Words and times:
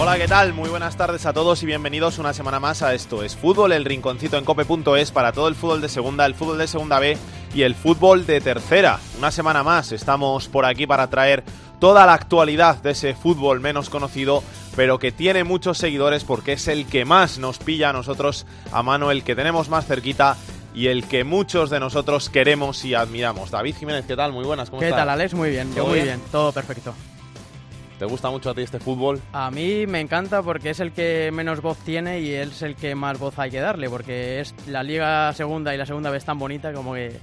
Hola, 0.00 0.18
¿qué 0.18 0.26
tal? 0.28 0.52
Muy 0.52 0.68
buenas 0.68 0.96
tardes 0.96 1.24
a 1.24 1.32
todos 1.32 1.62
y 1.62 1.66
bienvenidos 1.66 2.18
una 2.18 2.34
semana 2.34 2.60
más 2.60 2.82
a 2.82 2.94
Esto 2.94 3.22
es 3.22 3.36
Fútbol, 3.36 3.72
el 3.72 3.84
rinconcito 3.84 4.36
en 4.36 4.44
cope.es 4.44 5.10
para 5.12 5.32
todo 5.32 5.48
el 5.48 5.54
fútbol 5.54 5.80
de 5.80 5.88
segunda, 5.88 6.26
el 6.26 6.34
fútbol 6.34 6.58
de 6.58 6.66
segunda 6.66 6.98
B 6.98 7.16
y 7.54 7.62
el 7.62 7.74
fútbol 7.74 8.26
de 8.26 8.40
tercera. 8.40 8.98
Una 9.18 9.30
semana 9.30 9.62
más 9.62 9.92
estamos 9.92 10.48
por 10.48 10.66
aquí 10.66 10.86
para 10.86 11.08
traer 11.08 11.44
toda 11.78 12.04
la 12.06 12.14
actualidad 12.14 12.82
de 12.82 12.90
ese 12.90 13.14
fútbol 13.14 13.60
menos 13.60 13.88
conocido, 13.88 14.42
pero 14.76 14.98
que 14.98 15.12
tiene 15.12 15.44
muchos 15.44 15.78
seguidores 15.78 16.24
porque 16.24 16.54
es 16.54 16.68
el 16.68 16.86
que 16.86 17.04
más 17.04 17.38
nos 17.38 17.58
pilla 17.58 17.90
a 17.90 17.92
nosotros 17.92 18.46
a 18.72 18.82
mano, 18.82 19.10
el 19.10 19.22
que 19.22 19.36
tenemos 19.36 19.68
más 19.68 19.86
cerquita 19.86 20.36
y 20.74 20.88
el 20.88 21.06
que 21.06 21.22
muchos 21.24 21.70
de 21.70 21.78
nosotros 21.80 22.28
queremos 22.28 22.84
y 22.84 22.94
admiramos. 22.94 23.52
David 23.52 23.76
Jiménez, 23.78 24.04
¿qué 24.06 24.16
tal? 24.16 24.32
Muy 24.32 24.44
buenas, 24.44 24.68
¿cómo 24.70 24.80
¿Qué 24.80 24.86
estás? 24.86 25.00
tal, 25.02 25.10
Alex? 25.10 25.34
Muy 25.34 25.50
bien, 25.50 25.68
yo 25.70 25.76
¿Todo 25.76 25.86
muy 25.86 25.94
bien? 25.94 26.06
bien, 26.06 26.20
todo 26.32 26.52
perfecto. 26.52 26.92
¿Te 27.98 28.04
gusta 28.06 28.28
mucho 28.30 28.50
a 28.50 28.54
ti 28.54 28.62
este 28.62 28.80
fútbol? 28.80 29.20
A 29.32 29.50
mí 29.50 29.86
me 29.86 30.00
encanta 30.00 30.42
porque 30.42 30.70
es 30.70 30.80
el 30.80 30.92
que 30.92 31.30
menos 31.32 31.60
voz 31.62 31.78
tiene 31.78 32.20
y 32.20 32.32
es 32.32 32.62
el 32.62 32.74
que 32.74 32.94
más 32.94 33.18
voz 33.18 33.38
hay 33.38 33.50
que 33.50 33.60
darle, 33.60 33.88
porque 33.88 34.40
es 34.40 34.54
la 34.66 34.82
Liga 34.82 35.32
Segunda 35.32 35.74
y 35.74 35.78
la 35.78 35.86
Segunda 35.86 36.10
vez 36.10 36.24
tan 36.24 36.38
bonita 36.38 36.72
como 36.72 36.94
que... 36.94 37.18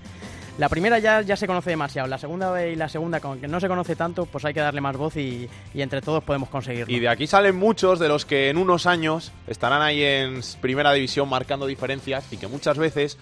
La 0.58 0.70
primera 0.70 1.00
ya, 1.00 1.22
ya 1.22 1.36
se 1.38 1.48
conoce 1.48 1.72
demasiado, 1.72 2.08
la 2.10 2.18
segunda 2.18 2.68
y 2.68 2.76
la 2.76 2.90
segunda, 2.90 3.22
como 3.22 3.40
que 3.40 3.48
no 3.48 3.60
se 3.60 3.70
conoce 3.70 3.96
tanto, 3.96 4.26
pues 4.26 4.44
hay 4.44 4.54
que 4.54 4.60
darle 4.60 4.82
más 4.82 4.98
voz 4.98 5.16
y, 5.16 5.50
y 5.74 5.82
entre 5.82 6.02
todos 6.02 6.24
podemos 6.24 6.50
conseguirlo. 6.50 6.94
Y 6.94 7.00
de 7.00 7.08
aquí 7.08 7.26
salen 7.26 7.56
muchos 7.56 8.00
de 8.00 8.10
los 8.10 8.26
que 8.26 8.50
en 8.50 8.58
unos 8.58 8.86
años 8.86 9.32
estarán 9.48 9.82
ahí 9.82 10.04
en 10.04 10.42
primera 10.60 10.92
división 10.92 11.30
marcando 11.30 11.66
diferencias 11.66 12.32
y 12.32 12.38
que 12.38 12.48
muchas 12.48 12.78
veces 12.78 13.18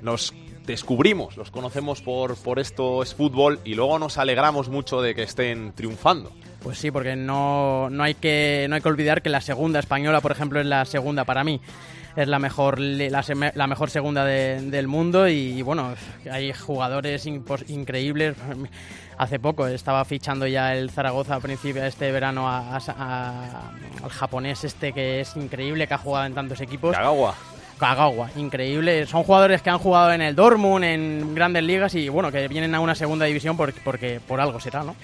nos 0.00 0.34
descubrimos, 0.66 1.36
los 1.36 1.50
conocemos 1.50 2.00
por, 2.00 2.36
por 2.36 2.58
esto 2.58 3.02
es 3.02 3.14
fútbol 3.14 3.60
y 3.64 3.74
luego 3.74 3.98
nos 3.98 4.18
alegramos 4.18 4.68
mucho 4.68 5.02
de 5.02 5.14
que 5.14 5.22
estén 5.22 5.72
triunfando. 5.74 6.32
Pues 6.64 6.78
sí, 6.78 6.90
porque 6.90 7.14
no, 7.14 7.88
no, 7.90 8.02
hay 8.02 8.14
que, 8.14 8.66
no 8.68 8.74
hay 8.74 8.80
que 8.80 8.88
olvidar 8.88 9.20
que 9.22 9.28
la 9.30 9.40
segunda 9.42 9.78
española, 9.78 10.20
por 10.20 10.32
ejemplo, 10.32 10.58
es 10.60 10.66
la 10.66 10.84
segunda 10.86 11.24
para 11.24 11.44
mí. 11.44 11.60
Es 12.16 12.26
la 12.28 12.38
mejor, 12.38 12.78
la, 12.80 13.22
seme- 13.22 13.52
la 13.54 13.66
mejor 13.66 13.90
segunda 13.90 14.24
de- 14.24 14.60
del 14.70 14.86
mundo 14.88 15.28
y, 15.28 15.60
bueno, 15.62 15.94
hay 16.30 16.52
jugadores 16.52 17.26
impos- 17.26 17.68
increíbles. 17.68 18.34
Hace 19.18 19.38
poco 19.40 19.66
estaba 19.66 20.04
fichando 20.04 20.46
ya 20.46 20.74
el 20.74 20.90
Zaragoza 20.90 21.34
a 21.34 21.40
principio 21.40 21.82
de 21.82 21.88
este 21.88 22.10
verano 22.12 22.48
a- 22.48 22.76
a- 22.76 22.80
a- 22.98 23.70
al 24.02 24.10
japonés 24.10 24.64
este 24.64 24.92
que 24.92 25.20
es 25.20 25.36
increíble, 25.36 25.86
que 25.86 25.94
ha 25.94 25.98
jugado 25.98 26.24
en 26.26 26.34
tantos 26.34 26.60
equipos. 26.60 26.96
Kagawa. 26.96 27.34
Kagawa, 27.78 28.30
increíble. 28.36 29.04
Son 29.06 29.24
jugadores 29.24 29.60
que 29.60 29.68
han 29.70 29.78
jugado 29.78 30.12
en 30.12 30.22
el 30.22 30.34
Dortmund, 30.36 30.84
en 30.84 31.34
grandes 31.34 31.64
ligas 31.64 31.94
y 31.96 32.08
bueno, 32.08 32.30
que 32.32 32.46
vienen 32.48 32.74
a 32.76 32.80
una 32.80 32.94
segunda 32.94 33.26
división 33.26 33.56
por- 33.56 33.74
porque 33.82 34.20
por 34.26 34.40
algo 34.40 34.60
será, 34.60 34.82
¿no? 34.84 34.94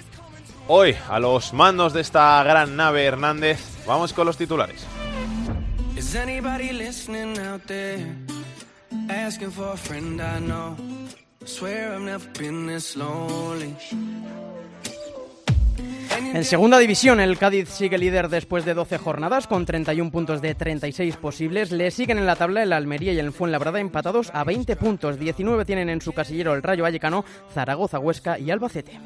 Hoy, 0.73 0.95
a 1.09 1.19
los 1.19 1.53
mandos 1.53 1.93
de 1.93 2.01
esta 2.01 2.41
gran 2.45 2.77
nave 2.77 3.05
Hernández, 3.05 3.59
vamos 3.89 4.13
con 4.13 4.25
los 4.25 4.37
titulares. 4.37 4.87
Is 5.97 6.15
anybody 6.15 6.71
listening 6.73 7.37
out 7.41 7.63
there? 7.67 8.07
Asking 9.09 9.51
for 9.51 9.75
a 9.75 9.77
friend 9.77 10.21
I 10.21 10.39
know. 10.39 10.77
Swear 11.45 11.97
I've 11.97 12.05
never 12.05 12.25
been 12.39 12.69
this 12.69 12.95
lonely. 12.95 13.75
En 16.35 16.45
segunda 16.45 16.79
división, 16.79 17.19
el 17.19 17.37
Cádiz 17.37 17.69
sigue 17.69 17.99
líder 17.99 18.29
después 18.29 18.65
de 18.65 18.75
12 18.75 18.99
jornadas, 18.99 19.49
con 19.49 19.67
31 19.67 20.13
puntos 20.13 20.41
de 20.41 20.55
36 20.55 21.17
posibles. 21.17 21.73
Le 21.73 21.91
siguen 21.91 22.19
en 22.19 22.27
la 22.27 22.37
tabla 22.37 22.63
el 22.63 22.73
Almería 22.73 23.13
y 23.13 23.19
el 23.19 23.33
Fuenlabrada 23.33 23.81
empatados 23.81 24.31
a 24.33 24.45
20 24.45 24.77
puntos. 24.77 25.19
19 25.19 25.65
tienen 25.65 25.89
en 25.89 26.01
su 26.01 26.13
casillero 26.13 26.55
el 26.55 26.63
Rayo 26.63 26.85
Vallecano, 26.85 27.25
Zaragoza, 27.53 27.99
Huesca 27.99 28.39
y 28.39 28.53
Albacete. 28.53 29.01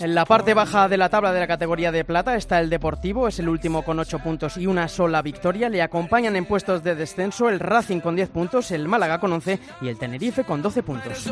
En 0.00 0.14
la 0.14 0.24
parte 0.24 0.54
baja 0.54 0.88
de 0.88 0.96
la 0.96 1.08
tabla 1.08 1.32
de 1.32 1.40
la 1.40 1.46
categoría 1.46 1.92
de 1.92 2.04
plata 2.04 2.34
está 2.36 2.60
el 2.60 2.70
Deportivo, 2.70 3.28
es 3.28 3.38
el 3.38 3.48
último 3.48 3.84
con 3.84 3.98
8 3.98 4.18
puntos 4.18 4.56
y 4.56 4.66
una 4.66 4.88
sola 4.88 5.22
victoria. 5.22 5.68
Le 5.68 5.82
acompañan 5.82 6.34
en 6.36 6.44
puestos 6.44 6.82
de 6.82 6.94
descenso 6.94 7.48
el 7.48 7.60
Racing 7.60 8.00
con 8.00 8.16
10 8.16 8.30
puntos, 8.30 8.70
el 8.70 8.88
Málaga 8.88 9.20
con 9.20 9.32
11 9.32 9.60
y 9.82 9.88
el 9.88 9.98
Tenerife 9.98 10.44
con 10.44 10.62
12 10.62 10.82
puntos. 10.82 11.30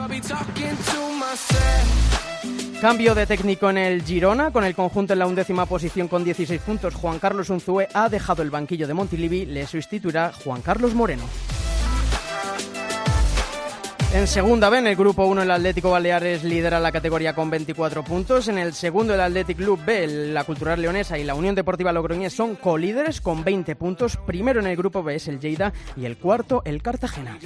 Cambio 2.81 3.15
de 3.15 3.27
técnico 3.27 3.71
en 3.71 3.79
el 3.79 4.03
Girona, 4.03 4.51
con 4.51 4.65
el 4.65 4.75
conjunto 4.75 5.13
en 5.13 5.21
la 5.21 5.27
undécima 5.27 5.67
posición 5.67 6.09
con 6.09 6.25
16 6.25 6.61
puntos. 6.63 6.95
Juan 6.95 7.19
Carlos 7.19 7.51
Unzúe 7.51 7.87
ha 7.95 8.09
dejado 8.09 8.43
el 8.43 8.51
banquillo 8.51 8.87
de 8.87 8.95
Montilivi, 8.95 9.47
le 9.47 9.67
sustituirá 9.67 10.33
Juan 10.45 10.63
Carlos 10.63 10.95
Moreno. 10.95 11.25
En 14.15 14.27
segunda 14.27 14.69
B, 14.69 14.77
en 14.77 14.87
el 14.87 14.95
grupo 14.95 15.25
1, 15.25 15.43
el 15.43 15.51
Atlético 15.51 15.91
Baleares 15.91 16.45
lidera 16.45 16.79
la 16.79 16.93
categoría 16.93 17.35
con 17.35 17.49
24 17.49 18.05
puntos. 18.05 18.47
En 18.49 18.59
el 18.59 18.75
segundo, 18.75 19.15
el 19.15 19.21
Athletic 19.21 19.57
Club 19.57 19.81
B, 19.87 20.07
la 20.07 20.45
Cultural 20.45 20.83
Leonesa 20.83 21.19
y 21.19 21.25
la 21.25 21.35
Unión 21.35 21.55
Deportiva 21.55 21.93
Logroñés 21.93 22.35
son 22.35 22.57
colíderes 22.57 23.23
con 23.23 23.43
20 23.43 23.75
puntos. 23.75 24.19
Primero 24.19 24.61
en 24.61 24.67
el 24.67 24.77
grupo 24.77 25.03
B 25.03 25.15
es 25.15 25.29
el 25.29 25.41
Lleida 25.41 25.73
y 25.97 26.05
el 26.05 26.19
cuarto, 26.19 26.61
el 26.67 26.83
Cartagena. 26.83 27.39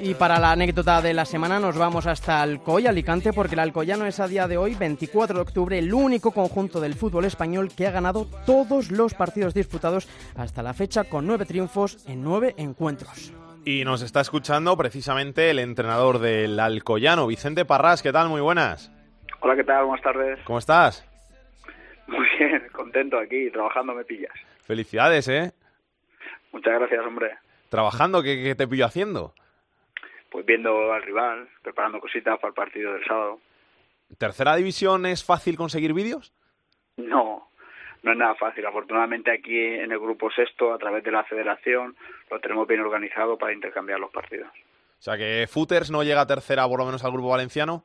Y 0.00 0.14
para 0.14 0.40
la 0.40 0.52
anécdota 0.52 1.00
de 1.00 1.14
la 1.14 1.24
semana 1.24 1.60
nos 1.60 1.76
vamos 1.76 2.06
hasta 2.06 2.42
Alcoy, 2.42 2.86
Alicante, 2.86 3.32
porque 3.32 3.54
el 3.54 3.60
Alcoyano 3.60 4.06
es 4.06 4.18
a 4.18 4.26
día 4.26 4.48
de 4.48 4.56
hoy, 4.56 4.74
24 4.74 5.36
de 5.36 5.42
octubre, 5.42 5.78
el 5.78 5.94
único 5.94 6.32
conjunto 6.32 6.80
del 6.80 6.94
fútbol 6.94 7.26
español 7.26 7.70
que 7.70 7.86
ha 7.86 7.92
ganado 7.92 8.26
todos 8.46 8.90
los 8.90 9.14
partidos 9.14 9.54
disputados 9.54 10.08
hasta 10.34 10.62
la 10.62 10.74
fecha 10.74 11.04
con 11.04 11.26
nueve 11.26 11.44
triunfos 11.44 11.98
en 12.06 12.22
nueve 12.24 12.54
encuentros. 12.56 12.87
Y 13.64 13.84
nos 13.84 14.02
está 14.02 14.20
escuchando 14.20 14.76
precisamente 14.76 15.50
el 15.50 15.58
entrenador 15.58 16.20
del 16.20 16.58
Alcoyano, 16.58 17.26
Vicente 17.26 17.64
Parrás. 17.64 18.02
¿Qué 18.02 18.12
tal? 18.12 18.28
Muy 18.28 18.40
buenas. 18.40 18.90
Hola, 19.40 19.56
¿qué 19.56 19.64
tal? 19.64 19.84
Buenas 19.84 20.02
tardes. 20.02 20.38
¿Cómo 20.44 20.58
estás? 20.58 21.06
Muy 22.06 22.26
bien, 22.38 22.66
contento 22.72 23.18
aquí, 23.18 23.50
trabajando 23.50 23.94
me 23.94 24.04
pillas. 24.04 24.32
Felicidades, 24.62 25.28
¿eh? 25.28 25.52
Muchas 26.52 26.74
gracias, 26.78 27.04
hombre. 27.04 27.36
Trabajando, 27.68 28.22
¿qué, 28.22 28.42
qué 28.42 28.54
te 28.54 28.66
pillo 28.66 28.86
haciendo? 28.86 29.34
Pues 30.30 30.46
viendo 30.46 30.92
al 30.92 31.02
rival, 31.02 31.48
preparando 31.62 32.00
cositas 32.00 32.38
para 32.38 32.48
el 32.48 32.54
partido 32.54 32.94
del 32.94 33.04
sábado. 33.04 33.40
¿Tercera 34.16 34.56
división 34.56 35.04
es 35.04 35.24
fácil 35.24 35.56
conseguir 35.56 35.92
vídeos? 35.92 36.32
No, 36.96 37.47
no 38.02 38.12
es 38.12 38.18
nada 38.18 38.34
fácil. 38.34 38.64
Afortunadamente 38.66 39.30
aquí 39.30 39.58
en 39.58 39.90
el 39.92 39.98
grupo 39.98 40.30
sexto, 40.30 40.72
a 40.72 40.78
través 40.78 41.02
de 41.04 41.10
la 41.10 41.24
federación, 41.24 41.96
lo 42.30 42.40
tenemos 42.40 42.66
bien 42.68 42.80
organizado 42.80 43.36
para 43.38 43.52
intercambiar 43.52 43.98
los 44.00 44.10
partidos. 44.10 44.48
O 44.98 45.02
sea 45.02 45.16
que 45.16 45.46
Footers 45.48 45.90
no 45.90 46.02
llega 46.02 46.22
a 46.22 46.26
tercera, 46.26 46.66
por 46.68 46.78
lo 46.78 46.86
menos 46.86 47.04
al 47.04 47.12
grupo 47.12 47.28
valenciano. 47.28 47.84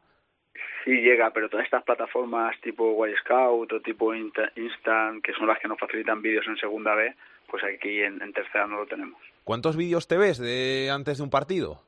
Sí 0.84 0.92
llega, 0.92 1.32
pero 1.32 1.48
todas 1.50 1.66
estas 1.66 1.84
plataformas 1.84 2.60
tipo 2.62 3.08
Y 3.08 3.16
Scout 3.18 3.72
o 3.72 3.82
tipo 3.82 4.14
Insta- 4.14 4.52
Instant, 4.58 5.24
que 5.24 5.32
son 5.34 5.48
las 5.48 5.60
que 5.60 5.68
nos 5.68 5.80
facilitan 5.80 6.22
vídeos 6.22 6.46
en 6.48 6.58
segunda 6.58 6.94
B, 6.96 7.14
pues 7.48 7.64
aquí 7.64 8.02
en, 8.02 8.22
en 8.22 8.34
tercera 8.34 8.68
no 8.68 8.78
lo 8.78 8.86
tenemos. 8.86 9.22
¿Cuántos 9.44 9.78
vídeos 9.78 10.08
te 10.08 10.18
ves 10.18 10.38
de 10.40 10.90
antes 10.92 11.18
de 11.20 11.24
un 11.24 11.30
partido? 11.30 11.82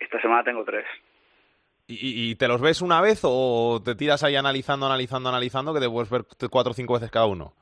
Esta 0.00 0.20
semana 0.20 0.42
tengo 0.42 0.64
tres. 0.64 0.86
¿Y, 1.92 2.36
te 2.36 2.46
los 2.46 2.60
ves 2.60 2.82
una 2.82 3.00
vez 3.00 3.20
o 3.24 3.82
te 3.84 3.96
tiras 3.96 4.22
ahí 4.22 4.36
analizando, 4.36 4.86
analizando, 4.86 5.28
analizando 5.28 5.74
que 5.74 5.80
te 5.80 5.88
puedes 5.88 6.08
ver 6.08 6.22
cuatro 6.48 6.70
o 6.70 6.74
cinco 6.74 6.94
veces 6.94 7.10
cada 7.10 7.26
uno? 7.26 7.52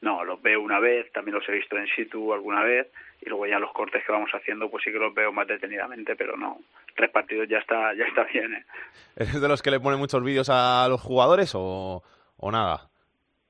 No, 0.00 0.24
los 0.24 0.42
veo 0.42 0.60
una 0.60 0.80
vez, 0.80 1.12
también 1.12 1.36
los 1.36 1.48
he 1.48 1.52
visto 1.52 1.76
en 1.76 1.86
situ 1.86 2.32
alguna 2.32 2.64
vez 2.64 2.88
y 3.20 3.28
luego 3.28 3.46
ya 3.46 3.60
los 3.60 3.72
cortes 3.72 4.02
que 4.04 4.10
vamos 4.10 4.30
haciendo 4.32 4.68
pues 4.68 4.82
sí 4.82 4.90
que 4.90 4.98
los 4.98 5.14
veo 5.14 5.32
más 5.32 5.46
detenidamente, 5.46 6.16
pero 6.16 6.36
no, 6.36 6.58
tres 6.96 7.10
partidos 7.10 7.48
ya 7.48 7.58
está 7.58 7.94
ya 7.94 8.04
está 8.04 8.24
bien. 8.24 8.52
¿eh? 8.52 8.64
¿Eres 9.16 9.40
de 9.40 9.48
los 9.48 9.62
que 9.62 9.70
le 9.70 9.78
ponen 9.78 10.00
muchos 10.00 10.24
vídeos 10.24 10.48
a 10.50 10.86
los 10.88 11.00
jugadores 11.00 11.52
o, 11.54 12.02
o 12.36 12.50
nada? 12.50 12.88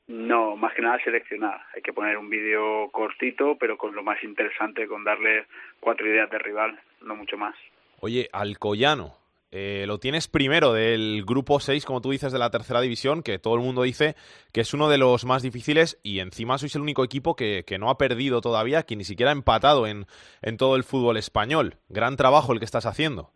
No, 0.08 0.56
más 0.56 0.74
que 0.74 0.82
nada 0.82 0.98
seleccionar. 1.02 1.58
Hay 1.74 1.80
que 1.80 1.94
poner 1.94 2.18
un 2.18 2.28
vídeo 2.28 2.90
cortito, 2.90 3.56
pero 3.58 3.78
con 3.78 3.94
lo 3.94 4.02
más 4.02 4.22
interesante, 4.22 4.86
con 4.86 5.04
darle 5.04 5.46
cuatro 5.80 6.06
ideas 6.06 6.28
de 6.28 6.38
rival, 6.38 6.78
no 7.00 7.16
mucho 7.16 7.38
más. 7.38 7.54
Oye, 8.00 8.28
Alcoyano, 8.32 9.21
eh, 9.52 9.84
lo 9.86 9.98
tienes 9.98 10.28
primero 10.28 10.72
del 10.72 11.24
grupo 11.26 11.60
6, 11.60 11.84
como 11.84 12.00
tú 12.00 12.10
dices, 12.10 12.32
de 12.32 12.38
la 12.38 12.50
tercera 12.50 12.80
división, 12.80 13.22
que 13.22 13.38
todo 13.38 13.54
el 13.54 13.60
mundo 13.60 13.82
dice 13.82 14.16
que 14.52 14.62
es 14.62 14.72
uno 14.72 14.88
de 14.88 14.96
los 14.96 15.26
más 15.26 15.42
difíciles 15.42 16.00
y 16.02 16.20
encima 16.20 16.56
sois 16.56 16.74
el 16.74 16.80
único 16.80 17.04
equipo 17.04 17.36
que, 17.36 17.62
que 17.66 17.78
no 17.78 17.90
ha 17.90 17.98
perdido 17.98 18.40
todavía, 18.40 18.84
que 18.84 18.96
ni 18.96 19.04
siquiera 19.04 19.30
ha 19.30 19.34
empatado 19.34 19.86
en, 19.86 20.06
en 20.40 20.56
todo 20.56 20.74
el 20.74 20.84
fútbol 20.84 21.18
español. 21.18 21.74
Gran 21.90 22.16
trabajo 22.16 22.54
el 22.54 22.60
que 22.60 22.64
estás 22.64 22.86
haciendo. 22.86 23.30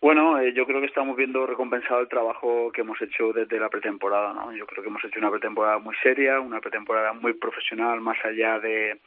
Bueno, 0.00 0.38
eh, 0.38 0.52
yo 0.54 0.66
creo 0.66 0.80
que 0.80 0.86
estamos 0.86 1.16
viendo 1.16 1.46
recompensado 1.46 2.00
el 2.00 2.08
trabajo 2.08 2.70
que 2.70 2.82
hemos 2.82 3.02
hecho 3.02 3.32
desde 3.32 3.58
la 3.58 3.68
pretemporada, 3.68 4.32
¿no? 4.34 4.52
Yo 4.54 4.66
creo 4.66 4.84
que 4.84 4.88
hemos 4.88 5.04
hecho 5.04 5.18
una 5.18 5.30
pretemporada 5.30 5.78
muy 5.78 5.96
seria, 6.00 6.38
una 6.38 6.60
pretemporada 6.60 7.12
muy 7.12 7.32
profesional, 7.32 8.00
más 8.00 8.18
allá 8.24 8.60
de, 8.60 9.00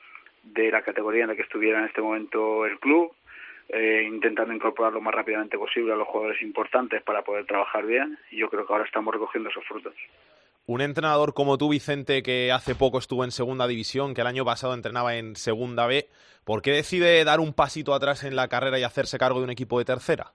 de 0.44 0.72
la 0.72 0.82
categoría 0.82 1.24
en 1.24 1.30
la 1.30 1.36
que 1.38 1.44
estuviera 1.44 1.80
en 1.80 1.86
este 1.86 2.02
momento 2.02 2.66
el 2.66 2.80
club, 2.80 3.14
eh, 3.70 4.04
intentando 4.06 4.54
incorporar 4.54 4.94
lo 4.94 5.02
más 5.02 5.14
rápidamente 5.14 5.58
posible 5.58 5.94
a 5.94 5.96
los 5.96 6.08
jugadores 6.08 6.42
importantes 6.42 7.02
para 7.04 7.24
poder 7.24 7.46
trabajar 7.46 7.86
bien, 7.86 8.18
y 8.32 8.40
yo 8.40 8.50
creo 8.50 8.66
que 8.66 8.74
ahora 8.74 8.86
estamos 8.86 9.14
recogiendo 9.14 9.50
esos 9.50 9.64
frutos. 9.66 9.94
Un 10.66 10.82
entrenador 10.82 11.34
como 11.34 11.58
tú, 11.58 11.70
Vicente, 11.70 12.22
que 12.22 12.52
hace 12.52 12.76
poco 12.76 13.00
estuvo 13.00 13.24
en 13.24 13.32
segunda 13.32 13.68
división, 13.68 14.14
que 14.14 14.22
el 14.22 14.28
año 14.28 14.46
pasado 14.46 14.74
entrenaba 14.74 15.16
en 15.16 15.36
segunda 15.36 15.88
B, 15.88 16.08
¿por 16.44 16.62
qué 16.62 16.72
decide 16.72 17.24
dar 17.24 17.40
un 17.40 17.54
pasito 17.54 17.94
atrás 17.94 18.24
en 18.24 18.36
la 18.36 18.48
carrera 18.48 18.78
y 18.78 18.84
hacerse 18.84 19.18
cargo 19.18 19.40
de 19.40 19.46
un 19.46 19.52
equipo 19.52 19.80
de 19.80 19.86
tercera? 19.86 20.34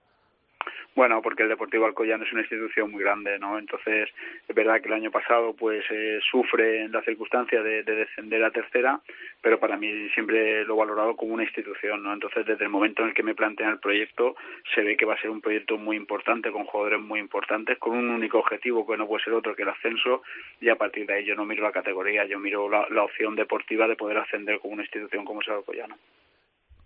Bueno, 0.95 1.21
porque 1.21 1.43
el 1.43 1.49
Deportivo 1.49 1.85
Alcoyano 1.85 2.23
es 2.23 2.31
una 2.31 2.43
institución 2.43 2.89
muy 2.89 3.03
grande, 3.03 3.37
¿no? 3.37 3.59
Entonces, 3.59 4.09
es 4.47 4.55
verdad 4.55 4.79
que 4.79 4.87
el 4.87 4.93
año 4.93 5.11
pasado, 5.11 5.53
pues, 5.53 5.83
eh, 5.91 6.19
sufre 6.31 6.87
la 6.87 7.01
circunstancia 7.01 7.61
de, 7.61 7.83
de, 7.83 7.95
descender 7.95 8.41
a 8.45 8.51
tercera, 8.51 9.01
pero 9.41 9.59
para 9.59 9.75
mí 9.75 10.09
siempre 10.13 10.63
lo 10.63 10.75
he 10.75 10.77
valorado 10.77 11.17
como 11.17 11.33
una 11.33 11.43
institución, 11.43 12.01
¿no? 12.01 12.13
Entonces, 12.13 12.45
desde 12.45 12.63
el 12.63 12.69
momento 12.69 13.01
en 13.01 13.09
el 13.09 13.13
que 13.13 13.23
me 13.23 13.35
plantean 13.35 13.71
el 13.71 13.79
proyecto, 13.79 14.37
se 14.73 14.83
ve 14.83 14.95
que 14.95 15.03
va 15.03 15.15
a 15.15 15.21
ser 15.21 15.31
un 15.31 15.41
proyecto 15.41 15.77
muy 15.77 15.97
importante, 15.97 16.49
con 16.49 16.63
jugadores 16.63 17.01
muy 17.01 17.19
importantes, 17.19 17.77
con 17.77 17.97
un 17.97 18.09
único 18.09 18.39
objetivo 18.39 18.87
que 18.87 18.95
no 18.95 19.05
puede 19.05 19.25
ser 19.25 19.33
otro 19.33 19.53
que 19.53 19.63
el 19.63 19.69
ascenso, 19.69 20.23
y 20.61 20.69
a 20.69 20.77
partir 20.77 21.05
de 21.07 21.15
ahí 21.15 21.25
yo 21.25 21.35
no 21.35 21.45
miro 21.45 21.63
la 21.63 21.73
categoría, 21.73 22.23
yo 22.23 22.39
miro 22.39 22.69
la, 22.69 22.87
la 22.89 23.03
opción 23.03 23.35
deportiva 23.35 23.85
de 23.85 23.97
poder 23.97 24.19
ascender 24.19 24.59
con 24.59 24.71
una 24.71 24.83
institución 24.83 25.25
como 25.25 25.41
es 25.41 25.47
el 25.49 25.55
Alcoyano. 25.55 25.97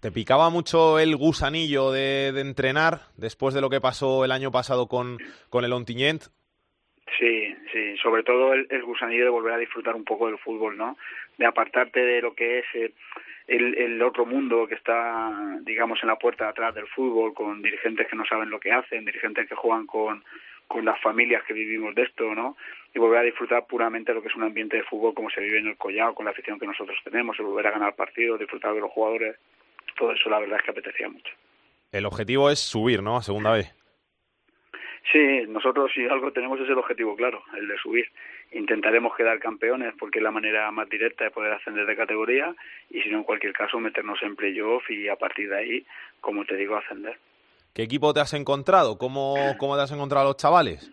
¿Te 0.01 0.13
picaba 0.13 0.50
mucho 0.50 0.98
el 0.98 1.18
gusanillo 1.18 1.92
de, 1.92 2.30
entrenar 2.30 3.00
después 3.18 3.54
de 3.54 3.60
lo 3.60 3.69
que 3.69 3.81
pasó 3.81 4.24
el 4.24 4.31
año 4.31 4.50
pasado 4.50 4.88
con, 4.88 5.18
con 5.50 5.66
el 5.66 5.74
Ontinyent? 5.74 6.24
Sí, 7.18 7.54
sí, 7.74 7.98
sobre 8.01 8.24
todo 8.24 8.54
el, 8.54 8.84
gusanillo 8.84 9.25
de 9.25 9.30
volver 9.30 9.54
a 9.54 9.57
disfrutar 9.57 9.96
un 9.96 10.06
poco 10.06 10.28
del 10.28 10.38
fútbol, 10.38 10.78
¿no? 10.78 10.98
De 11.38 11.46
apartarte 11.46 12.00
de 12.00 12.22
lo 12.22 12.34
que 12.34 12.60
es 12.60 12.66
eh, 12.75 12.94
el, 13.48 13.78
el, 13.78 14.01
otro 14.01 14.25
mundo 14.25 14.68
que 14.68 14.75
está, 14.75 15.60
digamos, 15.63 16.00
en 16.02 16.07
la 16.07 16.16
puerta 16.16 16.45
de 16.45 16.52
atrás 16.52 16.75
del 16.75 16.88
fútbol, 16.88 17.34
con 17.34 17.62
dirigentes 17.62 18.07
que 18.07 18.16
no 18.16 18.24
saben 18.25 18.50
lo 18.50 18.62
que 18.62 18.72
hacen, 18.72 19.04
dirigentes 19.04 19.50
que 19.50 19.56
juegan 19.56 19.86
con, 19.86 20.24
con 20.69 20.86
las 20.86 21.02
familias 21.02 21.44
que 21.44 21.54
vivimos 21.54 21.94
de 21.94 22.04
esto, 22.04 22.34
¿no? 22.34 22.56
Y 22.95 23.00
volver 23.00 23.19
a 23.19 23.24
disfrutar 23.24 23.66
puramente 23.68 24.13
lo 24.13 24.22
que 24.22 24.30
es 24.30 24.36
un 24.36 24.44
ambiente 24.44 24.78
de 24.78 24.84
fútbol 24.84 25.13
como 25.13 25.30
se 25.30 25.42
vive 25.42 25.60
en 25.60 25.68
el 25.68 25.78
Collao, 25.78 26.16
con 26.16 26.24
la 26.24 26.31
afición 26.31 26.57
que 26.57 26.68
nosotros 26.68 26.98
tenemos, 27.04 27.38
el 27.38 27.48
volver 27.48 27.68
a 27.68 27.72
ganar 27.72 27.95
partidos, 27.95 28.40
disfrutar 28.40 28.74
de 28.74 28.80
los 28.80 28.92
jugadores 28.92 29.36
todo 30.00 30.13
eso 30.13 30.30
la 30.30 30.40
verdad 30.40 30.57
es 30.57 30.63
que 30.63 30.72
apetecía 30.72 31.10
mucho. 31.10 31.31
El 31.92 32.06
objetivo 32.06 32.50
es 32.50 32.60
subir, 32.60 33.04
¿no? 33.04 33.18
A 33.18 33.22
segunda 33.22 33.51
vez. 33.51 33.75
Sí, 35.12 35.44
nosotros 35.48 35.92
si 35.94 36.06
algo 36.06 36.31
tenemos 36.31 36.60
es 36.60 36.69
el 36.69 36.78
objetivo 36.78 37.16
claro, 37.16 37.42
el 37.57 37.68
de 37.68 37.78
subir. 37.78 38.06
Intentaremos 38.51 39.16
quedar 39.16 39.40
campeones 39.40 39.94
porque 40.00 40.19
es 40.19 40.24
la 40.24 40.31
manera 40.31 40.72
más 40.72 40.88
directa 40.90 41.25
de 41.25 41.31
poder 41.31 41.54
ascender 41.54 41.86
de 41.86 41.96
categoría 41.96 42.56
y 42.90 43.01
si 43.01 43.10
no 43.10 43.18
en 43.18 43.24
cualquier 43.24 43.54
caso 43.54 43.80
meternos 43.80 44.22
en 44.22 44.36
playoff 44.36 44.90
y 44.90 45.07
a 45.07 45.16
partir 45.16 45.50
de 45.50 45.57
ahí, 45.57 45.86
como 46.22 46.45
te 46.45 46.56
digo, 46.56 46.75
ascender. 46.75 47.18
¿Qué 47.74 47.84
equipo 47.84 48.13
te 48.13 48.19
has 48.19 48.34
encontrado? 48.34 48.98
¿Cómo, 48.98 49.36
cómo 49.57 49.75
te 49.75 49.84
has 49.84 49.92
encontrado 49.92 50.25
a 50.25 50.30
los 50.30 50.38
chavales? 50.38 50.92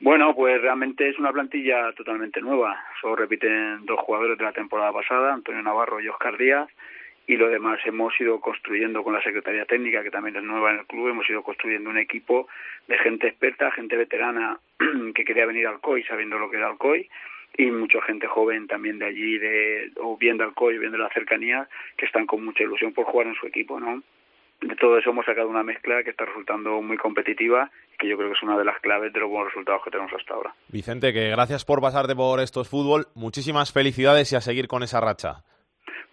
Bueno, 0.00 0.34
pues 0.34 0.60
realmente 0.60 1.08
es 1.08 1.18
una 1.18 1.32
plantilla 1.32 1.92
totalmente 1.92 2.40
nueva. 2.40 2.82
Solo 3.00 3.16
repiten 3.16 3.84
dos 3.86 3.98
jugadores 4.00 4.36
de 4.38 4.44
la 4.44 4.52
temporada 4.52 4.92
pasada, 4.92 5.32
Antonio 5.32 5.62
Navarro 5.62 6.00
y 6.00 6.08
Oscar 6.08 6.36
Díaz 6.36 6.68
y 7.26 7.36
lo 7.36 7.48
demás 7.48 7.80
hemos 7.84 8.18
ido 8.20 8.40
construyendo 8.40 9.02
con 9.02 9.12
la 9.12 9.22
Secretaría 9.22 9.64
Técnica, 9.64 10.02
que 10.02 10.10
también 10.10 10.36
es 10.36 10.44
nueva 10.44 10.70
en 10.70 10.78
el 10.78 10.86
club, 10.86 11.08
hemos 11.08 11.28
ido 11.28 11.42
construyendo 11.42 11.90
un 11.90 11.98
equipo 11.98 12.48
de 12.86 12.98
gente 12.98 13.28
experta, 13.28 13.70
gente 13.72 13.96
veterana 13.96 14.58
que 15.14 15.24
quería 15.24 15.46
venir 15.46 15.66
al 15.66 15.80
COI 15.80 16.04
sabiendo 16.04 16.38
lo 16.38 16.50
que 16.50 16.58
era 16.58 16.70
el 16.70 16.78
COI 16.78 17.08
y 17.58 17.66
mucha 17.66 18.00
gente 18.02 18.26
joven 18.26 18.66
también 18.66 18.98
de 18.98 19.06
allí, 19.06 19.38
de, 19.38 19.90
o 20.00 20.16
bien 20.16 20.36
del 20.36 20.52
COI, 20.52 20.76
o 20.76 20.80
bien 20.80 20.92
de 20.92 20.98
la 20.98 21.08
cercanía, 21.08 21.68
que 21.96 22.06
están 22.06 22.26
con 22.26 22.44
mucha 22.44 22.62
ilusión 22.62 22.92
por 22.92 23.06
jugar 23.06 23.28
en 23.28 23.34
su 23.34 23.46
equipo, 23.46 23.80
¿no? 23.80 24.02
De 24.60 24.74
todo 24.76 24.98
eso 24.98 25.10
hemos 25.10 25.26
sacado 25.26 25.48
una 25.48 25.62
mezcla 25.62 26.02
que 26.02 26.10
está 26.10 26.24
resultando 26.24 26.80
muy 26.80 26.96
competitiva 26.96 27.70
que 27.98 28.08
yo 28.08 28.16
creo 28.16 28.28
que 28.28 28.36
es 28.36 28.42
una 28.42 28.58
de 28.58 28.64
las 28.64 28.78
claves 28.80 29.12
de 29.12 29.20
los 29.20 29.28
buenos 29.28 29.48
resultados 29.48 29.82
que 29.82 29.90
tenemos 29.90 30.12
hasta 30.12 30.34
ahora. 30.34 30.54
Vicente, 30.68 31.12
que 31.12 31.30
gracias 31.30 31.64
por 31.64 31.80
pasarte 31.80 32.14
por 32.14 32.40
estos 32.40 32.68
fútbol, 32.68 33.06
muchísimas 33.14 33.72
felicidades 33.72 34.32
y 34.32 34.36
a 34.36 34.40
seguir 34.40 34.68
con 34.68 34.82
esa 34.82 35.00
racha. 35.00 35.44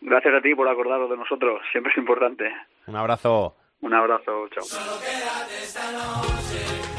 Gracias 0.06 0.34
a 0.36 0.42
ti 0.42 0.54
por 0.54 0.68
acordaros 0.68 1.10
de 1.10 1.18
nosotros, 1.18 1.62
siempre 1.72 1.92
es 1.92 1.98
importante. 1.98 2.46
Un 2.88 2.96
abrazo. 2.96 3.56
Un 3.82 3.94
abrazo, 3.94 4.48
chao. 4.50 4.64
Solo 4.64 5.00
quédate 5.00 5.64
esta 5.64 5.92
noche, 5.92 6.94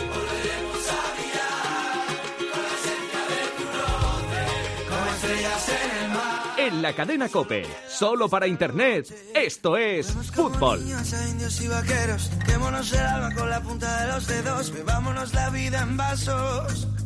en 6.56 6.82
la 6.82 6.92
cadena 6.94 7.28
Cope, 7.28 7.64
solo 7.86 8.28
para 8.28 8.46
internet, 8.46 9.06
esto 9.34 9.76
es 9.76 10.12
fútbol. 10.34 10.80
indios 10.80 11.62
y 11.62 11.68
vaqueros, 11.68 12.30
quémonos 12.46 12.92
el 12.92 13.00
alma 13.00 13.34
con 13.34 13.50
la 13.50 13.60
punta 13.60 14.00
de 14.00 14.12
los 14.12 14.26
dedos, 14.26 14.72
bebámonos 14.72 15.34
la 15.34 15.50
vida 15.50 15.82
en 15.82 15.96
vasos. 15.96 17.03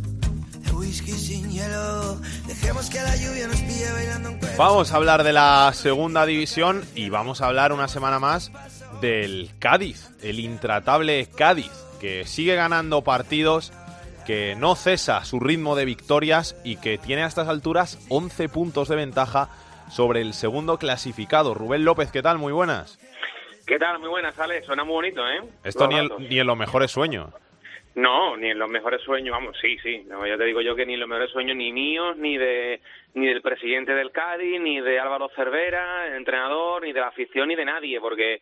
Whisky 0.79 1.13
sin 1.13 1.51
hielo. 1.51 2.17
Dejemos 2.47 2.89
que 2.89 3.01
la 3.01 3.17
lluvia 3.17 3.49
nos 3.49 3.61
pille 3.63 3.91
bailando 3.93 4.31
un 4.31 4.41
Vamos 4.57 4.93
a 4.93 4.97
hablar 4.97 5.25
de 5.25 5.33
la 5.33 5.71
segunda 5.75 6.25
división 6.25 6.85
y 6.95 7.11
vamos 7.11 7.41
a 7.41 7.47
hablar 7.47 7.73
una 7.73 7.89
semana 7.89 8.21
más 8.21 8.53
del 9.01 9.51
Cádiz, 9.59 10.11
el 10.23 10.39
intratable 10.39 11.27
Cádiz, 11.37 11.73
que 12.01 12.25
sigue 12.27 12.55
ganando 12.55 13.03
partidos, 13.03 13.73
que 14.25 14.55
no 14.57 14.77
cesa 14.77 15.25
su 15.25 15.41
ritmo 15.41 15.75
de 15.75 15.85
victorias 15.85 16.57
y 16.65 16.77
que 16.77 16.97
tiene 16.97 17.25
a 17.25 17.27
estas 17.27 17.49
alturas 17.49 17.99
11 18.09 18.49
puntos 18.49 18.89
de 18.89 18.97
ventaja 18.97 19.49
sobre 19.91 20.21
el 20.21 20.33
segundo 20.33 20.79
clasificado. 20.79 21.55
Rubén 21.55 21.85
López, 21.85 22.13
¿qué 22.13 22.23
tal? 22.23 22.39
Muy 22.39 22.53
buenas. 22.53 22.99
¿Qué 23.67 23.79
tal? 23.79 23.99
Muy 23.99 24.09
buenas, 24.09 24.39
Ale. 24.39 24.63
Suena 24.63 24.85
muy 24.85 24.95
bonito, 24.95 25.21
¿eh? 25.29 25.43
Esto 25.65 25.89
ni, 25.89 25.99
el, 25.99 26.11
ni 26.31 26.39
en 26.39 26.47
los 26.47 26.57
mejores 26.57 26.91
sueños. 26.91 27.31
No, 27.95 28.37
ni 28.37 28.51
en 28.51 28.59
los 28.59 28.71
mejores 28.71 29.03
sueños, 29.03 29.33
vamos, 29.33 29.57
sí, 29.61 29.77
sí. 29.83 30.05
No, 30.07 30.27
ya 30.27 30.37
te 30.37 30.45
digo 30.45 30.61
yo 30.61 30.77
que 30.77 30.87
ni 30.87 30.95
en 30.95 31.01
los 31.01 31.09
mejores 31.09 31.31
sueños 31.31 31.57
ni 31.57 31.73
míos, 31.73 32.17
ni 32.17 32.39
de 32.39 32.81
ni 33.15 33.27
del 33.27 33.43
presidente 33.43 33.95
del 33.95 34.13
Cádiz, 34.13 34.61
ni 34.61 34.81
de 34.81 35.01
Álvaro 35.01 35.31
Cervera, 35.35 36.07
el 36.07 36.15
entrenador, 36.15 36.83
ni 36.83 36.93
de 36.93 37.01
la 37.01 37.09
afición, 37.09 37.49
ni 37.49 37.57
de 37.57 37.65
nadie, 37.65 38.01
porque 38.01 38.41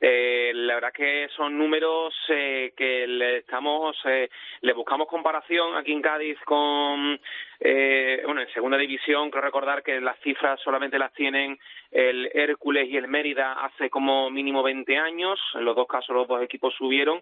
eh, 0.00 0.52
la 0.54 0.74
verdad 0.74 0.92
que 0.92 1.28
son 1.36 1.58
números 1.58 2.14
eh, 2.28 2.72
que 2.76 3.06
le 3.06 3.38
estamos 3.38 3.96
eh, 4.04 4.30
le 4.60 4.72
buscamos 4.72 5.08
comparación 5.08 5.76
aquí 5.76 5.92
en 5.92 6.02
Cádiz 6.02 6.38
con 6.44 7.18
eh, 7.58 8.22
bueno 8.24 8.40
en 8.40 8.52
segunda 8.52 8.78
división 8.78 9.28
creo 9.28 9.42
recordar 9.42 9.82
que 9.82 10.00
las 10.00 10.16
cifras 10.20 10.60
solamente 10.60 11.00
las 11.00 11.12
tienen 11.14 11.58
el 11.90 12.30
Hércules 12.32 12.88
y 12.88 12.96
el 12.96 13.08
Mérida 13.08 13.54
hace 13.54 13.90
como 13.90 14.30
mínimo 14.30 14.62
20 14.62 14.96
años 14.96 15.40
en 15.54 15.64
los 15.64 15.74
dos 15.74 15.88
casos 15.88 16.14
los 16.14 16.28
dos 16.28 16.42
equipos 16.42 16.72
subieron 16.74 17.20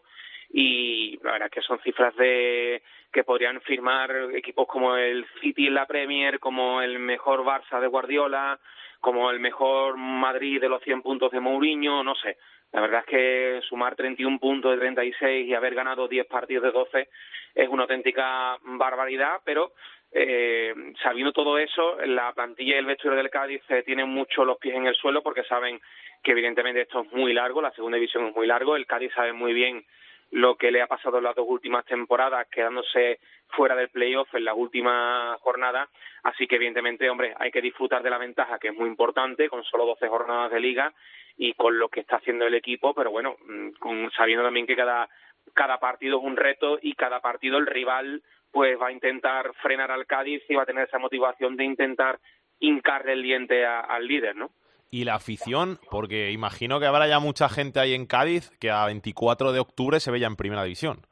y 0.51 1.19
la 1.23 1.33
verdad 1.33 1.51
que 1.51 1.63
son 1.63 1.79
cifras 1.81 2.15
de 2.17 2.83
que 3.13 3.25
podrían 3.25 3.61
firmar 3.63 4.11
equipos 4.35 4.67
como 4.67 4.97
el 4.97 5.27
City 5.41 5.67
en 5.69 5.75
la 5.75 5.87
Premier, 5.87 6.39
como 6.39 6.83
el 6.83 6.99
mejor 6.99 7.45
Barça 7.45 7.81
de 7.81 7.87
Guardiola, 7.87 8.59
como 9.01 9.31
el 9.31 9.41
mejor 9.41 9.97
Madrid 9.97 10.61
de 10.61 10.69
los 10.69 10.83
100 10.83 11.03
puntos 11.03 11.31
de 11.31 11.41
Mourinho, 11.41 12.03
no 12.03 12.15
sé. 12.15 12.37
La 12.73 12.81
verdad 12.81 13.01
es 13.01 13.07
que 13.07 13.61
sumar 13.69 13.95
31 13.95 14.39
puntos 14.39 14.73
de 14.73 14.79
36 14.79 15.49
y 15.49 15.55
haber 15.55 15.75
ganado 15.75 16.09
10 16.09 16.27
partidos 16.27 16.65
de 16.65 16.73
12 16.73 17.09
es 17.55 17.69
una 17.69 17.85
auténtica 17.85 18.59
barbaridad, 18.63 19.41
pero 19.45 19.73
eh, 20.13 20.75
sabiendo 21.03 21.33
todo 21.33 21.59
eso, 21.59 21.99
la 22.05 22.33
plantilla 22.33 22.75
y 22.75 22.79
el 22.79 22.87
vestuario 22.87 23.19
del 23.23 23.31
Cádiz 23.31 23.63
eh, 23.69 23.83
tienen 23.83 24.09
mucho 24.09 24.45
los 24.45 24.59
pies 24.59 24.75
en 24.75 24.87
el 24.87 24.95
suelo 24.95 25.23
porque 25.23 25.45
saben 25.45 25.81
que 26.23 26.33
evidentemente 26.33 26.83
esto 26.83 27.03
es 27.03 27.13
muy 27.13 27.33
largo, 27.33 27.63
la 27.63 27.73
segunda 27.73 27.97
división 27.97 28.27
es 28.27 28.35
muy 28.35 28.47
largo, 28.47 28.77
el 28.77 28.87
Cádiz 28.87 29.13
sabe 29.15 29.33
muy 29.33 29.53
bien 29.53 29.85
lo 30.31 30.57
que 30.57 30.71
le 30.71 30.83
ha 30.83 30.87
pasado 30.87 31.19
en 31.19 31.25
las 31.25 31.35
dos 31.35 31.47
últimas 31.49 31.85
temporadas, 31.85 32.47
quedándose 32.51 33.21
fuera 33.49 33.75
del 33.77 33.89
playoff 33.91 34.35
en 34.35 34.45
la 34.45 34.55
última 34.55 35.37
jornada. 35.41 35.89
Así 36.23 36.47
que, 36.47 36.57
evidentemente, 36.57 37.09
hombre, 37.09 37.35
hay 37.39 37.51
que 37.51 37.61
disfrutar 37.61 38.03
de 38.03 38.11
la 38.11 38.19
ventaja, 38.19 38.59
que 38.59 38.69
es 38.69 38.75
muy 38.75 38.89
importante, 38.89 39.49
con 39.49 39.63
solo 39.65 39.87
12 39.87 40.09
jornadas 40.09 40.51
de 40.51 40.61
liga 40.61 40.93
y 41.37 41.55
con 41.55 41.79
lo 41.79 41.89
que 41.89 42.01
está 42.01 42.17
haciendo 42.17 42.47
el 42.47 42.55
equipo, 42.55 42.95
pero 42.95 43.11
bueno, 43.11 43.37
con, 43.79 44.11
sabiendo 44.13 44.45
también 44.45 44.67
que 44.67 44.77
cada, 44.77 45.09
cada 45.55 45.79
partido 45.79 46.19
es 46.19 46.25
un 46.25 46.37
reto 46.37 46.79
y 46.81 46.95
cada 46.95 47.21
partido 47.21 47.59
el 47.59 47.67
rival 47.67 48.23
pues 48.51 48.81
va 48.81 48.89
a 48.89 48.93
intentar 48.93 49.53
frenar 49.61 49.91
al 49.91 50.07
Cádiz 50.07 50.43
y 50.49 50.55
va 50.55 50.63
a 50.63 50.67
tener 50.67 50.87
esa 50.87 50.99
motivación 50.99 51.57
de 51.57 51.65
intentar 51.65 52.19
hincarle 52.59 53.13
el 53.13 53.23
diente 53.23 53.67
al 53.67 54.07
líder, 54.07 54.35
¿no? 54.35 54.51
Y 54.91 55.05
la 55.05 55.15
afición, 55.15 55.79
porque 55.91 56.31
imagino 56.31 56.81
que 56.81 56.87
habrá 56.87 57.07
ya 57.09 57.19
mucha 57.19 57.49
gente 57.49 57.81
ahí 57.81 57.95
en 57.95 58.07
Cádiz 58.07 58.51
que 58.61 58.71
a 58.71 58.87
24 58.87 59.53
de 59.53 59.61
octubre 59.61 60.01
se 60.01 60.11
ve 60.11 60.23
en 60.23 60.37
primera 60.37 60.65
división. 60.65 61.07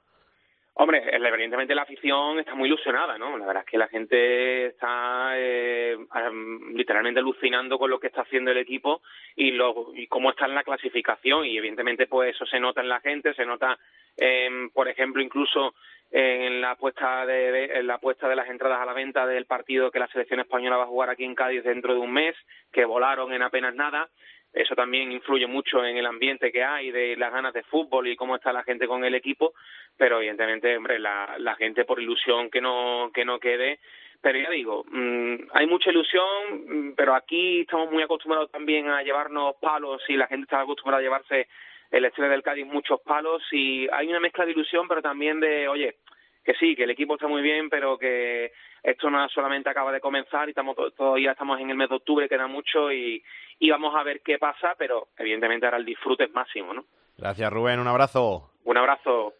Hombre, 0.76 1.04
evidentemente 1.44 1.74
la 1.74 1.82
afición 1.82 2.38
está 2.38 2.54
muy 2.54 2.68
ilusionada, 2.68 3.18
¿no? 3.18 3.36
La 3.38 3.46
verdad 3.46 3.62
es 3.64 3.70
que 3.70 3.78
la 3.78 3.88
gente 3.88 4.66
está 4.66 5.32
eh, 5.36 5.96
literalmente 6.72 7.20
alucinando 7.20 7.78
con 7.78 7.90
lo 7.90 8.00
que 8.00 8.08
está 8.08 8.22
haciendo 8.22 8.50
el 8.50 8.58
equipo 8.58 9.02
y, 9.36 9.52
lo, 9.52 9.92
y 9.94 10.06
cómo 10.06 10.30
está 10.30 10.46
en 10.46 10.54
la 10.54 10.64
clasificación 10.64 11.44
y 11.44 11.58
evidentemente 11.58 12.06
pues 12.06 12.34
eso 12.34 12.46
se 12.46 12.58
nota 12.58 12.80
en 12.80 12.88
la 12.88 13.00
gente, 13.00 13.34
se 13.34 13.44
nota, 13.44 13.78
eh, 14.16 14.68
por 14.72 14.88
ejemplo, 14.88 15.22
incluso 15.22 15.74
en 16.16 16.60
la 16.60 16.70
apuesta 16.70 17.26
de, 17.26 17.64
en 17.64 17.88
la 17.88 17.94
apuesta 17.94 18.28
de 18.28 18.36
las 18.36 18.48
entradas 18.48 18.80
a 18.80 18.84
la 18.84 18.92
venta 18.92 19.26
del 19.26 19.46
partido 19.46 19.90
que 19.90 19.98
la 19.98 20.06
selección 20.06 20.38
española 20.38 20.76
va 20.76 20.84
a 20.84 20.86
jugar 20.86 21.10
aquí 21.10 21.24
en 21.24 21.34
Cádiz 21.34 21.64
dentro 21.64 21.92
de 21.92 21.98
un 21.98 22.12
mes, 22.12 22.36
que 22.72 22.84
volaron 22.84 23.32
en 23.32 23.42
apenas 23.42 23.74
nada. 23.74 24.08
Eso 24.52 24.76
también 24.76 25.10
influye 25.10 25.48
mucho 25.48 25.84
en 25.84 25.96
el 25.96 26.06
ambiente 26.06 26.52
que 26.52 26.62
hay, 26.62 26.92
de 26.92 27.16
las 27.16 27.32
ganas 27.32 27.52
de 27.52 27.64
fútbol 27.64 28.06
y 28.06 28.14
cómo 28.14 28.36
está 28.36 28.52
la 28.52 28.62
gente 28.62 28.86
con 28.86 29.04
el 29.04 29.16
equipo, 29.16 29.54
pero 29.96 30.18
evidentemente, 30.18 30.76
hombre, 30.76 31.00
la, 31.00 31.34
la 31.38 31.56
gente 31.56 31.84
por 31.84 32.00
ilusión 32.00 32.48
que 32.48 32.60
no, 32.60 33.10
que 33.12 33.24
no 33.24 33.40
quede, 33.40 33.80
pero 34.22 34.38
ya 34.38 34.50
digo, 34.50 34.84
mmm, 34.88 35.34
hay 35.52 35.66
mucha 35.66 35.90
ilusión, 35.90 36.22
mm, 36.64 36.92
pero 36.94 37.16
aquí 37.16 37.62
estamos 37.62 37.90
muy 37.90 38.04
acostumbrados 38.04 38.52
también 38.52 38.88
a 38.88 39.02
llevarnos 39.02 39.56
palos 39.56 40.00
y 40.08 40.16
la 40.16 40.28
gente 40.28 40.44
está 40.44 40.60
acostumbrada 40.60 41.00
a 41.00 41.02
llevarse 41.02 41.48
el 41.90 42.04
estrella 42.04 42.30
del 42.30 42.42
Cádiz 42.42 42.66
muchos 42.66 43.00
palos 43.00 43.42
y 43.52 43.88
hay 43.92 44.08
una 44.08 44.20
mezcla 44.20 44.44
de 44.44 44.52
ilusión, 44.52 44.88
pero 44.88 45.02
también 45.02 45.40
de, 45.40 45.68
oye, 45.68 45.96
que 46.44 46.54
sí, 46.54 46.76
que 46.76 46.84
el 46.84 46.90
equipo 46.90 47.14
está 47.14 47.26
muy 47.26 47.42
bien, 47.42 47.70
pero 47.70 47.96
que 47.98 48.52
esto 48.82 49.08
no 49.10 49.28
solamente 49.28 49.70
acaba 49.70 49.92
de 49.92 50.00
comenzar 50.00 50.46
y 50.48 50.50
estamos 50.50 50.76
todavía 50.96 51.32
estamos 51.32 51.58
en 51.60 51.70
el 51.70 51.76
mes 51.76 51.88
de 51.88 51.96
octubre, 51.96 52.28
queda 52.28 52.46
mucho 52.46 52.92
y, 52.92 53.22
y 53.58 53.70
vamos 53.70 53.94
a 53.96 54.02
ver 54.02 54.20
qué 54.22 54.38
pasa, 54.38 54.74
pero 54.76 55.08
evidentemente 55.16 55.66
ahora 55.66 55.78
el 55.78 55.84
disfrute 55.84 56.24
es 56.24 56.32
máximo, 56.32 56.74
¿no? 56.74 56.84
Gracias 57.16 57.50
Rubén, 57.52 57.80
un 57.80 57.88
abrazo. 57.88 58.50
Un 58.64 58.76
abrazo. 58.76 59.34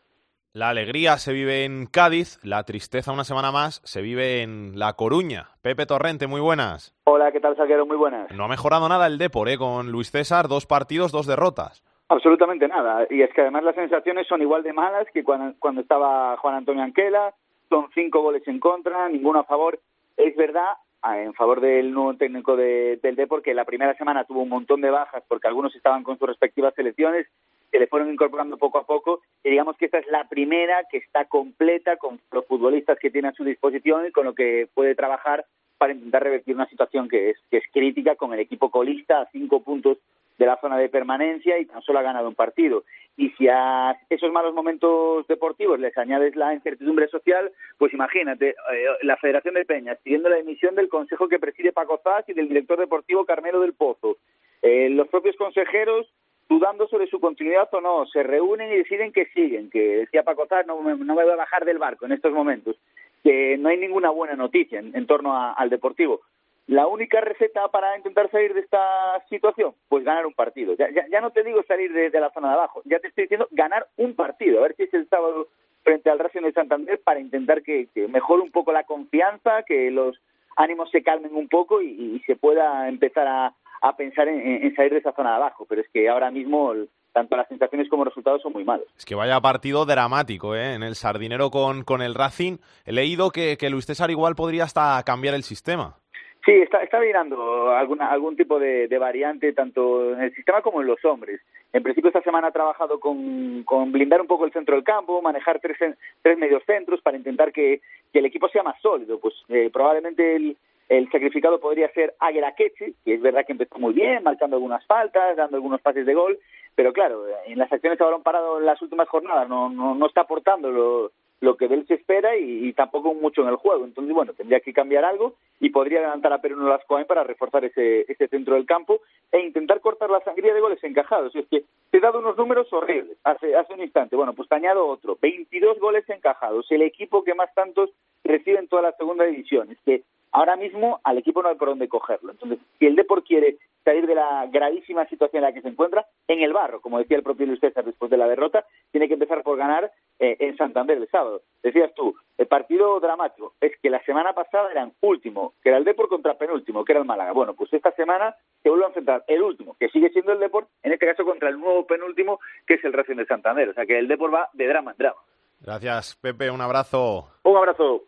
La 0.53 0.69
alegría 0.69 1.19
se 1.19 1.33
vive 1.33 1.65
en 1.65 1.87
Cádiz, 1.87 2.39
la 2.45 2.63
tristeza 2.63 3.11
una 3.11 3.25
semana 3.25 3.51
más 3.51 3.83
se 3.85 4.03
vive 4.03 4.43
en 4.43 4.79
La 4.79 4.93
Coruña. 4.93 5.49
Pepe 5.63 5.85
Torrente, 5.85 6.29
muy 6.29 6.41
buenas. 6.41 6.95
Hola, 7.05 7.33
¿qué 7.33 7.41
tal, 7.41 7.57
Salguero? 7.57 7.87
Muy 7.87 7.97
buenas. 7.97 8.31
No 8.31 8.45
ha 8.45 8.49
mejorado 8.49 8.89
nada 8.89 9.09
el 9.09 9.19
Depor, 9.19 9.49
¿eh? 9.49 9.59
Con 9.59 9.91
Luis 9.91 10.13
César, 10.13 10.47
dos 10.47 10.67
partidos, 10.67 11.11
dos 11.11 11.27
derrotas. 11.27 11.83
Absolutamente 12.09 12.69
nada. 12.69 13.07
Y 13.09 13.23
es 13.23 13.33
que 13.33 13.41
además 13.41 13.65
las 13.65 13.75
sensaciones 13.75 14.27
son 14.27 14.43
igual 14.43 14.63
de 14.63 14.73
malas 14.73 15.07
que 15.13 15.25
cuando, 15.25 15.81
estaba 15.81 16.37
Juan 16.37 16.55
Antonio 16.55 16.83
Anquela. 16.83 17.35
Son 17.69 17.89
cinco 17.95 18.21
goles 18.21 18.47
en 18.47 18.61
contra, 18.61 19.09
ninguno 19.09 19.41
a 19.41 19.45
favor. 19.45 19.81
Es 20.17 20.37
verdad, 20.37 20.75
en 21.15 21.33
favor 21.35 21.61
del 21.61 21.93
nuevo 21.93 22.15
técnico 22.15 22.57
de, 22.57 22.99
del 23.03 23.17
Depor, 23.17 23.43
que 23.43 23.55
la 23.55 23.65
primera 23.65 23.97
semana 23.97 24.25
tuvo 24.25 24.43
un 24.43 24.51
montón 24.51 24.83
de 24.83 24.91
bajas 24.91 25.25
porque 25.27 25.49
algunos 25.49 25.75
estaban 25.75 26.03
con 26.03 26.19
sus 26.19 26.29
respectivas 26.29 26.75
selecciones, 26.75 27.27
que 27.73 27.79
le 27.79 27.87
fueron 27.87 28.13
incorporando 28.13 28.59
poco 28.59 28.79
a 28.79 28.87
poco. 28.87 29.23
Y 29.43 29.51
digamos 29.51 29.77
que 29.79 29.87
esta 29.87 29.99
es 29.99 30.07
la 30.09 30.29
primera 30.29 30.85
que 30.91 30.99
está 30.99 31.25
completa 31.25 31.97
con 31.97 32.21
los 32.31 32.47
futbolistas 32.47 32.99
que 32.99 33.11
tiene 33.11 33.29
a 33.29 33.33
su 33.33 33.45
disposición 33.45 34.07
y 34.07 34.13
con 34.13 34.27
lo 34.27 34.35
que 34.35 34.69
puede 34.75 34.95
trabajar 34.95 35.47
para 35.79 35.95
intentar 35.95 36.23
revertir 36.23 36.55
una 36.55 36.69
situación 36.69 37.09
que 37.09 37.31
es, 37.31 37.39
que 37.51 37.57
es 37.57 37.65
crítica 37.73 38.15
con 38.15 38.33
el 38.33 38.41
equipo 38.41 38.71
colista 38.71 39.23
a 39.23 39.29
cinco 39.33 39.63
puntos 39.63 39.99
de 40.45 40.51
la 40.51 40.61
zona 40.61 40.79
de 40.79 40.89
permanencia 40.89 41.59
y 41.59 41.67
tan 41.67 41.83
solo 41.83 41.99
ha 41.99 42.03
ganado 42.03 42.29
un 42.29 42.35
partido. 42.35 42.85
Y 43.17 43.31
si 43.31 43.49
a 43.49 43.97
esos 44.11 44.31
malos 44.33 44.55
momentos 44.55 45.27
deportivos 45.27 45.79
les 45.79 45.97
añades 45.97 46.37
la 46.37 46.53
incertidumbre 46.53 47.09
social, 47.09 47.51
pues 47.79 47.93
imagínate, 47.93 48.51
eh, 48.51 48.87
la 49.03 49.17
Federación 49.17 49.55
de 49.55 49.65
Peñas 49.65 49.99
pidiendo 50.03 50.29
la 50.29 50.39
emisión 50.39 50.75
del 50.75 50.89
consejo 50.89 51.29
que 51.29 51.39
preside 51.39 51.73
Paco 51.73 52.01
Zas 52.03 52.29
y 52.29 52.35
del 52.35 52.49
director 52.49 52.79
deportivo 52.79 53.25
Carmelo 53.25 53.61
del 53.61 53.75
Pozo. 53.75 54.17
Eh, 54.63 54.91
los 54.91 55.09
propios 55.09 55.37
consejeros 55.37 56.07
dudando 56.49 56.87
sobre 56.89 57.07
su 57.07 57.21
continuidad 57.21 57.69
o 57.73 57.81
no, 57.81 58.07
se 58.07 58.23
reúnen 58.23 58.71
y 58.71 58.77
deciden 58.77 59.13
que 59.13 59.27
siguen, 59.27 59.71
que 59.71 59.99
decía 59.99 60.25
Paco 60.25 60.47
Zas, 60.47 60.67
no, 60.67 60.81
no 60.83 61.15
me 61.15 61.25
voy 61.25 61.33
a 61.33 61.37
bajar 61.37 61.65
del 61.65 61.79
barco 61.79 62.05
en 62.05 62.13
estos 62.13 62.33
momentos, 62.33 62.77
que 63.23 63.57
no 63.57 63.71
hay 63.71 63.79
ninguna 63.79 64.11
buena 64.11 64.35
noticia 64.35 64.79
en, 64.79 64.95
en 64.95 65.07
torno 65.07 65.35
a, 65.35 65.53
al 65.53 65.71
deportivo. 65.71 66.21
La 66.67 66.87
única 66.87 67.21
receta 67.21 67.69
para 67.69 67.97
intentar 67.97 68.31
salir 68.31 68.55
de 68.55 68.61
esta 68.61 69.23
situación, 69.29 69.75
pues 69.89 70.03
ganar 70.03 70.25
un 70.25 70.33
partido. 70.33 70.75
Ya, 70.75 71.21
no 71.21 71.31
te 71.31 71.43
digo 71.43 71.63
salir 71.69 71.93
de, 71.93 72.21
la 72.21 72.31
zona 72.31 72.49
de 72.49 72.55
abajo, 72.55 72.81
ya 72.87 72.99
te 73.01 73.09
estoy 73.09 73.25
diciendo 73.25 73.49
ganar 73.51 73.87
un 73.97 74.15
partido. 74.15 74.61
A 74.61 74.63
ver 74.63 74.77
si 74.77 74.85
es 74.85 74.95
el 74.95 75.09
sábado 75.09 75.49
frente 75.83 76.09
al 76.09 76.19
Racing 76.19 76.41
de 76.41 76.53
Santander 76.53 77.01
para 77.03 77.21
intentar 77.21 77.63
que, 77.63 77.89
mejore 78.09 78.43
un 78.43 78.51
poco 78.51 78.73
la 78.73 78.85
confianza, 78.85 79.63
que 79.65 79.91
los 79.91 80.17
ánimos 80.57 80.91
se 80.91 81.03
calmen 81.03 81.35
un 81.35 81.49
poco 81.49 81.83
y, 81.83 82.23
se 82.27 82.35
pueda 82.35 82.89
empezar 82.89 83.29
a, 83.29 83.97
pensar 83.99 84.29
en, 84.29 84.75
salir 84.75 84.93
de 84.93 84.99
esa 85.01 85.13
zona 85.13 85.31
de 85.31 85.37
abajo. 85.37 85.67
Pero 85.69 85.83
es 85.83 85.89
que 85.91 86.09
ahora 86.09 86.31
mismo 86.31 86.73
tanto 87.13 87.37
las 87.37 87.47
sensaciones 87.47 87.91
como 87.91 88.05
los 88.05 88.15
resultados 88.15 88.41
son 88.41 88.55
muy 88.55 88.65
malos. 88.65 88.87
Es 88.97 89.05
que 89.05 89.15
vaya 89.15 89.39
partido 89.41 89.85
dramático, 89.85 90.57
¿eh? 90.57 90.73
En 90.73 90.83
el 90.83 90.95
Sardinero 90.95 91.51
con, 91.51 91.85
con 91.85 92.01
el 92.01 92.15
Racing. 92.15 92.57
He 92.87 92.93
leído 92.93 93.31
que, 93.31 93.59
que 93.59 93.69
Luis 93.69 93.85
César 93.85 94.11
igual 94.11 94.35
podría 94.35 94.65
hasta 94.65 95.01
cambiar 95.05 95.35
el 95.35 95.43
sistema. 95.43 95.99
Sí, 96.45 96.53
está, 96.53 96.83
está 96.83 97.01
mirando 97.01 97.71
alguna, 97.71 98.11
algún 98.11 98.37
tipo 98.37 98.59
de, 98.59 98.87
de, 98.87 98.99
variante 98.99 99.55
tanto 99.55 100.13
en 100.13 100.21
el 100.21 100.35
sistema 100.35 100.61
como 100.61 100.83
en 100.83 100.89
los 100.89 101.03
hombres. 101.05 101.41
En 101.73 101.83
principio 101.83 102.09
esta 102.09 102.21
semana 102.21 102.49
ha 102.49 102.53
trabajado 102.53 103.01
con, 103.01 103.63
con 103.65 103.91
blindar 103.93 104.21
un 104.21 104.27
poco 104.27 104.45
el 104.45 104.53
centro 104.53 104.75
del 104.75 104.85
campo, 104.85 105.23
manejar 105.23 105.59
tres, 105.61 105.79
tres 106.21 106.39
medios 106.39 106.63
centros 106.67 107.01
para 107.01 107.17
intentar 107.17 107.51
que, 107.51 107.81
que 108.13 108.19
el 108.19 108.27
equipo 108.27 108.49
sea 108.51 108.63
más 108.63 108.79
sólido. 108.83 109.19
Pues 109.19 109.35
eh, 109.49 109.71
probablemente 109.73 110.37
el, 110.37 110.57
el 110.91 111.11
sacrificado 111.11 111.59
podría 111.61 111.91
ser 111.93 112.15
Águila 112.21 112.55
Queche, 112.55 112.93
que 113.05 113.15
es 113.15 113.23
verdad 113.23 113.47
que 113.47 113.53
empezó 113.53 113.79
muy 113.79 113.95
bien, 113.95 114.23
marcando 114.23 114.57
algunas 114.57 114.85
faltas, 114.85 115.37
dando 115.37 115.57
algunos 115.57 115.81
pases 115.81 116.05
de 116.05 116.13
gol, 116.13 116.39
pero 116.75 116.93
claro, 116.93 117.25
en 117.47 117.59
las 117.59 117.73
acciones 117.73 117.97
que 117.97 118.05
habrán 118.05 118.23
parado 118.23 118.59
en 118.59 118.67
las 118.67 118.83
últimas 118.83 119.09
jornadas 119.09 119.49
no, 119.49 119.71
no, 119.71 119.95
no 119.95 120.07
está 120.07 120.23
aportando 120.23 120.71
lo, 120.71 121.13
lo 121.45 121.57
que 121.57 121.69
de 121.69 121.77
él 121.77 121.87
se 121.87 121.95
espera 121.95 122.37
y, 122.37 122.73
tampoco 122.73 123.15
mucho 123.15 123.43
en 123.43 123.49
el 123.49 123.57
juego. 123.57 123.85
Entonces, 123.85 124.13
bueno, 124.13 124.33
tendría 124.33 124.61
que 124.61 124.73
cambiar 124.73 125.05
algo 125.05 125.35
y 125.61 125.71
podría 125.71 126.01
adelantar 126.01 126.33
a 126.33 126.41
Perú 126.41 126.67
Lascoain 126.67 127.07
para 127.07 127.23
reforzar 127.23 127.65
ese, 127.65 128.11
ese 128.11 128.29
centro 128.29 128.55
del 128.55 128.67
campo 128.67 129.01
e 129.31 129.41
intentar 129.41 129.81
cortar 129.81 130.11
la 130.11 130.21
sangría 130.21 130.55
de 130.55 130.61
goles 130.61 130.83
encajados. 130.83 131.35
Es 131.37 131.47
que 131.49 131.65
te 131.91 131.99
he 131.99 132.01
dado 132.01 132.19
unos 132.19 132.37
números 132.37 132.73
horribles 132.73 133.17
hace, 133.23 133.55
hace 133.55 133.73
un 133.73 133.81
instante. 133.81 134.17
Bueno, 134.17 134.33
pues 134.33 134.49
te 134.49 134.57
añado 134.57 134.87
otro. 134.87 135.17
22 135.21 135.79
goles 135.79 136.09
encajados. 136.09 136.67
El 136.71 136.83
equipo 136.83 137.23
que 137.23 137.35
más 137.35 137.53
tantos 137.55 137.91
recibe 138.25 138.59
en 138.59 138.69
toda 138.69 138.83
la 138.83 138.93
segunda 138.93 139.25
división. 139.25 139.71
Es 139.71 139.79
que 139.85 140.03
ahora 140.35 140.57
mismo 140.57 141.01
al 141.05 141.17
equipo 141.17 141.43
no 141.43 141.49
hay 141.49 141.55
por 141.55 141.69
dónde 141.69 141.89
cogerlo. 141.89 142.33
Entonces, 142.33 142.59
si 142.79 142.87
el 142.87 142.97
Depor 142.97 143.23
quiere 143.25 143.57
salir 143.85 144.07
de 144.07 144.15
la 144.15 144.47
gravísima 144.51 145.07
situación 145.07 145.43
en 145.43 145.49
la 145.49 145.55
que 145.55 145.63
se 145.63 145.69
encuentra, 145.69 146.07
en 146.27 146.43
el 146.43 146.53
barro, 146.53 146.81
como 146.81 146.99
decía 146.99 147.17
el 147.17 147.23
propio 147.23 147.47
Luis 147.47 147.61
César 147.61 147.85
después 147.85 148.11
de 148.11 148.17
la 148.17 148.27
derrota, 148.27 148.65
tiene 148.91 149.07
que 149.07 149.15
empezar 149.15 149.43
por 149.43 149.57
ganar 149.57 149.93
eh, 150.19 150.37
en 150.41 150.57
Santander 150.57 150.99
el 150.99 151.09
sábado. 151.09 151.43
Decías 151.63 151.95
tú, 151.95 152.17
el 152.37 152.47
partido 152.47 152.99
dramático 152.99 153.55
es 153.61 153.73
que 153.81 153.91
la 153.91 154.03
semana 154.05 154.33
pasada 154.33 154.71
eran 154.73 154.93
último, 155.03 155.55
que 155.63 155.69
era 155.69 155.79
el 155.79 155.85
Depor 155.85 156.09
contra 156.09 156.35
penúltimo, 156.35 156.85
que 156.85 156.93
era 156.93 157.01
el 157.01 157.07
Málaga. 157.07 157.33
Bueno, 157.33 157.55
pues 157.55 157.73
esta 157.73 157.93
semana 157.93 158.35
se 158.63 158.71
vuelve 158.71 158.87
a 158.87 158.89
enfrentar 158.89 159.25
el 159.29 159.41
último, 159.41 159.77
que 159.79 159.89
sigue 159.91 160.11
siendo 160.11 160.33
el 160.33 160.41
Depor, 160.41 160.67
en 160.83 160.93
este 160.93 161.07
caso 161.07 161.25
contra 161.25 161.49
el 161.49 161.61
nuevo 161.61 161.87
penúltimo, 161.87 162.41
que 162.67 162.75
es 162.75 162.85
el 162.85 162.93
Racing 162.93 163.17
de 163.17 163.27
Santander. 163.27 163.69
O 163.69 163.75
sea 163.75 163.87
que 163.87 163.99
el 163.99 164.09
Depor 164.09 164.35
va 164.35 164.49
de 164.53 164.67
drama 164.67 164.93
en 164.93 164.97
drama. 164.97 165.21
Gracias, 165.61 166.17
Pepe. 166.17 166.51
Un 166.51 166.61
abrazo. 166.61 167.29
Un 167.45 167.57
abrazo. 167.57 168.03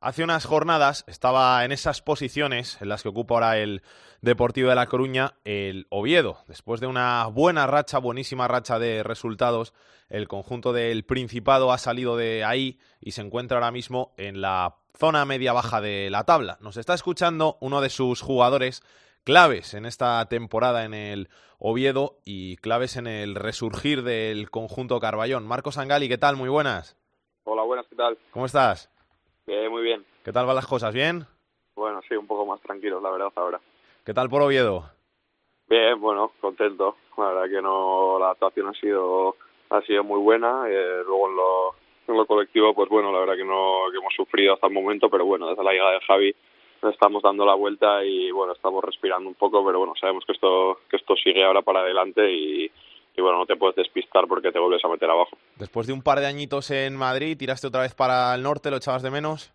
Hace 0.00 0.22
unas 0.22 0.44
jornadas 0.44 1.04
estaba 1.08 1.64
en 1.64 1.72
esas 1.72 2.02
posiciones 2.02 2.80
en 2.80 2.88
las 2.88 3.02
que 3.02 3.08
ocupa 3.08 3.34
ahora 3.34 3.58
el 3.58 3.82
Deportivo 4.20 4.68
de 4.68 4.76
La 4.76 4.86
Coruña 4.86 5.34
el 5.44 5.88
Oviedo. 5.90 6.38
Después 6.46 6.80
de 6.80 6.86
una 6.86 7.26
buena 7.26 7.66
racha, 7.66 7.98
buenísima 7.98 8.46
racha 8.46 8.78
de 8.78 9.02
resultados, 9.02 9.74
el 10.08 10.28
conjunto 10.28 10.72
del 10.72 11.04
Principado 11.04 11.72
ha 11.72 11.78
salido 11.78 12.16
de 12.16 12.44
ahí 12.44 12.78
y 13.00 13.10
se 13.10 13.22
encuentra 13.22 13.56
ahora 13.56 13.72
mismo 13.72 14.14
en 14.18 14.40
la 14.40 14.76
zona 14.96 15.24
media-baja 15.24 15.80
de 15.80 16.10
la 16.10 16.22
tabla. 16.22 16.58
Nos 16.60 16.76
está 16.76 16.94
escuchando 16.94 17.58
uno 17.60 17.80
de 17.80 17.90
sus 17.90 18.20
jugadores 18.20 18.84
claves 19.24 19.74
en 19.74 19.84
esta 19.84 20.24
temporada 20.28 20.84
en 20.84 20.94
el 20.94 21.28
Oviedo 21.58 22.20
y 22.24 22.56
claves 22.58 22.96
en 22.96 23.08
el 23.08 23.34
resurgir 23.34 24.04
del 24.04 24.48
conjunto 24.48 25.00
Carballón. 25.00 25.44
Marcos 25.44 25.76
Angali, 25.76 26.08
¿qué 26.08 26.18
tal? 26.18 26.36
Muy 26.36 26.48
buenas. 26.48 26.96
Hola, 27.42 27.64
buenas, 27.64 27.86
¿qué 27.88 27.96
tal? 27.96 28.16
¿Cómo 28.30 28.46
estás? 28.46 28.90
Bien, 29.48 29.70
muy 29.70 29.82
bien. 29.82 30.04
¿Qué 30.22 30.30
tal 30.30 30.44
van 30.44 30.56
las 30.56 30.66
cosas? 30.66 30.92
¿Bien? 30.92 31.24
Bueno, 31.74 32.02
sí, 32.06 32.14
un 32.14 32.26
poco 32.26 32.44
más 32.44 32.60
tranquilo, 32.60 33.00
la 33.00 33.10
verdad, 33.10 33.32
ahora. 33.34 33.58
¿Qué 34.04 34.12
tal 34.12 34.28
por 34.28 34.42
Oviedo? 34.42 34.84
Bien, 35.66 35.98
bueno, 35.98 36.32
contento. 36.38 36.96
La 37.16 37.28
verdad 37.28 37.48
que 37.48 37.62
no, 37.62 38.18
la 38.18 38.32
actuación 38.32 38.68
ha 38.68 38.74
sido 38.74 39.36
ha 39.70 39.80
sido 39.82 40.04
muy 40.04 40.20
buena. 40.20 40.64
Eh, 40.68 41.02
luego 41.02 41.30
en 41.30 41.36
lo, 41.36 41.74
en 42.08 42.16
lo 42.18 42.26
colectivo, 42.26 42.74
pues 42.74 42.90
bueno, 42.90 43.10
la 43.10 43.20
verdad 43.20 43.36
que 43.36 43.44
no 43.44 43.84
que 43.90 43.96
hemos 43.96 44.12
sufrido 44.14 44.52
hasta 44.52 44.66
el 44.66 44.74
momento, 44.74 45.08
pero 45.08 45.24
bueno, 45.24 45.48
desde 45.48 45.64
la 45.64 45.72
llegada 45.72 45.92
de 45.92 46.00
Javi 46.06 46.34
estamos 46.82 47.22
dando 47.22 47.46
la 47.46 47.54
vuelta 47.54 48.04
y 48.04 48.30
bueno, 48.30 48.52
estamos 48.52 48.84
respirando 48.84 49.30
un 49.30 49.34
poco, 49.34 49.64
pero 49.64 49.78
bueno, 49.78 49.94
sabemos 49.98 50.26
que 50.26 50.32
esto 50.32 50.80
que 50.90 50.96
esto 50.96 51.16
sigue 51.16 51.42
ahora 51.42 51.62
para 51.62 51.80
adelante 51.80 52.30
y, 52.30 52.70
y 53.18 53.20
bueno, 53.20 53.38
no 53.38 53.46
te 53.46 53.56
puedes 53.56 53.74
despistar 53.74 54.26
porque 54.28 54.52
te 54.52 54.60
vuelves 54.60 54.84
a 54.84 54.88
meter 54.88 55.10
abajo. 55.10 55.36
Después 55.56 55.88
de 55.88 55.92
un 55.92 56.02
par 56.02 56.20
de 56.20 56.26
añitos 56.26 56.70
en 56.70 56.96
Madrid, 56.96 57.36
¿tiraste 57.36 57.66
otra 57.66 57.82
vez 57.82 57.94
para 57.94 58.32
el 58.34 58.42
norte? 58.42 58.70
¿Lo 58.70 58.76
echabas 58.76 59.02
de 59.02 59.10
menos? 59.10 59.52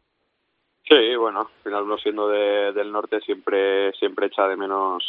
Sí, 0.87 1.15
bueno, 1.15 1.39
al 1.39 1.63
final 1.63 1.83
uno 1.83 1.97
siendo 1.97 2.27
de, 2.27 2.73
del 2.73 2.91
norte 2.91 3.21
siempre 3.21 3.93
siempre 3.93 4.27
echa 4.27 4.47
de 4.49 4.57
menos 4.57 5.01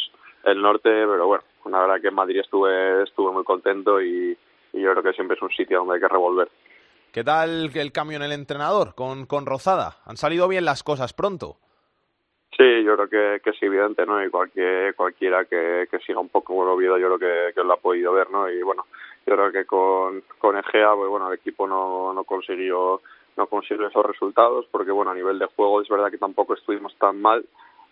el 0.45 0.61
norte, 0.61 0.89
pero 0.89 1.27
bueno, 1.27 1.43
la 1.65 1.81
verdad 1.81 2.01
que 2.01 2.07
en 2.07 2.15
Madrid 2.15 2.39
estuve 2.39 3.03
estuve 3.03 3.33
muy 3.33 3.43
contento 3.43 4.01
y, 4.01 4.37
y 4.71 4.81
yo 4.81 4.91
creo 4.91 5.03
que 5.03 5.13
siempre 5.13 5.35
es 5.35 5.41
un 5.43 5.51
sitio 5.51 5.79
donde 5.79 5.95
hay 5.95 5.99
que 5.99 6.07
revolver. 6.07 6.49
¿Qué 7.11 7.25
tal 7.25 7.71
el 7.75 7.91
cambio 7.91 8.15
en 8.15 8.23
el 8.23 8.31
entrenador 8.31 8.95
con, 8.95 9.25
con 9.25 9.45
Rozada? 9.45 9.97
¿Han 10.05 10.15
salido 10.15 10.47
bien 10.47 10.63
las 10.63 10.81
cosas 10.83 11.13
pronto? 11.13 11.57
Sí, 12.57 12.83
yo 12.83 12.95
creo 12.95 13.09
que, 13.09 13.41
que 13.41 13.49
es 13.49 13.63
evidente, 13.63 14.05
¿no? 14.05 14.23
Y 14.23 14.29
cualquier, 14.29 14.95
cualquiera 14.95 15.43
que, 15.43 15.87
que 15.91 15.99
siga 15.99 16.19
un 16.19 16.29
poco 16.29 16.63
el 16.63 16.69
Oviedo, 16.69 16.97
yo 16.97 17.17
creo 17.17 17.53
que, 17.53 17.63
lo 17.63 17.73
ha 17.73 17.77
podido 17.77 18.13
ver, 18.13 18.29
¿no? 18.31 18.49
Y 18.49 18.61
bueno, 18.61 18.85
yo 19.25 19.35
creo 19.35 19.51
que 19.51 19.65
con, 19.65 20.23
con 20.39 20.57
Egea, 20.57 20.95
pues 20.95 21.09
bueno, 21.09 21.27
el 21.27 21.37
equipo 21.37 21.67
no, 21.67 22.13
no 22.13 22.23
consiguió 22.23 23.01
no 23.37 23.47
consiguió 23.47 23.87
esos 23.87 24.05
resultados 24.05 24.65
porque 24.71 24.91
bueno 24.91 25.11
a 25.11 25.15
nivel 25.15 25.37
de 25.39 25.47
juego 25.47 25.81
es 25.81 25.89
verdad 25.89 26.09
que 26.09 26.17
tampoco 26.17 26.53
estuvimos 26.53 26.95
tan 26.95 27.21
mal 27.21 27.45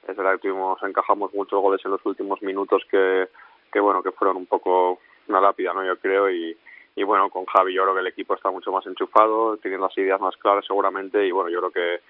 es 0.08 0.16
verdad 0.16 0.34
que 0.34 0.48
tuvimos 0.48 0.82
encajamos 0.84 1.34
muchos 1.34 1.62
goles 1.62 1.82
en 1.84 1.92
los 1.92 2.06
últimos 2.06 2.42
minutos 2.42 2.82
que 2.90 3.28
que 3.72 3.80
bueno 3.80 4.02
que 4.02 4.12
fueron 4.12 4.38
un 4.38 4.46
poco 4.46 5.00
una 5.28 5.42
lápida 5.42 5.74
no 5.74 5.84
yo 5.84 5.98
creo 5.98 6.30
y 6.30 6.56
y 6.96 7.04
bueno 7.04 7.30
con 7.30 7.46
Javi 7.46 7.74
yo 7.74 7.84
creo 7.84 7.94
que 7.94 8.02
el 8.02 8.08
equipo 8.08 8.36
está 8.36 8.52
mucho 8.52 8.72
más 8.72 8.86
enchufado 8.86 9.58
teniendo 9.58 9.88
las 9.88 9.98
ideas 9.98 10.22
más 10.22 10.38
claras 10.38 10.66
seguramente 10.66 11.26
y 11.26 11.32
bueno 11.32 11.50
yo 11.50 11.60
creo 11.60 11.72
que 11.72 12.02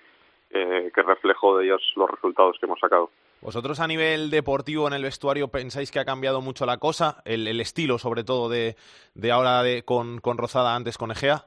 eh, 0.54 0.92
que 0.94 1.02
reflejo 1.02 1.58
de 1.58 1.66
ellos 1.66 1.82
los 1.96 2.10
resultados 2.10 2.58
que 2.60 2.66
hemos 2.66 2.80
sacado 2.80 3.10
¿Vosotros 3.44 3.82
a 3.82 3.88
nivel 3.88 4.30
deportivo 4.30 4.88
en 4.88 4.94
el 4.94 5.04
vestuario 5.04 5.50
pensáis 5.50 5.92
que 5.92 6.00
ha 6.00 6.06
cambiado 6.06 6.40
mucho 6.40 6.66
la 6.66 6.78
cosa? 6.78 7.22
El, 7.26 7.46
el 7.46 7.60
estilo, 7.60 7.98
sobre 7.98 8.24
todo, 8.24 8.48
de, 8.48 8.78
de 9.16 9.32
ahora 9.32 9.62
de, 9.64 9.84
con, 9.84 10.22
con 10.22 10.38
Rozada, 10.38 10.74
antes 10.74 10.98
con 10.98 11.12
Egea. 11.12 11.44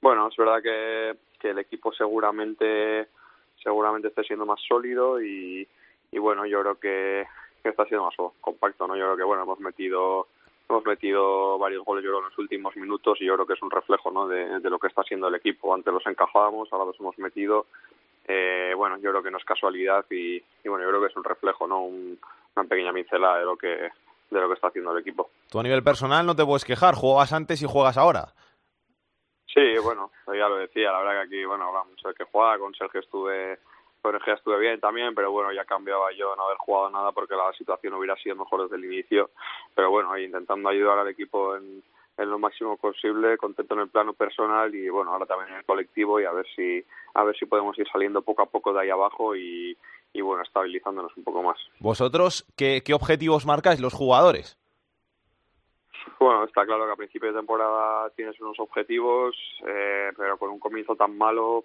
Bueno, 0.00 0.26
es 0.26 0.36
verdad 0.36 0.60
que, 0.60 1.16
que 1.38 1.50
el 1.50 1.58
equipo 1.60 1.92
seguramente 1.92 3.06
seguramente 3.62 4.08
esté 4.08 4.24
siendo 4.24 4.44
más 4.44 4.60
sólido 4.66 5.22
y, 5.22 5.68
y 6.10 6.18
bueno, 6.18 6.44
yo 6.46 6.62
creo 6.62 6.80
que, 6.80 7.26
que 7.62 7.68
está 7.68 7.84
siendo 7.84 8.06
más 8.06 8.32
compacto, 8.40 8.88
¿no? 8.88 8.96
Yo 8.96 9.04
creo 9.04 9.16
que 9.18 9.22
bueno, 9.22 9.44
hemos 9.44 9.60
metido 9.60 10.26
hemos 10.70 10.84
metido 10.84 11.58
varios 11.58 11.84
goles 11.84 12.04
yo 12.04 12.10
creo, 12.10 12.20
en 12.20 12.26
los 12.26 12.38
últimos 12.38 12.74
minutos 12.76 13.18
y 13.20 13.26
yo 13.26 13.34
creo 13.34 13.46
que 13.46 13.54
es 13.54 13.62
un 13.62 13.70
reflejo 13.70 14.10
¿no? 14.10 14.26
de, 14.26 14.60
de 14.60 14.70
lo 14.70 14.78
que 14.78 14.86
está 14.86 15.02
haciendo 15.02 15.28
el 15.28 15.34
equipo. 15.34 15.74
Antes 15.74 15.92
los 15.92 16.06
encajábamos, 16.06 16.72
ahora 16.72 16.86
los 16.86 17.00
hemos 17.00 17.18
metido. 17.18 17.66
Eh, 18.26 18.72
bueno, 18.76 18.96
yo 18.98 19.10
creo 19.10 19.22
que 19.22 19.30
no 19.30 19.38
es 19.38 19.44
casualidad 19.44 20.04
y, 20.10 20.36
y 20.36 20.68
bueno, 20.68 20.84
yo 20.84 20.90
creo 20.90 21.00
que 21.00 21.08
es 21.08 21.16
un 21.16 21.24
reflejo, 21.24 21.66
¿no? 21.66 21.82
Un, 21.82 22.18
una 22.54 22.68
pequeña 22.68 22.92
pincelada 22.92 23.38
de 23.38 23.44
lo 23.44 23.56
que 23.56 23.90
de 24.30 24.40
lo 24.40 24.46
que 24.46 24.54
está 24.54 24.68
haciendo 24.68 24.92
el 24.92 25.00
equipo. 25.00 25.30
Tú 25.50 25.58
a 25.58 25.62
nivel 25.64 25.82
personal 25.82 26.24
no 26.24 26.36
te 26.36 26.44
puedes 26.44 26.64
quejar, 26.64 26.94
jugabas 26.94 27.32
antes 27.32 27.60
y 27.62 27.66
juegas 27.66 27.96
ahora. 27.96 28.32
Sí, 29.52 29.74
bueno, 29.82 30.12
ya 30.28 30.48
lo 30.48 30.56
decía, 30.58 30.92
la 30.92 30.98
verdad 30.98 31.12
que 31.14 31.26
aquí, 31.26 31.44
bueno, 31.44 31.64
habrá 31.64 31.82
mucho 31.82 32.06
de 32.06 32.14
que 32.14 32.22
jugar, 32.22 32.60
con 32.60 32.72
Sergio 32.74 33.00
estuve, 33.00 33.58
Egea 34.02 34.34
estuve 34.34 34.58
bien 34.58 34.80
también, 34.80 35.14
pero 35.14 35.30
bueno, 35.30 35.52
ya 35.52 35.64
cambiaba 35.64 36.12
yo 36.12 36.34
no 36.36 36.44
haber 36.44 36.56
jugado 36.58 36.90
nada 36.90 37.12
porque 37.12 37.34
la 37.34 37.52
situación 37.52 37.94
hubiera 37.94 38.16
sido 38.16 38.36
mejor 38.36 38.62
desde 38.62 38.76
el 38.76 38.84
inicio, 38.92 39.30
pero 39.74 39.90
bueno, 39.90 40.16
intentando 40.18 40.68
ayudar 40.68 40.98
al 40.98 41.08
equipo 41.08 41.56
en, 41.56 41.82
en 42.16 42.30
lo 42.30 42.38
máximo 42.38 42.76
posible, 42.76 43.38
contento 43.38 43.74
en 43.74 43.80
el 43.80 43.88
plano 43.88 44.12
personal 44.12 44.74
y 44.74 44.88
bueno, 44.88 45.12
ahora 45.12 45.26
también 45.26 45.50
en 45.50 45.58
el 45.58 45.64
colectivo 45.64 46.20
y 46.20 46.24
a 46.24 46.32
ver 46.32 46.46
si, 46.54 46.84
a 47.14 47.24
ver 47.24 47.36
si 47.36 47.46
podemos 47.46 47.78
ir 47.78 47.86
saliendo 47.90 48.22
poco 48.22 48.42
a 48.42 48.46
poco 48.46 48.72
de 48.72 48.80
ahí 48.80 48.90
abajo 48.90 49.34
y, 49.36 49.76
y 50.12 50.20
bueno, 50.20 50.42
estabilizándonos 50.42 51.16
un 51.16 51.24
poco 51.24 51.42
más. 51.42 51.58
¿Vosotros 51.78 52.46
qué, 52.56 52.82
qué 52.84 52.94
objetivos 52.94 53.46
marcáis 53.46 53.80
los 53.80 53.94
jugadores? 53.94 54.56
Bueno, 56.18 56.44
está 56.44 56.66
claro 56.66 56.84
que 56.86 56.92
a 56.92 56.96
principio 56.96 57.32
de 57.32 57.38
temporada 57.38 58.10
tienes 58.10 58.38
unos 58.40 58.58
objetivos, 58.60 59.34
eh, 59.66 60.12
pero 60.16 60.36
con 60.36 60.50
un 60.50 60.58
comienzo 60.58 60.94
tan 60.94 61.16
malo 61.16 61.64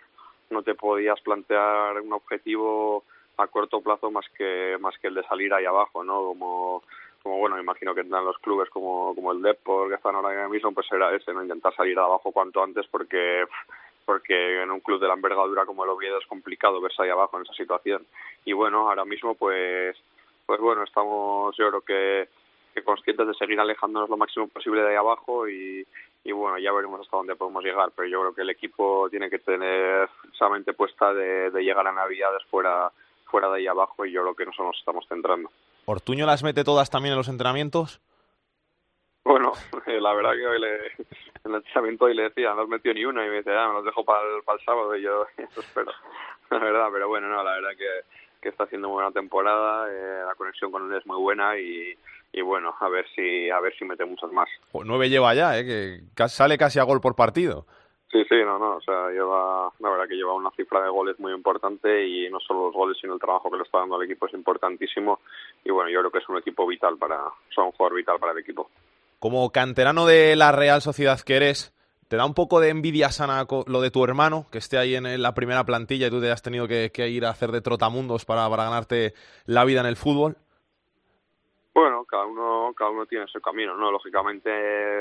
no 0.49 0.63
te 0.63 0.75
podías 0.75 1.19
plantear 1.21 1.99
un 2.01 2.13
objetivo 2.13 3.03
a 3.37 3.47
corto 3.47 3.81
plazo 3.81 4.11
más 4.11 4.25
que 4.37 4.77
más 4.79 4.97
que 4.99 5.07
el 5.07 5.15
de 5.15 5.23
salir 5.23 5.53
ahí 5.53 5.65
abajo, 5.65 6.03
¿no? 6.03 6.21
Como 6.21 6.83
como 7.23 7.39
bueno, 7.39 7.55
me 7.55 7.63
imagino 7.63 7.95
que 7.95 8.01
tendrán 8.01 8.25
los 8.25 8.37
clubes 8.39 8.69
como 8.69 9.13
como 9.15 9.31
el 9.31 9.41
Depor 9.41 9.89
que 9.89 9.95
están 9.95 10.15
ahora 10.15 10.47
mismo, 10.47 10.71
pues 10.73 10.87
era 10.91 11.13
ese, 11.15 11.33
no 11.33 11.41
intentar 11.41 11.75
salir 11.75 11.97
abajo 11.97 12.31
cuanto 12.31 12.63
antes 12.63 12.85
porque 12.87 13.45
porque 14.05 14.61
en 14.61 14.69
un 14.69 14.79
club 14.81 14.99
de 14.99 15.07
la 15.07 15.15
envergadura 15.15 15.65
como 15.65 15.83
el 15.83 15.89
Oviedo 15.89 16.19
es 16.19 16.27
complicado 16.27 16.79
verse 16.79 17.01
ahí 17.01 17.09
abajo 17.09 17.37
en 17.37 17.43
esa 17.43 17.53
situación. 17.53 18.05
Y 18.45 18.53
bueno, 18.53 18.89
ahora 18.89 19.05
mismo 19.05 19.35
pues 19.35 19.97
pues 20.45 20.59
bueno, 20.59 20.83
estamos 20.83 21.55
yo 21.57 21.69
creo 21.69 21.81
que 21.81 22.29
que 22.73 22.83
conscientes 22.83 23.25
de 23.27 23.33
seguir 23.35 23.59
alejándonos 23.59 24.09
lo 24.09 24.17
máximo 24.17 24.47
posible 24.49 24.81
de 24.81 24.89
ahí 24.89 24.95
abajo 24.95 25.47
y, 25.47 25.87
y 26.25 26.31
bueno, 26.31 26.57
ya 26.57 26.73
veremos 26.73 26.99
hasta 26.99 27.17
dónde 27.17 27.35
podemos 27.35 27.63
llegar, 27.63 27.91
pero 27.95 28.07
yo 28.07 28.19
creo 28.21 28.33
que 28.33 28.41
el 28.41 28.49
equipo 28.49 29.07
tiene 29.11 29.29
que 29.29 29.39
tener 29.39 30.09
esa 30.33 30.49
mente 30.49 30.73
puesta 30.73 31.13
de, 31.13 31.51
de 31.51 31.61
llegar 31.61 31.87
a 31.87 31.93
Navidades 31.93 32.43
fuera, 32.49 32.91
fuera 33.25 33.47
de 33.49 33.57
ahí 33.57 33.67
abajo 33.67 34.05
y 34.05 34.11
yo 34.11 34.23
creo 34.23 34.35
que 34.35 34.45
nosotros 34.45 34.69
nos 34.69 34.79
estamos 34.79 35.07
centrando. 35.07 35.51
¿Ortuño 35.85 36.25
las 36.25 36.43
mete 36.43 36.63
todas 36.63 36.89
también 36.89 37.13
en 37.13 37.19
los 37.19 37.29
entrenamientos? 37.29 38.01
Bueno, 39.23 39.53
la 39.85 40.13
verdad 40.13 40.33
que 40.33 40.47
hoy 40.47 40.59
le, 40.59 40.87
en 40.87 41.51
el 41.51 41.55
entrenamiento 41.55 42.05
hoy 42.05 42.15
le 42.15 42.23
decía, 42.23 42.55
no 42.55 42.63
has 42.63 42.69
metido 42.69 42.95
ni 42.95 43.05
una 43.05 43.23
y 43.23 43.29
me 43.29 43.37
dice, 43.37 43.55
ah, 43.55 43.67
me 43.67 43.75
los 43.75 43.85
dejo 43.85 44.03
para 44.03 44.21
el, 44.21 44.41
para 44.43 44.57
el 44.57 44.65
sábado 44.65 44.95
y 44.95 45.03
yo 45.03 45.27
eso 45.37 45.61
espero, 45.61 45.91
la 46.49 46.57
verdad, 46.57 46.89
pero 46.91 47.07
bueno, 47.07 47.27
no, 47.27 47.43
la 47.43 47.51
verdad 47.51 47.77
que, 47.77 47.87
que 48.45 48.49
está 48.49 48.65
haciendo 48.65 48.89
muy 48.89 48.97
buena 48.97 49.11
temporada, 49.11 49.89
eh, 49.91 50.23
la 50.23 50.35
conexión 50.35 50.71
con 50.71 50.85
él 50.85 50.95
es 50.95 51.05
muy 51.07 51.19
buena 51.19 51.57
y, 51.57 51.97
y 52.31 52.41
bueno, 52.41 52.75
a 52.79 52.89
ver 52.89 53.07
si 53.15 53.49
a 53.49 53.59
ver 53.59 53.75
si 53.75 53.85
mete 53.85 54.05
muchas 54.05 54.31
más. 54.31 54.47
Pues 54.71 54.87
nueve 54.87 55.09
lleva 55.09 55.33
ya, 55.33 55.57
¿eh? 55.57 55.65
que 55.65 56.27
sale 56.29 56.55
casi 56.55 56.77
a 56.77 56.83
gol 56.83 57.01
por 57.01 57.15
partido. 57.15 57.65
Sí, 58.11 58.23
sí, 58.29 58.35
no, 58.45 58.59
no, 58.59 58.75
o 58.75 58.81
sea, 58.81 59.09
lleva, 59.09 59.73
la 59.79 59.89
verdad 59.89 60.07
que 60.07 60.15
lleva 60.15 60.35
una 60.35 60.51
cifra 60.51 60.79
de 60.83 60.89
goles 60.89 61.19
muy 61.19 61.33
importante 61.33 62.07
y 62.07 62.29
no 62.29 62.39
solo 62.39 62.67
los 62.67 62.73
goles, 62.75 62.97
sino 63.01 63.15
el 63.15 63.19
trabajo 63.19 63.49
que 63.49 63.57
le 63.57 63.63
está 63.63 63.79
dando 63.79 63.95
al 63.95 64.03
equipo 64.03 64.27
es 64.27 64.33
importantísimo 64.35 65.21
y 65.63 65.71
bueno, 65.71 65.89
yo 65.89 66.01
creo 66.01 66.11
que 66.11 66.19
es 66.19 66.29
un 66.29 66.37
equipo 66.37 66.67
vital 66.67 66.97
para, 66.99 67.25
o 67.25 67.51
sea, 67.53 67.63
un 67.63 67.71
jugador 67.71 67.97
vital 67.97 68.19
para 68.19 68.33
el 68.33 68.37
equipo. 68.37 68.69
Como 69.17 69.51
canterano 69.51 70.05
de 70.05 70.35
la 70.35 70.51
Real 70.51 70.83
Sociedad 70.83 71.19
que 71.19 71.35
eres, 71.35 71.74
¿te 72.15 72.19
da 72.19 72.25
un 72.25 72.33
poco 72.33 72.61
de 72.61 72.69
envidia 72.69 73.09
sana 73.09 73.45
lo 73.67 73.81
de 73.81 73.91
tu 73.91 74.01
hermano, 74.05 74.45
que 74.49 74.59
esté 74.59 74.77
ahí 74.77 74.95
en 74.95 75.21
la 75.21 75.33
primera 75.33 75.65
plantilla 75.65 76.07
y 76.07 76.09
tú 76.09 76.21
te 76.21 76.31
has 76.31 76.41
tenido 76.41 76.65
que, 76.65 76.89
ir 77.09 77.25
a 77.25 77.29
hacer 77.29 77.51
de 77.51 77.59
trotamundos 77.59 78.23
para, 78.23 78.49
para 78.49 78.63
ganarte 78.63 79.13
la 79.47 79.65
vida 79.65 79.81
en 79.81 79.87
el 79.87 79.97
fútbol? 79.97 80.37
Bueno, 81.73 82.05
cada 82.05 82.25
uno, 82.25 82.73
cada 82.73 82.91
uno 82.91 83.05
tiene 83.05 83.27
su 83.27 83.41
camino, 83.41 83.75
¿no? 83.75 83.91
Lógicamente 83.91 84.49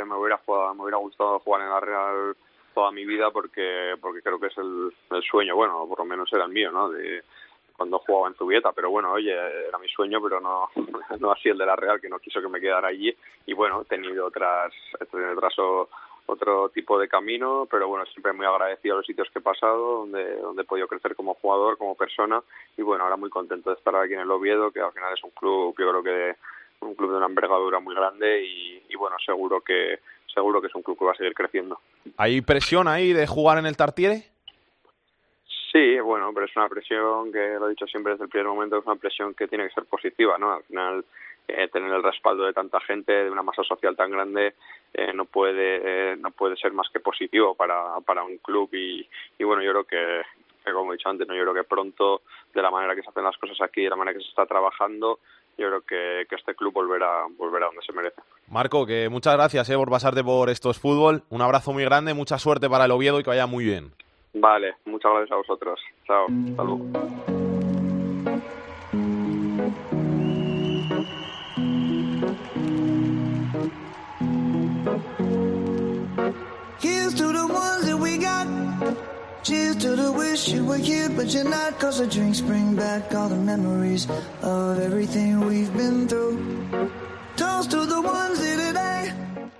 me 0.05 0.16
hubiera 0.16 0.38
jugado, 0.38 0.74
me 0.74 0.83
hubiera 0.83 0.98
gustado 0.98 1.38
jugar 1.38 1.62
en 1.62 1.70
la 1.70 1.79
Real 1.79 2.37
toda 2.74 2.90
mi 2.90 3.05
vida 3.05 3.31
porque 3.31 3.94
porque 4.00 4.20
creo 4.20 4.40
que 4.40 4.48
es 4.48 4.59
el, 4.59 4.92
el 5.12 5.22
sueño, 5.22 5.55
bueno, 5.55 5.87
por 5.87 6.00
lo 6.00 6.05
menos 6.05 6.29
era 6.33 6.46
el 6.46 6.50
mío, 6.50 6.72
¿no? 6.72 6.88
De 6.88 7.22
cuando 7.77 8.00
jugaba 8.00 8.27
en 8.27 8.35
Zubieta, 8.35 8.72
pero 8.72 8.90
bueno, 8.90 9.12
oye, 9.12 9.31
era 9.68 9.79
mi 9.79 9.88
sueño, 9.88 10.20
pero 10.20 10.40
no 10.40 10.68
no 11.20 11.31
así 11.31 11.48
el 11.48 11.59
de 11.59 11.66
la 11.66 11.77
Real 11.77 12.00
que 12.00 12.09
no 12.09 12.18
quiso 12.18 12.40
que 12.40 12.48
me 12.48 12.61
quedara 12.61 12.88
allí 12.88 13.16
y 13.46 13.53
bueno, 13.53 13.83
he 13.83 13.85
tenido 13.85 14.27
otras 14.27 14.72
he 15.00 15.07
tenido 15.07 15.35
otras 15.35 15.55
otro 16.26 16.68
tipo 16.70 16.98
de 16.98 17.08
camino, 17.08 17.66
pero 17.70 17.88
bueno, 17.88 18.06
siempre 18.06 18.32
muy 18.32 18.46
agradecido 18.46 18.94
a 18.94 18.98
los 18.98 19.06
sitios 19.06 19.28
que 19.30 19.40
he 19.40 19.42
pasado, 19.42 20.00
donde, 20.00 20.37
donde 20.37 20.62
he 20.62 20.66
podido 20.66 20.88
crecer 20.88 21.14
como 21.14 21.34
jugador, 21.34 21.76
como 21.76 21.94
persona, 21.94 22.42
y 22.76 22.82
bueno, 22.82 23.04
ahora 23.04 23.16
muy 23.16 23.30
contento 23.30 23.70
de 23.70 23.76
estar 23.76 23.94
aquí 23.96 24.14
en 24.14 24.20
el 24.20 24.30
Oviedo, 24.30 24.70
que 24.70 24.80
al 24.80 24.92
final 24.92 25.12
es 25.12 25.22
un 25.22 25.30
club, 25.30 25.74
yo 25.78 25.90
creo 25.90 26.02
que 26.02 26.37
un 26.80 26.94
club 26.94 27.10
de 27.10 27.16
una 27.16 27.26
envergadura 27.26 27.80
muy 27.80 27.94
grande 27.94 28.44
y, 28.44 28.82
y 28.88 28.96
bueno, 28.96 29.16
seguro 29.24 29.60
que 29.60 30.00
seguro 30.34 30.60
que 30.60 30.66
es 30.66 30.74
un 30.74 30.82
club 30.82 30.98
que 30.98 31.04
va 31.04 31.12
a 31.12 31.16
seguir 31.16 31.32
creciendo. 31.32 31.78
¿Hay 32.16 32.40
presión 32.40 32.88
ahí 32.88 33.12
de 33.12 33.26
jugar 33.26 33.58
en 33.58 33.66
el 33.66 33.76
Tartiere? 33.76 34.24
Sí, 35.72 35.98
bueno, 36.00 36.30
pero 36.34 36.46
es 36.46 36.56
una 36.56 36.68
presión 36.68 37.32
que 37.32 37.56
lo 37.58 37.66
he 37.66 37.70
dicho 37.70 37.87
siempre 37.87 38.12
desde 38.12 38.24
el 38.24 38.30
primer 38.30 38.48
momento, 38.48 38.78
es 38.78 38.87
una 38.87 38.96
presión 38.96 39.34
que 39.34 39.48
tiene 39.48 39.66
que 39.68 39.74
ser 39.74 39.84
positiva, 39.84 40.38
¿no? 40.38 40.52
Al 40.52 40.62
final, 40.64 41.04
eh, 41.48 41.68
tener 41.68 41.92
el 41.92 42.02
respaldo 42.02 42.44
de 42.44 42.52
tanta 42.52 42.80
gente, 42.80 43.12
de 43.12 43.30
una 43.30 43.42
masa 43.42 43.62
social 43.64 43.96
tan 43.96 44.11
grande, 44.11 44.54
eh, 44.92 45.12
no 45.12 45.24
puede 45.26 46.12
eh, 46.12 46.16
no 46.16 46.30
puede 46.30 46.57
ser 46.57 46.72
más 46.72 46.88
que 46.90 47.00
positivo 47.00 47.54
para, 47.54 48.00
para 48.07 48.24
un 48.24 48.38
club 48.38 48.70
y, 48.72 49.07
y 49.38 49.44
bueno, 49.44 49.62
yo 49.62 49.72
creo 49.72 49.85
que, 49.85 50.22
que, 50.64 50.72
como 50.72 50.92
he 50.92 50.96
dicho 50.96 51.09
antes, 51.09 51.28
¿no? 51.28 51.35
yo 51.35 51.42
creo 51.42 51.54
que 51.54 51.64
pronto, 51.64 52.22
de 52.54 52.62
la 52.62 52.70
manera 52.70 52.94
que 52.94 53.02
se 53.02 53.11
hacen 53.11 53.24
las 53.24 53.37
cosas 53.37 53.61
aquí, 53.61 53.83
de 53.83 53.90
la 53.90 53.96
manera 53.96 54.16
que 54.16 54.24
se 54.24 54.30
está 54.30 54.46
trabajando, 54.46 55.18
yo 55.59 55.68
creo 55.68 55.80
que, 55.83 56.26
que 56.28 56.37
este 56.37 56.54
club 56.54 56.72
volverá, 56.72 57.26
volverá 57.37 57.66
donde 57.66 57.83
se 57.83 57.92
merece. 57.92 58.22
Marco, 58.48 58.87
que 58.87 59.09
muchas 59.09 59.35
gracias 59.35 59.70
por 59.70 59.90
pasarte 59.90 60.24
por 60.24 60.50
estos 60.50 60.78
fútbol. 60.78 61.22
Un 61.30 61.42
abrazo 61.42 61.72
muy 61.72 61.85
grande, 61.85 62.14
mucha 62.14 62.38
suerte 62.38 62.68
para 62.68 62.87
el 62.87 62.90
Oviedo 62.90 63.20
y 63.20 63.22
que 63.22 63.30
vaya 63.30 63.46
muy 63.46 63.64
bien. 63.64 63.92
Vale, 64.35 64.76
muchas 64.85 65.12
gracias 65.12 65.33
a 65.33 65.37
vosotros. 65.37 65.80
Chao, 66.07 66.26
hasta 66.50 66.64
luego. 66.64 66.85
Cheers 79.44 79.76
to 79.76 79.94
the 79.94 80.11
wish 80.11 80.48
you 80.48 80.64
were 80.64 80.78
here, 80.78 81.11
but 81.11 81.26
you're 81.26 81.44
not. 81.44 81.78
Cause 81.78 81.98
the 81.98 82.07
drinks 82.07 82.40
bring 82.40 82.74
back 82.74 83.14
all 83.14 83.28
the 83.28 83.37
memories 83.37 84.09
of 84.40 84.80
everything 84.80 85.38
we've 85.46 85.70
been 85.76 86.09
through. 86.09 86.38
Toast 87.37 87.70
to 87.72 87.85
the 87.85 88.00
ones 88.00 88.40
here 88.40 88.57
today. 88.57 89.12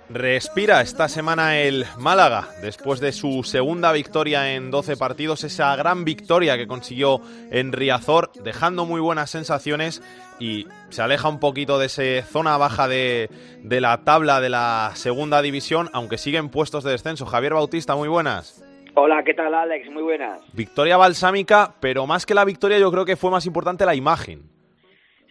Respira 0.09 0.81
esta 0.81 1.07
semana 1.07 1.59
el 1.59 1.85
Málaga 1.99 2.47
después 2.63 2.99
de 2.99 3.11
su 3.11 3.43
segunda 3.43 3.91
victoria 3.91 4.55
en 4.55 4.71
12 4.71 4.97
partidos, 4.97 5.43
esa 5.43 5.75
gran 5.75 6.03
victoria 6.03 6.57
que 6.57 6.65
consiguió 6.65 7.21
en 7.51 7.71
Riazor, 7.71 8.31
dejando 8.43 8.85
muy 8.85 9.01
buenas 9.01 9.29
sensaciones 9.29 10.01
y 10.39 10.65
se 10.89 11.03
aleja 11.03 11.29
un 11.29 11.39
poquito 11.39 11.77
de 11.77 11.85
esa 11.85 12.27
zona 12.27 12.57
baja 12.57 12.87
de, 12.87 13.29
de 13.61 13.81
la 13.81 14.03
tabla 14.03 14.41
de 14.41 14.49
la 14.49 14.93
segunda 14.95 15.43
división, 15.43 15.91
aunque 15.93 16.17
siguen 16.17 16.49
puestos 16.49 16.83
de 16.83 16.91
descenso. 16.91 17.27
Javier 17.27 17.53
Bautista, 17.53 17.95
muy 17.95 18.07
buenas. 18.07 18.64
Hola, 18.97 19.23
¿qué 19.23 19.33
tal 19.33 19.53
Alex? 19.53 19.89
Muy 19.91 20.03
buenas. 20.03 20.41
Victoria 20.53 20.95
balsámica, 20.95 21.75
pero 21.81 22.07
más 22.07 22.25
que 22.25 22.33
la 22.33 22.45
victoria 22.45 22.79
yo 22.79 22.89
creo 22.91 23.03
que 23.03 23.17
fue 23.17 23.29
más 23.29 23.45
importante 23.45 23.85
la 23.85 23.93
imagen. 23.93 24.43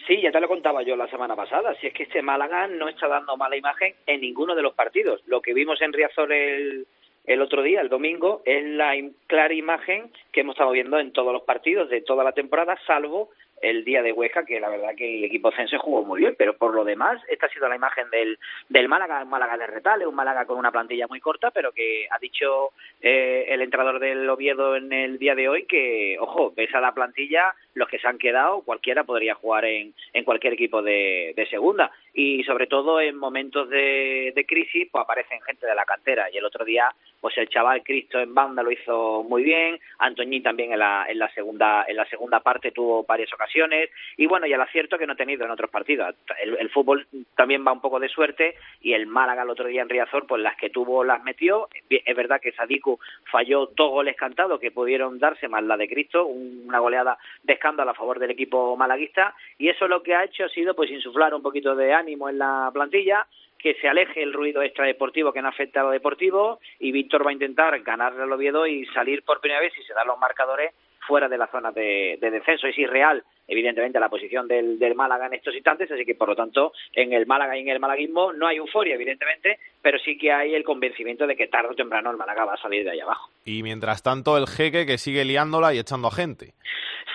Sí, 0.06 0.20
ya 0.20 0.30
te 0.30 0.38
lo 0.38 0.48
contaba 0.48 0.82
yo 0.82 0.96
la 0.96 1.08
semana 1.08 1.34
pasada. 1.34 1.74
Si 1.80 1.86
es 1.86 1.94
que 1.94 2.02
este 2.02 2.20
Málaga 2.20 2.68
no 2.68 2.90
está 2.90 3.08
dando 3.08 3.38
mala 3.38 3.56
imagen 3.56 3.94
en 4.06 4.20
ninguno 4.20 4.54
de 4.54 4.60
los 4.60 4.74
partidos. 4.74 5.22
Lo 5.24 5.40
que 5.40 5.54
vimos 5.54 5.80
en 5.80 5.94
Riazor 5.94 6.30
el, 6.30 6.86
el 7.24 7.40
otro 7.40 7.62
día, 7.62 7.80
el 7.80 7.88
domingo, 7.88 8.42
es 8.44 8.62
la 8.66 8.92
clara 9.26 9.54
imagen 9.54 10.12
que 10.30 10.42
hemos 10.42 10.56
estado 10.56 10.72
viendo 10.72 10.98
en 10.98 11.12
todos 11.12 11.32
los 11.32 11.44
partidos 11.44 11.88
de 11.88 12.02
toda 12.02 12.22
la 12.22 12.32
temporada, 12.32 12.78
salvo 12.86 13.30
el 13.64 13.84
día 13.84 14.02
de 14.02 14.12
Huesca, 14.12 14.44
que 14.44 14.60
la 14.60 14.68
verdad 14.68 14.94
que 14.96 15.18
el 15.18 15.24
equipo 15.24 15.50
cense 15.52 15.78
jugó 15.78 16.04
muy 16.04 16.20
bien, 16.20 16.34
pero 16.38 16.56
por 16.56 16.74
lo 16.74 16.84
demás, 16.84 17.20
esta 17.28 17.46
ha 17.46 17.50
sido 17.50 17.68
la 17.68 17.76
imagen 17.76 18.08
del, 18.10 18.38
del 18.68 18.88
Málaga, 18.88 19.22
un 19.22 19.30
Málaga 19.30 19.56
de 19.56 19.66
retales, 19.66 20.06
un 20.06 20.14
Málaga 20.14 20.44
con 20.44 20.58
una 20.58 20.70
plantilla 20.70 21.06
muy 21.08 21.20
corta, 21.20 21.50
pero 21.50 21.72
que 21.72 22.06
ha 22.10 22.18
dicho 22.18 22.72
eh, 23.00 23.46
el 23.48 23.62
entrenador 23.62 24.00
del 24.00 24.28
Oviedo 24.28 24.76
en 24.76 24.92
el 24.92 25.18
día 25.18 25.34
de 25.34 25.48
hoy 25.48 25.66
que, 25.66 26.16
ojo, 26.20 26.52
ves 26.56 26.74
a 26.74 26.80
la 26.80 26.92
plantilla, 26.92 27.54
los 27.74 27.88
que 27.88 27.98
se 27.98 28.08
han 28.08 28.18
quedado, 28.18 28.62
cualquiera 28.62 29.04
podría 29.04 29.34
jugar 29.34 29.64
en, 29.64 29.94
cualquier 30.24 30.54
equipo 30.54 30.82
de, 30.82 31.46
segunda. 31.50 31.90
Y 32.12 32.44
sobre 32.44 32.66
todo 32.66 33.00
en 33.00 33.16
momentos 33.16 33.68
de, 33.68 34.32
de, 34.34 34.46
crisis 34.46 34.88
pues 34.90 35.02
aparecen 35.02 35.42
gente 35.42 35.66
de 35.66 35.74
la 35.74 35.84
cantera. 35.84 36.30
Y 36.32 36.38
el 36.38 36.44
otro 36.44 36.64
día 36.64 36.88
pues 37.20 37.38
el 37.38 37.48
chaval 37.48 37.82
Cristo 37.82 38.20
en 38.20 38.34
banda 38.34 38.62
lo 38.62 38.70
hizo 38.70 39.22
muy 39.22 39.42
bien 39.42 39.80
Antoñín 39.98 40.42
también 40.42 40.74
en 40.74 40.78
la, 40.78 41.06
en 41.08 41.18
la 41.18 41.32
segunda 41.32 41.86
en 41.88 41.96
la 41.96 42.04
segunda 42.04 42.40
parte 42.40 42.70
tuvo 42.70 43.02
varias 43.04 43.32
ocasiones. 43.32 43.90
Y 44.16 44.26
bueno 44.26 44.46
y 44.46 44.52
el 44.52 44.60
acierto 44.60 44.98
que 44.98 45.06
no 45.06 45.14
ha 45.14 45.16
tenido 45.16 45.44
en 45.44 45.50
otros 45.50 45.70
partidos. 45.70 46.14
El, 46.42 46.56
el, 46.58 46.70
fútbol 46.70 47.06
también 47.34 47.66
va 47.66 47.72
un 47.72 47.80
poco 47.80 47.98
de 47.98 48.08
suerte 48.08 48.56
y 48.82 48.92
el 48.92 49.06
Málaga 49.06 49.42
el 49.42 49.50
otro 49.50 49.66
día 49.66 49.82
en 49.82 49.88
Riazor 49.88 50.26
pues 50.26 50.42
las 50.42 50.56
que 50.56 50.70
tuvo 50.70 51.02
las 51.02 51.24
metió. 51.24 51.68
Es 51.88 52.16
verdad 52.16 52.40
que 52.40 52.52
Sadiku 52.52 52.98
falló 53.30 53.70
dos 53.74 53.90
goles 53.90 54.16
cantados 54.16 54.60
que 54.60 54.70
pudieron 54.70 55.18
darse 55.18 55.48
más 55.48 55.64
la 55.64 55.76
de 55.76 55.88
Cristo 55.88 56.26
una 56.26 56.78
goleada 56.78 57.18
de 57.42 57.58
escándalo 57.64 57.92
a 57.92 57.94
favor 57.94 58.18
del 58.18 58.30
equipo 58.30 58.76
malaguista 58.76 59.34
y 59.56 59.70
eso 59.70 59.88
lo 59.88 60.02
que 60.02 60.14
ha 60.14 60.24
hecho 60.24 60.44
ha 60.44 60.48
sido 60.50 60.74
pues 60.74 60.90
insuflar 60.90 61.34
un 61.34 61.40
poquito 61.40 61.74
de 61.74 61.94
ánimo 61.94 62.28
en 62.28 62.36
la 62.36 62.70
plantilla, 62.74 63.26
que 63.58 63.72
se 63.80 63.88
aleje 63.88 64.22
el 64.22 64.34
ruido 64.34 64.60
extradeportivo 64.60 65.32
que 65.32 65.40
no 65.40 65.48
afecta 65.48 65.80
a 65.80 65.84
lo 65.84 65.90
deportivo 65.90 66.60
y 66.78 66.92
Víctor 66.92 67.24
va 67.24 67.30
a 67.30 67.32
intentar 67.32 67.80
ganarle 67.80 68.22
al 68.22 68.32
Oviedo 68.32 68.66
y 68.66 68.84
salir 68.92 69.22
por 69.22 69.40
primera 69.40 69.62
vez 69.62 69.72
y 69.78 69.82
se 69.82 69.94
dan 69.94 70.06
los 70.06 70.18
marcadores 70.18 70.74
fuera 71.08 71.26
de 71.26 71.38
la 71.38 71.46
zona 71.46 71.72
de, 71.72 72.18
de 72.20 72.30
descenso. 72.30 72.66
Es 72.66 72.76
irreal, 72.76 73.24
evidentemente, 73.46 74.00
la 74.00 74.08
posición 74.08 74.48
del, 74.48 74.78
del, 74.78 74.94
Málaga 74.94 75.26
en 75.26 75.34
estos 75.34 75.54
instantes, 75.54 75.90
así 75.90 76.04
que, 76.04 76.14
por 76.14 76.28
lo 76.28 76.36
tanto, 76.36 76.72
en 76.92 77.12
el 77.12 77.26
Málaga 77.26 77.56
y 77.56 77.62
en 77.62 77.68
el 77.68 77.80
malaguismo 77.80 78.32
no 78.32 78.46
hay 78.46 78.56
euforia, 78.56 78.94
evidentemente, 78.94 79.58
pero 79.82 79.98
sí 79.98 80.16
que 80.16 80.32
hay 80.32 80.54
el 80.54 80.64
convencimiento 80.64 81.26
de 81.26 81.36
que 81.36 81.48
tarde 81.48 81.70
o 81.72 81.74
temprano 81.74 82.10
el 82.10 82.16
Málaga 82.16 82.44
va 82.44 82.54
a 82.54 82.62
salir 82.62 82.84
de 82.84 82.90
ahí 82.90 83.00
abajo. 83.00 83.30
Y 83.44 83.62
mientras 83.62 84.02
tanto, 84.02 84.36
el 84.38 84.46
jeque 84.46 84.86
que 84.86 84.98
sigue 84.98 85.24
liándola 85.24 85.74
y 85.74 85.78
echando 85.78 86.08
a 86.08 86.12
gente. 86.12 86.54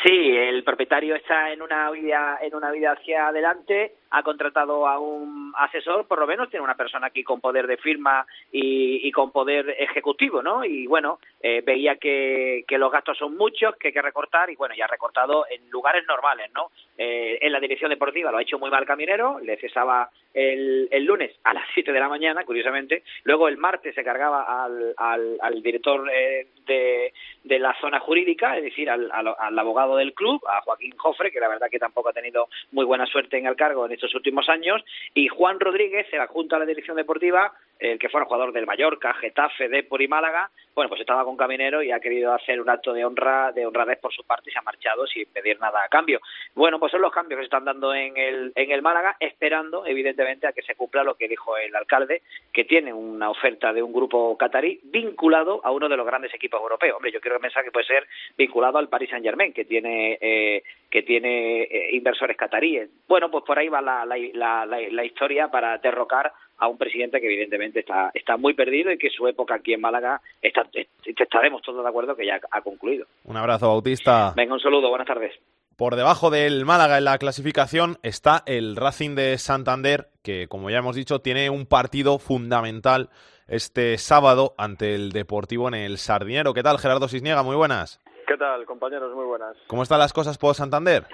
Sí, 0.03 0.37
el 0.37 0.63
propietario 0.63 1.13
está 1.13 1.51
en 1.51 1.61
una 1.61 1.91
vida, 1.91 2.39
en 2.41 2.55
una 2.55 2.71
vida 2.71 2.93
hacia 2.93 3.27
adelante, 3.27 3.95
ha 4.11 4.23
contratado 4.23 4.87
a 4.87 4.97
un 4.97 5.51
asesor, 5.57 6.07
por 6.07 6.19
lo 6.19 6.25
menos 6.25 6.49
tiene 6.49 6.63
una 6.63 6.77
persona 6.77 7.07
aquí 7.07 7.21
con 7.21 7.41
poder 7.41 7.67
de 7.67 7.75
firma 7.75 8.25
y, 8.49 9.05
y 9.05 9.11
con 9.11 9.31
poder 9.31 9.75
ejecutivo, 9.77 10.41
¿no? 10.41 10.63
Y 10.63 10.87
bueno, 10.87 11.19
eh, 11.41 11.61
veía 11.65 11.97
que, 11.97 12.63
que, 12.65 12.77
los 12.77 12.91
gastos 12.91 13.17
son 13.17 13.35
muchos, 13.35 13.75
que 13.75 13.89
hay 13.89 13.93
que 13.93 14.01
recortar 14.01 14.49
y 14.49 14.55
bueno, 14.55 14.73
ya 14.73 14.85
ha 14.85 14.87
recortado 14.87 15.45
en 15.49 15.69
lugares 15.69 16.05
normales, 16.07 16.18
¿no? 16.53 16.71
Eh, 16.97 17.37
en 17.41 17.51
la 17.51 17.59
dirección 17.59 17.89
deportiva 17.89 18.31
lo 18.31 18.37
ha 18.37 18.41
hecho 18.41 18.59
muy 18.59 18.69
mal 18.69 18.85
Caminero, 18.85 19.39
le 19.39 19.57
cesaba 19.57 20.09
el, 20.33 20.87
el 20.91 21.05
lunes 21.05 21.31
a 21.43 21.53
las 21.53 21.63
7 21.73 21.91
de 21.91 21.99
la 21.99 22.09
mañana, 22.09 22.43
curiosamente, 22.43 23.03
luego 23.23 23.47
el 23.47 23.57
martes 23.57 23.95
se 23.95 24.03
cargaba 24.03 24.65
al, 24.65 24.93
al, 24.97 25.37
al 25.41 25.61
director 25.61 26.09
eh, 26.13 26.47
de, 26.65 27.13
la 27.43 27.75
zona 27.81 27.99
jurídica, 27.99 28.57
es 28.57 28.63
decir, 28.63 28.89
al, 28.89 29.11
al, 29.11 29.33
al 29.37 29.59
abogado 29.59 29.97
del 29.97 30.13
club, 30.13 30.41
a 30.47 30.61
Joaquín 30.61 30.95
Jofre, 30.97 31.31
que 31.31 31.39
la 31.39 31.47
verdad 31.47 31.67
que 31.69 31.79
tampoco 31.79 32.09
ha 32.09 32.13
tenido 32.13 32.47
muy 32.71 32.85
buena 32.85 33.05
suerte 33.05 33.37
en 33.37 33.47
el 33.47 33.55
cargo 33.55 33.85
en 33.85 33.91
estos 33.91 34.13
últimos 34.15 34.47
años, 34.49 34.83
y 35.13 35.27
Juan 35.27 35.59
Rodríguez, 35.59 36.07
el 36.11 36.21
adjunto 36.21 36.55
a 36.55 36.59
la 36.59 36.65
dirección 36.65 36.97
deportiva, 36.97 37.53
el 37.79 37.97
que 37.97 38.09
fuera 38.09 38.25
jugador 38.25 38.51
del 38.51 38.65
Mallorca, 38.65 39.13
Getafe, 39.13 39.69
Depor 39.69 40.01
y 40.01 40.07
Málaga, 40.07 40.49
bueno, 40.75 40.89
pues 40.89 41.01
estaba 41.01 41.25
con 41.25 41.35
Caminero 41.35 41.81
y 41.81 41.91
ha 41.91 41.99
querido 41.99 42.33
hacer 42.33 42.61
un 42.61 42.69
acto 42.69 42.93
de 42.93 43.03
honra, 43.03 43.51
de 43.51 43.65
honradez 43.65 43.99
por 43.99 44.13
su 44.13 44.23
parte 44.23 44.49
y 44.49 44.53
se 44.53 44.59
ha 44.59 44.61
marchado 44.61 45.05
sin 45.07 45.25
pedir 45.25 45.59
nada 45.59 45.79
a 45.83 45.89
cambio. 45.89 46.19
Bueno, 46.55 46.79
pues 46.79 46.91
son 46.91 47.01
los 47.01 47.11
cambios 47.11 47.37
que 47.37 47.43
se 47.43 47.47
están 47.47 47.65
dando 47.65 47.93
en 47.93 48.15
el, 48.17 48.51
en 48.55 48.71
el 48.71 48.81
Málaga, 48.81 49.15
esperando, 49.19 49.85
evidentemente, 49.85 50.47
a 50.47 50.53
que 50.53 50.61
se 50.61 50.75
cumpla 50.75 51.03
lo 51.03 51.15
que 51.15 51.27
dijo 51.27 51.57
el 51.57 51.75
alcalde, 51.75 52.21
que 52.53 52.65
tiene 52.65 52.93
una 52.93 53.29
oferta 53.29 53.73
de 53.73 53.83
un 53.83 53.91
grupo 53.91 54.37
catarí 54.37 54.79
vinculado 54.83 55.61
a 55.63 55.71
uno 55.71 55.89
de 55.89 55.97
los 55.97 56.05
grandes 56.05 56.33
equipos 56.33 56.58
europeos. 56.63 56.95
Hombre, 56.95 57.11
yo 57.11 57.21
quiero 57.21 57.39
pensar 57.39 57.63
que 57.63 57.71
puede 57.71 57.85
ser 57.85 58.07
vinculado 58.37 58.77
al 58.77 58.89
Paris 58.89 59.09
Saint 59.09 59.25
Germain, 59.25 59.53
que 59.53 59.65
tiene, 59.65 60.17
eh, 60.21 60.63
que 60.89 61.03
tiene 61.03 61.63
eh, 61.63 61.89
inversores 61.93 62.37
cataríes. 62.37 62.89
Bueno, 63.07 63.29
pues 63.31 63.43
por 63.45 63.57
ahí 63.57 63.69
va 63.69 63.81
la, 63.81 64.05
la, 64.05 64.17
la, 64.17 64.65
la 64.65 65.05
historia 65.05 65.49
para 65.49 65.77
derrocar 65.77 66.31
a 66.57 66.67
un 66.67 66.77
presidente 66.77 67.21
que 67.21 67.27
evidentemente 67.27 67.79
está, 67.79 68.11
está 68.13 68.35
muy 68.37 68.53
perdido 68.53 68.91
y 68.91 68.97
que 68.97 69.09
su 69.09 69.27
época 69.27 69.55
aquí 69.55 69.73
en 69.73 69.81
Málaga 69.81 70.21
está, 70.41 70.67
estaremos 71.05 71.61
todos 71.61 71.83
de 71.83 71.89
acuerdo 71.89 72.15
que 72.15 72.25
ya 72.25 72.39
ha 72.51 72.61
concluido. 72.61 73.05
Un 73.23 73.37
abrazo, 73.37 73.67
Bautista. 73.67 74.33
Venga, 74.35 74.53
un 74.53 74.59
saludo, 74.59 74.89
buenas 74.89 75.07
tardes. 75.07 75.33
Por 75.77 75.95
debajo 75.95 76.29
del 76.29 76.65
Málaga 76.65 76.97
en 76.97 77.05
la 77.05 77.17
clasificación 77.17 77.97
está 78.03 78.43
el 78.45 78.75
Racing 78.75 79.15
de 79.15 79.37
Santander, 79.37 80.07
que 80.21 80.47
como 80.49 80.69
ya 80.69 80.79
hemos 80.79 80.97
dicho 80.97 81.19
tiene 81.19 81.49
un 81.49 81.65
partido 81.65 82.19
fundamental 82.19 83.07
este 83.49 83.97
sábado 83.97 84.53
ante 84.57 84.95
el 84.95 85.11
Deportivo 85.11 85.67
en 85.67 85.73
el 85.73 85.97
Sardinero. 85.97 86.53
¿Qué 86.53 86.63
tal, 86.63 86.77
Gerardo 86.77 87.07
Cisniega? 87.07 87.43
Muy 87.43 87.55
buenas. 87.55 87.99
¿Qué 88.27 88.37
tal, 88.37 88.65
compañeros? 88.65 89.13
Muy 89.15 89.25
buenas. 89.25 89.57
¿Cómo 89.67 89.83
están 89.83 89.99
las 89.99 90.13
cosas 90.13 90.37
por 90.37 90.53
Santander? 90.55 91.05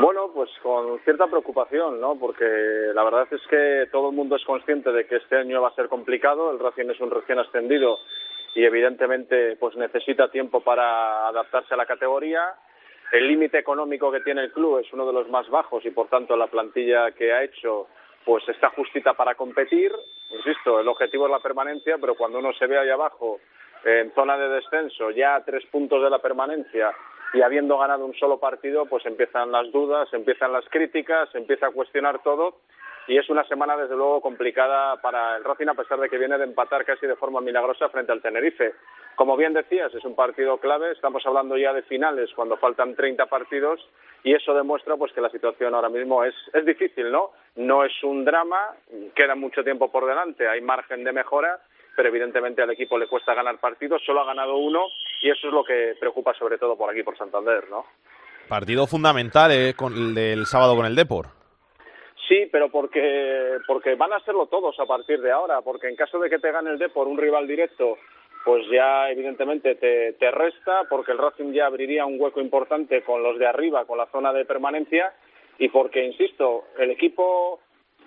Bueno, 0.00 0.30
pues 0.32 0.50
con 0.62 1.00
cierta 1.00 1.26
preocupación, 1.26 2.00
¿no? 2.00 2.16
Porque 2.18 2.44
la 2.94 3.02
verdad 3.02 3.26
es 3.30 3.40
que 3.48 3.88
todo 3.90 4.10
el 4.10 4.16
mundo 4.16 4.36
es 4.36 4.44
consciente 4.44 4.92
de 4.92 5.06
que 5.06 5.16
este 5.16 5.36
año 5.36 5.62
va 5.62 5.68
a 5.68 5.74
ser 5.74 5.88
complicado. 5.88 6.52
El 6.52 6.58
Racing 6.58 6.90
es 6.90 7.00
un 7.00 7.10
recién 7.10 7.38
ascendido 7.38 7.98
y 8.54 8.64
evidentemente 8.64 9.56
pues 9.56 9.76
necesita 9.76 10.30
tiempo 10.30 10.60
para 10.60 11.26
adaptarse 11.28 11.74
a 11.74 11.76
la 11.76 11.86
categoría. 11.86 12.42
El 13.10 13.26
límite 13.26 13.58
económico 13.58 14.12
que 14.12 14.20
tiene 14.20 14.42
el 14.42 14.52
club 14.52 14.78
es 14.78 14.92
uno 14.92 15.06
de 15.06 15.12
los 15.12 15.28
más 15.30 15.48
bajos 15.48 15.84
y 15.84 15.90
por 15.90 16.08
tanto 16.08 16.36
la 16.36 16.48
plantilla 16.48 17.10
que 17.12 17.32
ha 17.32 17.42
hecho 17.42 17.88
pues 18.24 18.46
está 18.48 18.68
justita 18.70 19.14
para 19.14 19.34
competir. 19.34 19.90
Insisto, 20.30 20.80
el 20.80 20.88
objetivo 20.88 21.26
es 21.26 21.32
la 21.32 21.40
permanencia, 21.40 21.96
pero 21.98 22.14
cuando 22.14 22.38
uno 22.38 22.52
se 22.52 22.66
ve 22.66 22.78
ahí 22.78 22.90
abajo 22.90 23.40
en 23.84 24.12
zona 24.14 24.36
de 24.36 24.48
descenso, 24.48 25.10
ya 25.10 25.36
a 25.36 25.44
tres 25.44 25.64
puntos 25.66 26.02
de 26.02 26.10
la 26.10 26.18
permanencia 26.18 26.92
y 27.32 27.42
habiendo 27.42 27.78
ganado 27.78 28.04
un 28.04 28.14
solo 28.14 28.38
partido, 28.38 28.86
pues 28.86 29.04
empiezan 29.06 29.52
las 29.52 29.70
dudas, 29.70 30.08
empiezan 30.12 30.52
las 30.52 30.68
críticas, 30.68 31.30
se 31.30 31.38
empieza 31.38 31.66
a 31.66 31.70
cuestionar 31.70 32.22
todo 32.22 32.56
y 33.08 33.16
es 33.16 33.28
una 33.30 33.42
semana 33.44 33.76
desde 33.76 33.96
luego 33.96 34.20
complicada 34.20 35.00
para 35.00 35.36
el 35.36 35.44
Racing 35.44 35.68
a 35.68 35.74
pesar 35.74 35.98
de 35.98 36.10
que 36.10 36.18
viene 36.18 36.36
de 36.36 36.44
empatar 36.44 36.84
casi 36.84 37.06
de 37.06 37.16
forma 37.16 37.40
milagrosa 37.40 37.88
frente 37.88 38.12
al 38.12 38.20
Tenerife. 38.20 38.74
Como 39.16 39.36
bien 39.36 39.54
decías, 39.54 39.92
es 39.94 40.04
un 40.04 40.14
partido 40.14 40.58
clave, 40.58 40.92
estamos 40.92 41.24
hablando 41.24 41.56
ya 41.56 41.72
de 41.72 41.82
finales 41.82 42.30
cuando 42.36 42.58
faltan 42.58 42.94
30 42.94 43.26
partidos 43.26 43.80
y 44.22 44.34
eso 44.34 44.52
demuestra 44.52 44.96
pues 44.96 45.12
que 45.12 45.22
la 45.22 45.30
situación 45.30 45.74
ahora 45.74 45.88
mismo 45.88 46.22
es, 46.22 46.34
es 46.52 46.66
difícil, 46.66 47.10
¿no? 47.10 47.30
No 47.56 47.82
es 47.82 47.92
un 48.02 48.26
drama, 48.26 48.74
queda 49.14 49.34
mucho 49.34 49.64
tiempo 49.64 49.90
por 49.90 50.06
delante, 50.06 50.46
hay 50.46 50.60
margen 50.60 51.02
de 51.02 51.12
mejora 51.12 51.58
pero 51.96 52.10
evidentemente 52.10 52.62
al 52.62 52.70
equipo 52.70 52.96
le 52.96 53.08
cuesta 53.08 53.34
ganar 53.34 53.58
partidos, 53.58 54.00
solo 54.06 54.20
ha 54.20 54.24
ganado 54.24 54.56
uno 54.56 54.84
y 55.20 55.30
eso 55.30 55.48
es 55.48 55.52
lo 55.52 55.64
que 55.64 55.96
preocupa 55.98 56.32
sobre 56.32 56.56
todo 56.56 56.76
por 56.76 56.88
aquí, 56.88 57.02
por 57.02 57.18
Santander, 57.18 57.68
¿no? 57.68 57.86
Partido 58.48 58.86
fundamental 58.86 59.50
eh, 59.50 59.74
con 59.74 59.92
el 59.94 60.14
del 60.14 60.46
sábado 60.46 60.76
con 60.76 60.86
el 60.86 60.94
Depor. 60.94 61.37
Sí, 62.28 62.46
pero 62.52 62.68
porque, 62.68 63.56
porque 63.66 63.94
van 63.94 64.12
a 64.12 64.20
serlo 64.20 64.46
todos 64.46 64.78
a 64.78 64.84
partir 64.84 65.20
de 65.22 65.32
ahora, 65.32 65.62
porque 65.62 65.88
en 65.88 65.96
caso 65.96 66.18
de 66.18 66.28
que 66.28 66.38
te 66.38 66.52
gane 66.52 66.70
el 66.70 66.78
Depor, 66.78 67.08
un 67.08 67.16
rival 67.16 67.46
directo, 67.48 67.96
pues 68.44 68.66
ya 68.70 69.10
evidentemente 69.10 69.76
te, 69.76 70.12
te 70.12 70.30
resta, 70.30 70.84
porque 70.90 71.12
el 71.12 71.18
Racing 71.18 71.52
ya 71.52 71.66
abriría 71.66 72.04
un 72.04 72.20
hueco 72.20 72.42
importante 72.42 73.02
con 73.02 73.22
los 73.22 73.38
de 73.38 73.46
arriba, 73.46 73.86
con 73.86 73.96
la 73.96 74.06
zona 74.06 74.34
de 74.34 74.44
permanencia, 74.44 75.14
y 75.58 75.70
porque, 75.70 76.04
insisto, 76.04 76.64
el 76.78 76.90
equipo 76.90 77.60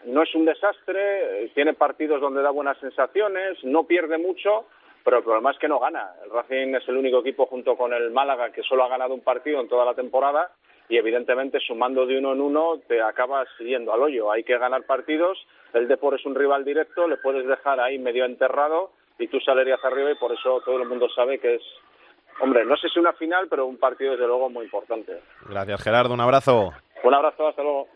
no 0.05 0.21
es 0.21 0.33
un 0.35 0.45
desastre, 0.45 1.49
tiene 1.55 1.73
partidos 1.73 2.21
donde 2.21 2.43
da 2.43 2.51
buenas 2.51 2.77
sensaciones, 2.77 3.57
no 3.63 3.85
pierde 3.85 4.19
mucho, 4.19 4.65
pero 5.03 5.17
el 5.17 5.23
problema 5.23 5.49
es 5.49 5.57
que 5.57 5.67
no 5.67 5.79
gana. 5.79 6.11
El 6.23 6.29
Racing 6.29 6.75
es 6.75 6.87
el 6.87 6.97
único 6.97 7.19
equipo 7.19 7.47
junto 7.47 7.75
con 7.75 7.91
el 7.91 8.11
Málaga 8.11 8.51
que 8.51 8.61
solo 8.61 8.83
ha 8.83 8.87
ganado 8.87 9.15
un 9.15 9.21
partido 9.21 9.59
en 9.59 9.67
toda 9.67 9.83
la 9.83 9.95
temporada 9.95 10.51
y 10.91 10.97
evidentemente 10.97 11.57
sumando 11.65 12.05
de 12.05 12.17
uno 12.17 12.33
en 12.33 12.41
uno 12.41 12.81
te 12.85 13.01
acabas 13.01 13.47
yendo 13.59 13.93
al 13.93 14.01
hoyo. 14.01 14.29
Hay 14.29 14.43
que 14.43 14.57
ganar 14.57 14.83
partidos, 14.83 15.37
el 15.73 15.87
Depor 15.87 16.15
es 16.15 16.25
un 16.25 16.35
rival 16.35 16.65
directo, 16.65 17.07
le 17.07 17.15
puedes 17.15 17.47
dejar 17.47 17.79
ahí 17.79 17.97
medio 17.97 18.25
enterrado 18.25 18.91
y 19.17 19.29
tú 19.29 19.39
salerías 19.39 19.79
arriba 19.85 20.11
y 20.11 20.15
por 20.15 20.33
eso 20.33 20.61
todo 20.65 20.81
el 20.81 20.89
mundo 20.89 21.07
sabe 21.15 21.39
que 21.39 21.55
es, 21.55 21.61
hombre, 22.41 22.65
no 22.65 22.75
sé 22.75 22.89
si 22.89 22.99
una 22.99 23.13
final, 23.13 23.47
pero 23.49 23.67
un 23.67 23.77
partido 23.77 24.11
desde 24.11 24.27
luego 24.27 24.49
muy 24.49 24.65
importante. 24.65 25.21
Gracias 25.49 25.81
Gerardo, 25.81 26.13
un 26.13 26.19
abrazo. 26.19 26.73
Un 27.05 27.13
abrazo, 27.13 27.47
hasta 27.47 27.63
luego. 27.63 27.87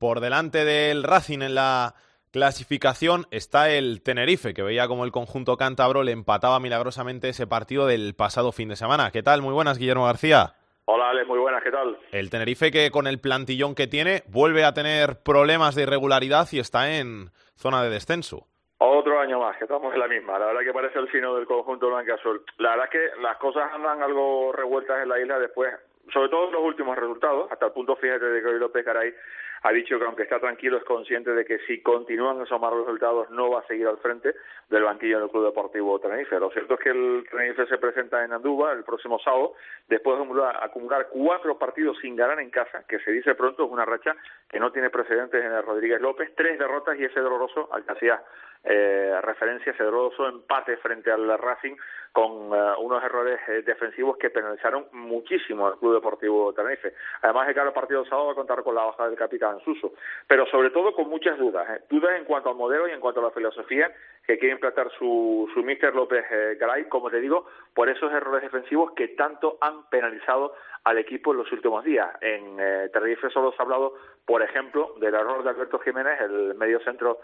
Por 0.00 0.18
delante 0.18 0.64
del 0.64 1.04
Racing 1.04 1.42
en 1.42 1.54
la 1.54 1.94
clasificación 2.32 3.26
está 3.30 3.70
el 3.70 4.02
Tenerife, 4.02 4.54
que 4.54 4.64
veía 4.64 4.88
como 4.88 5.04
el 5.04 5.12
conjunto 5.12 5.56
cántabro 5.56 6.02
le 6.02 6.10
empataba 6.10 6.58
milagrosamente 6.58 7.28
ese 7.28 7.46
partido 7.46 7.86
del 7.86 8.14
pasado 8.16 8.50
fin 8.50 8.70
de 8.70 8.74
semana. 8.74 9.12
¿Qué 9.12 9.22
tal? 9.22 9.40
Muy 9.40 9.54
buenas, 9.54 9.78
Guillermo 9.78 10.06
García. 10.06 10.56
Hola, 10.92 11.10
Ale, 11.10 11.24
muy 11.24 11.38
buenas, 11.38 11.62
¿qué 11.62 11.70
tal? 11.70 11.96
El 12.10 12.30
Tenerife 12.30 12.72
que 12.72 12.90
con 12.90 13.06
el 13.06 13.20
plantillón 13.20 13.76
que 13.76 13.86
tiene 13.86 14.24
vuelve 14.26 14.64
a 14.64 14.74
tener 14.74 15.22
problemas 15.24 15.76
de 15.76 15.84
irregularidad 15.84 16.48
y 16.50 16.58
está 16.58 16.98
en 16.98 17.30
zona 17.54 17.84
de 17.84 17.90
descenso. 17.90 18.48
Otro 18.78 19.20
año 19.20 19.38
más, 19.38 19.56
que 19.56 19.66
estamos 19.66 19.94
en 19.94 20.00
la 20.00 20.08
misma. 20.08 20.36
La 20.40 20.46
verdad 20.46 20.62
que 20.62 20.72
parece 20.72 20.98
el 20.98 21.08
sino 21.12 21.36
del 21.36 21.46
conjunto 21.46 21.90
blanca-azul. 21.90 22.44
La 22.58 22.70
verdad 22.70 22.86
es 22.86 22.90
que 22.90 23.22
las 23.22 23.36
cosas 23.36 23.72
andan 23.72 24.02
algo 24.02 24.50
revueltas 24.50 25.00
en 25.00 25.10
la 25.10 25.20
isla 25.20 25.38
después, 25.38 25.72
sobre 26.12 26.28
todo 26.28 26.48
en 26.48 26.54
los 26.54 26.62
últimos 26.64 26.98
resultados, 26.98 27.52
hasta 27.52 27.66
el 27.66 27.72
punto, 27.72 27.94
fíjate, 27.94 28.24
de 28.24 28.40
que 28.40 28.48
hoy 28.48 28.58
López 28.58 28.84
Garay 28.84 29.14
ha 29.62 29.72
dicho 29.72 29.98
que 29.98 30.04
aunque 30.04 30.22
está 30.22 30.38
tranquilo 30.38 30.78
es 30.78 30.84
consciente 30.84 31.32
de 31.32 31.44
que 31.44 31.58
si 31.66 31.82
continúan 31.82 32.40
esos 32.40 32.60
malos 32.60 32.86
resultados 32.86 33.30
no 33.30 33.50
va 33.50 33.60
a 33.60 33.66
seguir 33.66 33.86
al 33.86 33.98
frente 33.98 34.34
del 34.68 34.84
banquillo 34.84 35.20
del 35.20 35.28
Club 35.28 35.46
Deportivo 35.46 35.98
Tenerife. 35.98 36.38
Lo 36.38 36.50
cierto 36.50 36.74
es 36.74 36.80
que 36.80 36.90
el 36.90 37.26
Tenerife 37.30 37.66
se 37.66 37.78
presenta 37.78 38.24
en 38.24 38.32
Andúba 38.32 38.72
el 38.72 38.84
próximo 38.84 39.18
sábado 39.18 39.54
después 39.88 40.16
de 40.16 40.24
acumular, 40.60 41.08
cuatro 41.10 41.58
partidos 41.58 41.98
sin 42.00 42.16
ganar 42.16 42.40
en 42.40 42.50
casa, 42.50 42.84
que 42.88 42.98
se 43.00 43.10
dice 43.10 43.34
pronto 43.34 43.64
es 43.64 43.70
una 43.70 43.84
racha 43.84 44.16
que 44.48 44.60
no 44.60 44.72
tiene 44.72 44.90
precedentes 44.90 45.44
en 45.44 45.52
el 45.52 45.62
Rodríguez 45.62 46.00
López, 46.00 46.32
tres 46.36 46.58
derrotas 46.58 46.98
y 46.98 47.04
ese 47.04 47.20
doloroso 47.20 47.68
al 47.72 47.84
que 47.84 47.92
hacía 47.92 48.22
eh, 48.64 49.18
referencia, 49.22 49.74
doloroso 49.78 50.28
empate 50.28 50.76
frente 50.78 51.10
al 51.10 51.38
Racing 51.38 51.76
con 52.12 52.52
eh, 52.52 52.72
unos 52.78 53.02
errores 53.02 53.40
eh, 53.48 53.62
defensivos 53.62 54.16
que 54.18 54.30
penalizaron 54.30 54.86
muchísimo 54.92 55.66
al 55.66 55.78
Club 55.78 55.94
Deportivo 55.94 56.52
Tenerife. 56.52 56.92
Además 57.22 57.46
de 57.46 57.54
que 57.54 57.60
partido 57.70 58.04
sábado 58.04 58.26
va 58.26 58.32
a 58.32 58.36
contar 58.36 58.62
con 58.62 58.74
la 58.74 58.84
baja 58.84 59.08
del 59.08 59.16
capitán 59.16 59.60
Suso, 59.60 59.92
pero 60.26 60.46
sobre 60.46 60.70
todo 60.70 60.92
con 60.92 61.08
muchas 61.08 61.38
dudas, 61.38 61.68
¿eh? 61.70 61.82
dudas 61.88 62.18
en 62.18 62.24
cuanto 62.24 62.50
al 62.50 62.56
modelo 62.56 62.88
y 62.88 62.92
en 62.92 63.00
cuanto 63.00 63.20
a 63.20 63.24
la 63.24 63.30
filosofía 63.30 63.90
que 64.30 64.38
quiere 64.38 64.54
implantar 64.54 64.90
su, 64.96 65.50
su 65.52 65.62
mister 65.64 65.92
López 65.94 66.24
Garay, 66.58 66.84
como 66.84 67.10
te 67.10 67.20
digo, 67.20 67.46
por 67.74 67.88
esos 67.88 68.12
errores 68.12 68.42
defensivos 68.42 68.92
que 68.92 69.08
tanto 69.08 69.58
han 69.60 69.88
penalizado 69.90 70.54
al 70.84 70.98
equipo 70.98 71.32
en 71.32 71.38
los 71.38 71.52
últimos 71.52 71.84
días. 71.84 72.08
En 72.20 72.56
Tenerife 72.90 73.28
solo 73.30 73.50
se 73.52 73.56
ha 73.58 73.64
hablado, 73.64 73.94
por 74.24 74.40
ejemplo, 74.42 74.94
del 74.98 75.14
error 75.14 75.42
de 75.42 75.50
Alberto 75.50 75.78
Jiménez, 75.80 76.20
el 76.20 76.54
medio 76.54 76.80
centro 76.80 77.18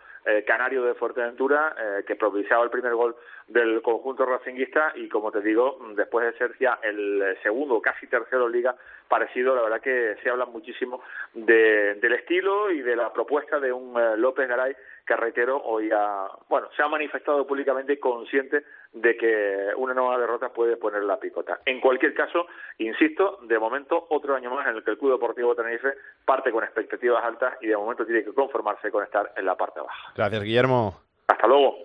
canario 0.47 0.83
de 0.85 0.95
Fuerteventura, 0.95 1.75
que 2.07 2.17
propiciaba 2.17 2.65
el 2.65 2.71
primer 2.71 2.95
gol 2.95 3.17
del 3.47 3.81
conjunto 3.81 4.27
racinguista 4.27 4.93
y 4.97 5.09
como 5.09 5.33
te 5.33 5.41
digo, 5.41 5.79
después 5.95 6.27
de 6.27 6.39
ser 6.39 6.59
ya 6.59 6.79
el 6.83 7.39
segundo, 7.43 7.81
casi 7.81 8.07
tercero 8.09 8.47
liga 8.47 8.77
parecido, 9.09 9.55
la 9.55 9.63
verdad 9.63 9.81
que 9.81 10.17
se 10.23 10.31
habla 10.31 10.47
muchísimo 10.47 11.03
de, 11.35 11.95
del 11.95 12.13
estilo 12.15 12.71
y 12.71 12.81
de 12.81 12.97
la 12.97 13.13
propuesta 13.13 13.61
de 13.61 13.73
un 13.73 13.99
eh, 13.99 14.17
López 14.17 14.49
Garay 14.49 14.75
que 15.07 15.17
reitero 15.17 15.63
hoy 15.65 15.91
ha, 15.93 16.29
bueno, 16.49 16.69
se 16.77 16.83
ha 16.83 16.89
manifestado 16.89 17.47
públicamente 17.47 17.99
consciente 18.01 18.65
de 18.93 19.17
que 19.17 19.69
una 19.77 19.95
nueva 19.95 20.19
derrota 20.19 20.49
puede 20.49 20.77
poner 20.77 21.05
la 21.05 21.19
picota. 21.19 21.61
En 21.65 21.81
cualquier 21.81 22.13
caso, 22.15 22.47
insisto, 22.79 23.39
de 23.43 23.59
momento 23.59 24.07
otro 24.11 24.35
año 24.35 24.51
más 24.51 24.67
en 24.67 24.77
el 24.77 24.85
que 24.85 24.91
el 24.91 24.99
Club 24.99 25.13
Deportivo 25.13 25.55
Tenerife 25.55 25.95
parte 26.25 26.51
con 26.51 26.65
expectativas 26.65 27.25
altas 27.25 27.55
y 27.61 27.69
de 27.69 27.77
momento 27.77 28.05
tiene 28.05 28.25
que 28.25 28.35
conformarse 28.35 28.91
con 28.91 29.05
estar 29.05 29.33
en 29.37 29.47
la 29.47 29.55
parte 29.55 29.81
baja. 29.81 30.13
Gracias, 30.17 30.43
Guillermo. 30.43 31.01
Hasta 31.29 31.47
luego. 31.47 31.77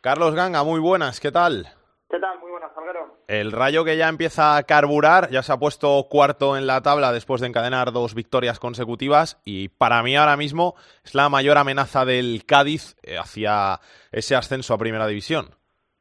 Carlos 0.00 0.34
Ganga, 0.34 0.64
muy 0.64 0.80
buenas, 0.80 1.20
¿qué 1.20 1.30
tal? 1.30 1.66
¿Qué 2.10 2.18
tal? 2.20 2.38
Muy 2.38 2.50
buenas, 2.50 2.72
Salguero. 2.74 3.16
El 3.28 3.50
Rayo 3.50 3.84
que 3.84 3.96
ya 3.96 4.08
empieza 4.08 4.56
a 4.56 4.62
carburar, 4.62 5.30
ya 5.30 5.42
se 5.42 5.52
ha 5.52 5.58
puesto 5.58 6.06
cuarto 6.08 6.56
en 6.56 6.66
la 6.66 6.82
tabla 6.82 7.12
después 7.12 7.40
de 7.40 7.48
encadenar 7.48 7.92
dos 7.92 8.14
victorias 8.14 8.60
consecutivas 8.60 9.40
y 9.44 9.68
para 9.68 10.02
mí 10.02 10.14
ahora 10.16 10.36
mismo 10.36 10.74
es 11.04 11.14
la 11.14 11.28
mayor 11.28 11.58
amenaza 11.58 12.04
del 12.04 12.44
Cádiz 12.46 12.96
eh, 13.02 13.16
hacia 13.18 13.80
ese 14.12 14.36
ascenso 14.36 14.74
a 14.74 14.78
Primera 14.78 15.06
División. 15.06 15.46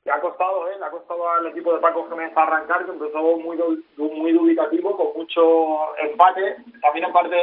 Le 0.05 0.11
ha 0.11 0.19
costado, 0.19 0.67
¿eh? 0.69 0.77
Le 0.77 0.85
ha 0.85 0.91
costado 0.91 1.29
al 1.29 1.47
equipo 1.47 1.73
de 1.73 1.79
Paco 1.79 2.07
Jiménez 2.09 2.33
arrancar, 2.35 2.85
que 2.85 2.91
empezó 2.91 3.21
muy, 3.37 3.57
muy 3.97 4.31
dubitativo, 4.33 4.97
con 4.97 5.07
mucho 5.15 5.97
empate. 5.97 6.57
También 6.81 7.05
en 7.05 7.13
parte 7.13 7.37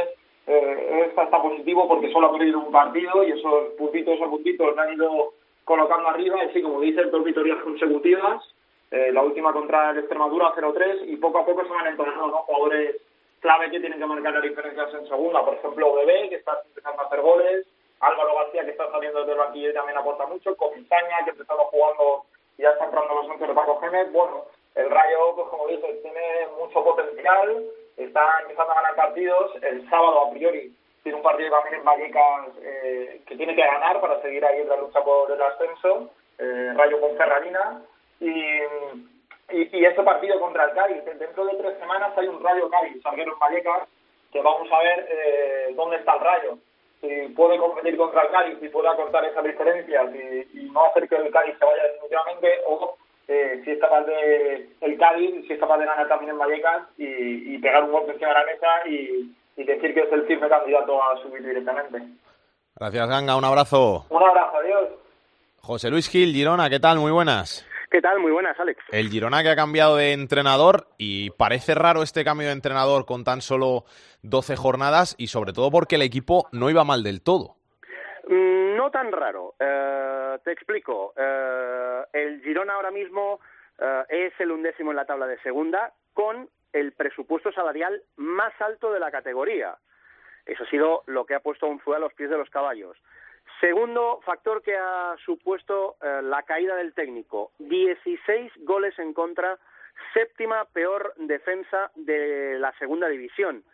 eh, 0.46 1.06
está, 1.08 1.42
positivo 1.42 1.88
porque 1.88 2.12
solo 2.12 2.26
ha 2.26 2.32
perdido 2.32 2.58
un 2.58 2.72
partido 2.72 3.24
y 3.24 3.32
esos 3.32 3.70
puntitos, 3.78 4.14
esos 4.14 4.28
puntitos 4.28 4.74
le 4.74 4.82
han 4.82 4.92
ido 4.94 5.32
colocando 5.70 6.08
arriba, 6.08 6.42
y 6.42 6.52
sí, 6.52 6.62
como 6.62 6.80
dicen, 6.80 7.12
dos 7.12 7.22
victorias 7.22 7.62
consecutivas, 7.62 8.42
eh, 8.90 9.12
la 9.12 9.22
última 9.22 9.52
contra 9.52 9.90
el 9.90 9.98
Extremadura 9.98 10.52
0-3, 10.52 11.02
y 11.06 11.16
poco 11.16 11.38
a 11.38 11.46
poco 11.46 11.62
se 11.62 11.70
van 11.70 11.86
entonando 11.86 12.26
¿no? 12.26 12.38
jugadores 12.38 12.96
clave 13.38 13.70
que 13.70 13.78
tienen 13.78 14.00
que 14.00 14.04
marcar 14.04 14.34
las 14.34 14.42
diferencias 14.42 14.92
en 14.94 15.06
segunda, 15.06 15.44
por 15.44 15.54
ejemplo, 15.54 15.94
Bebé, 15.94 16.28
que 16.28 16.34
está 16.34 16.60
empezando 16.66 17.00
a 17.00 17.06
hacer 17.06 17.20
goles, 17.20 17.68
Álvaro 18.00 18.34
García, 18.34 18.64
que 18.64 18.72
está 18.72 18.90
saliendo 18.90 19.24
del 19.24 19.38
banquillo 19.38 19.70
y 19.70 19.74
también 19.74 19.96
aporta 19.96 20.26
mucho, 20.26 20.56
Comisaña, 20.56 21.24
que 21.24 21.30
empezó 21.30 21.54
jugando 21.54 22.24
y 22.58 22.62
ya 22.62 22.70
está 22.70 22.86
entrando 22.86 23.14
los 23.14 23.28
once 23.28 23.46
de 23.46 23.54
Paco 23.54 23.78
Gémez, 23.78 24.10
bueno, 24.10 24.46
el 24.74 24.90
Rayo, 24.90 25.36
pues 25.36 25.48
como 25.50 25.68
dices, 25.68 26.02
tiene 26.02 26.48
mucho 26.58 26.82
potencial, 26.82 27.62
está 27.96 28.26
empezando 28.42 28.72
a 28.72 28.74
ganar 28.74 28.96
partidos, 28.96 29.52
el 29.62 29.88
sábado 29.88 30.26
a 30.26 30.30
priori 30.32 30.74
tiene 31.02 31.16
un 31.16 31.24
partido 31.24 31.50
también 31.50 31.76
en 31.76 31.84
Vallecas 31.84 32.48
eh, 32.62 33.20
que 33.26 33.36
tiene 33.36 33.54
que 33.54 33.62
ganar 33.62 34.00
para 34.00 34.20
seguir 34.20 34.44
ahí 34.44 34.60
en 34.60 34.68
la 34.68 34.76
lucha 34.76 35.02
por 35.02 35.30
el 35.30 35.40
ascenso, 35.40 36.10
eh, 36.38 36.72
Rayo 36.74 37.00
con 37.00 37.16
Ferrarina, 37.16 37.82
y, 38.20 38.30
y, 38.30 39.78
y, 39.78 39.84
este 39.84 40.02
partido 40.02 40.38
contra 40.38 40.64
el 40.64 40.72
Cádiz. 40.72 41.04
Dentro 41.04 41.46
de 41.46 41.56
tres 41.56 41.78
semanas 41.78 42.12
hay 42.16 42.28
un 42.28 42.42
Rayo 42.42 42.68
Cádiz, 42.68 43.02
Salguero 43.02 43.32
en 43.32 43.38
Vallecas, 43.38 43.88
que 44.30 44.42
vamos 44.42 44.70
a 44.70 44.78
ver 44.78 45.08
eh, 45.10 45.72
dónde 45.74 45.96
está 45.96 46.14
el 46.14 46.20
Rayo. 46.20 46.58
Si 47.00 47.08
puede 47.34 47.56
competir 47.56 47.96
contra 47.96 48.22
el 48.22 48.30
Cádiz, 48.30 48.58
y 48.60 48.68
puede 48.68 48.88
acortar 48.88 49.24
esas 49.24 49.44
diferencias 49.44 50.14
y, 50.14 50.70
no 50.70 50.84
hacer 50.84 51.08
que 51.08 51.16
el 51.16 51.32
Cádiz 51.32 51.58
se 51.58 51.64
vaya 51.64 51.82
definitivamente, 51.82 52.60
o 52.66 52.96
eh, 53.26 53.62
si 53.64 53.70
es 53.70 53.78
capaz 53.78 54.02
de 54.02 54.68
el 54.82 54.98
Cádiz, 54.98 55.46
si 55.46 55.54
es 55.54 55.58
capaz 55.58 55.78
de 55.78 55.86
ganar 55.86 56.06
también 56.08 56.32
en 56.32 56.38
Vallecas 56.38 56.82
y, 56.98 57.54
y 57.54 57.58
pegar 57.58 57.84
un 57.84 57.92
golpe 57.92 58.12
encima 58.12 58.28
de 58.28 58.34
la 58.34 58.46
mesa 58.46 58.88
y 58.88 59.34
y 59.56 59.64
decir 59.64 59.94
que 59.94 60.00
es 60.00 60.12
el 60.12 60.26
firme 60.26 60.48
candidato 60.48 61.02
a 61.02 61.16
subir 61.22 61.44
directamente. 61.44 62.02
Gracias, 62.76 63.08
Ganga. 63.08 63.36
Un 63.36 63.44
abrazo. 63.44 64.06
Un 64.08 64.22
abrazo, 64.22 64.56
adiós. 64.56 64.88
José 65.60 65.90
Luis 65.90 66.08
Gil, 66.08 66.32
Girona, 66.32 66.70
¿qué 66.70 66.80
tal? 66.80 66.98
Muy 66.98 67.12
buenas. 67.12 67.66
¿Qué 67.90 68.00
tal? 68.00 68.20
Muy 68.20 68.30
buenas, 68.30 68.58
Alex. 68.60 68.82
El 68.92 69.08
Girona 69.08 69.42
que 69.42 69.48
ha 69.48 69.56
cambiado 69.56 69.96
de 69.96 70.12
entrenador 70.12 70.86
y 70.96 71.30
parece 71.30 71.74
raro 71.74 72.02
este 72.02 72.24
cambio 72.24 72.46
de 72.46 72.52
entrenador 72.52 73.04
con 73.04 73.24
tan 73.24 73.40
solo 73.40 73.84
12 74.22 74.54
jornadas 74.54 75.16
y 75.18 75.26
sobre 75.26 75.52
todo 75.52 75.72
porque 75.72 75.96
el 75.96 76.02
equipo 76.02 76.46
no 76.52 76.70
iba 76.70 76.84
mal 76.84 77.02
del 77.02 77.20
todo. 77.20 77.56
Mm, 78.28 78.76
no 78.76 78.92
tan 78.92 79.10
raro. 79.10 79.54
Eh, 79.58 80.38
te 80.44 80.52
explico. 80.52 81.12
Eh, 81.16 82.04
el 82.12 82.40
Girona 82.42 82.74
ahora 82.74 82.92
mismo 82.92 83.40
eh, 83.78 84.04
es 84.08 84.40
el 84.40 84.52
undécimo 84.52 84.92
en 84.92 84.96
la 84.96 85.04
tabla 85.04 85.26
de 85.26 85.40
segunda 85.40 85.92
con 86.14 86.48
el 86.72 86.92
presupuesto 86.92 87.52
salarial 87.52 88.02
más 88.16 88.52
alto 88.60 88.92
de 88.92 89.00
la 89.00 89.10
categoría. 89.10 89.76
Eso 90.46 90.64
ha 90.64 90.70
sido 90.70 91.02
lo 91.06 91.26
que 91.26 91.34
ha 91.34 91.40
puesto 91.40 91.66
un 91.66 91.80
a 91.94 91.98
los 91.98 92.14
pies 92.14 92.30
de 92.30 92.38
los 92.38 92.50
caballos. 92.50 92.96
Segundo 93.60 94.20
factor 94.24 94.62
que 94.62 94.76
ha 94.76 95.16
supuesto 95.24 95.96
eh, 96.00 96.20
la 96.22 96.42
caída 96.44 96.76
del 96.76 96.94
técnico, 96.94 97.52
16 97.58 98.52
goles 98.64 98.98
en 98.98 99.12
contra, 99.12 99.58
séptima 100.14 100.64
peor 100.66 101.14
defensa 101.16 101.90
de 101.94 102.58
la 102.58 102.72
segunda 102.78 103.08
división. 103.08 103.64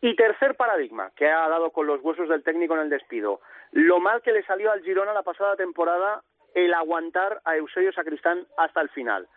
Y 0.00 0.16
tercer 0.16 0.56
paradigma 0.56 1.12
que 1.14 1.28
ha 1.28 1.48
dado 1.48 1.70
con 1.70 1.86
los 1.86 2.00
huesos 2.02 2.28
del 2.28 2.42
técnico 2.42 2.74
en 2.74 2.80
el 2.80 2.90
despido, 2.90 3.40
lo 3.72 4.00
mal 4.00 4.22
que 4.22 4.32
le 4.32 4.42
salió 4.44 4.72
al 4.72 4.82
Girona 4.82 5.12
la 5.12 5.22
pasada 5.22 5.56
temporada 5.56 6.22
el 6.54 6.74
aguantar 6.74 7.40
a 7.44 7.56
Eusebio 7.56 7.92
Sacristán 7.92 8.46
hasta 8.56 8.80
el 8.80 8.88
final. 8.88 9.28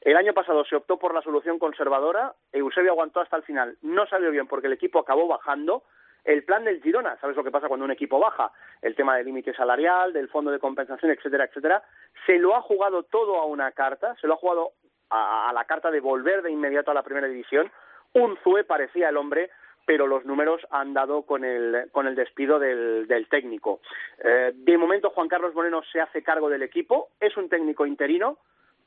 El 0.00 0.16
año 0.16 0.32
pasado 0.32 0.64
se 0.64 0.76
optó 0.76 0.98
por 0.98 1.14
la 1.14 1.22
solución 1.22 1.58
conservadora, 1.58 2.34
Eusebio 2.52 2.92
aguantó 2.92 3.20
hasta 3.20 3.36
el 3.36 3.42
final, 3.42 3.76
no 3.82 4.06
salió 4.06 4.30
bien 4.30 4.46
porque 4.46 4.68
el 4.68 4.72
equipo 4.72 5.00
acabó 5.00 5.26
bajando. 5.26 5.82
El 6.24 6.44
plan 6.44 6.64
del 6.64 6.82
Girona, 6.82 7.16
¿sabes 7.20 7.36
lo 7.36 7.44
que 7.44 7.50
pasa 7.50 7.68
cuando 7.68 7.84
un 7.84 7.90
equipo 7.90 8.18
baja? 8.18 8.52
El 8.82 8.94
tema 8.94 9.16
del 9.16 9.26
límite 9.26 9.54
salarial, 9.54 10.12
del 10.12 10.28
fondo 10.28 10.50
de 10.50 10.58
compensación, 10.58 11.10
etcétera, 11.10 11.44
etcétera. 11.44 11.82
Se 12.26 12.38
lo 12.38 12.54
ha 12.54 12.60
jugado 12.60 13.04
todo 13.04 13.36
a 13.36 13.46
una 13.46 13.72
carta, 13.72 14.14
se 14.20 14.26
lo 14.26 14.34
ha 14.34 14.36
jugado 14.36 14.72
a, 15.10 15.50
la 15.54 15.64
carta 15.64 15.90
de 15.90 16.00
volver 16.00 16.42
de 16.42 16.50
inmediato 16.50 16.90
a 16.90 16.94
la 16.94 17.02
primera 17.02 17.26
división. 17.26 17.70
Un 18.12 18.36
Zue 18.42 18.64
parecía 18.64 19.08
el 19.08 19.16
hombre, 19.16 19.50
pero 19.86 20.06
los 20.06 20.24
números 20.24 20.60
han 20.70 20.92
dado 20.92 21.22
con 21.22 21.44
el, 21.44 21.88
con 21.92 22.06
el 22.06 22.14
despido 22.14 22.58
del, 22.58 23.26
técnico. 23.30 23.80
Eh, 24.18 24.52
de 24.54 24.78
momento, 24.78 25.10
Juan 25.10 25.28
Carlos 25.28 25.54
Moreno 25.54 25.82
se 25.90 26.00
hace 26.00 26.22
cargo 26.22 26.50
del 26.50 26.62
equipo, 26.62 27.08
es 27.20 27.36
un 27.36 27.48
técnico 27.48 27.86
interino, 27.86 28.38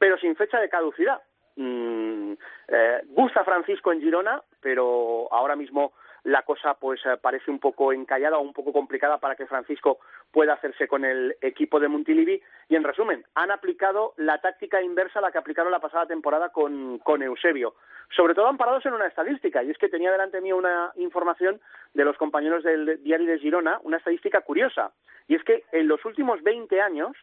pero 0.01 0.17
sin 0.17 0.35
fecha 0.35 0.59
de 0.59 0.67
caducidad. 0.67 1.21
Mm, 1.57 2.33
eh, 2.69 3.01
gusta 3.09 3.43
Francisco 3.43 3.93
en 3.93 4.01
Girona, 4.01 4.41
pero 4.59 5.31
ahora 5.31 5.55
mismo 5.55 5.93
la 6.23 6.41
cosa 6.41 6.73
pues 6.73 6.99
eh, 7.05 7.17
parece 7.21 7.51
un 7.51 7.59
poco 7.59 7.93
encallada 7.93 8.39
o 8.39 8.41
un 8.41 8.51
poco 8.51 8.73
complicada 8.73 9.19
para 9.19 9.35
que 9.35 9.45
Francisco 9.45 9.99
pueda 10.31 10.53
hacerse 10.53 10.87
con 10.87 11.05
el 11.05 11.35
equipo 11.39 11.79
de 11.79 11.87
Montilivi 11.87 12.41
y 12.67 12.75
en 12.75 12.83
resumen 12.83 13.23
han 13.35 13.51
aplicado 13.51 14.15
la 14.17 14.41
táctica 14.41 14.81
inversa 14.81 15.19
a 15.19 15.21
la 15.21 15.31
que 15.31 15.37
aplicaron 15.37 15.71
la 15.71 15.79
pasada 15.79 16.07
temporada 16.07 16.49
con, 16.49 16.97
con 16.99 17.21
Eusebio 17.21 17.75
sobre 18.15 18.35
todo 18.35 18.47
amparados 18.47 18.85
en 18.85 18.93
una 18.93 19.07
estadística 19.07 19.63
y 19.63 19.71
es 19.71 19.77
que 19.79 19.89
tenía 19.89 20.11
delante 20.11 20.41
mío 20.41 20.57
una 20.57 20.91
información 20.95 21.59
de 21.95 22.05
los 22.05 22.17
compañeros 22.17 22.63
del 22.63 23.03
diario 23.03 23.25
de 23.25 23.39
Girona 23.39 23.79
una 23.83 23.97
estadística 23.97 24.41
curiosa 24.41 24.91
y 25.27 25.35
es 25.35 25.43
que 25.43 25.63
en 25.71 25.87
los 25.87 26.05
últimos 26.05 26.43
20 26.43 26.79
años 26.81 27.17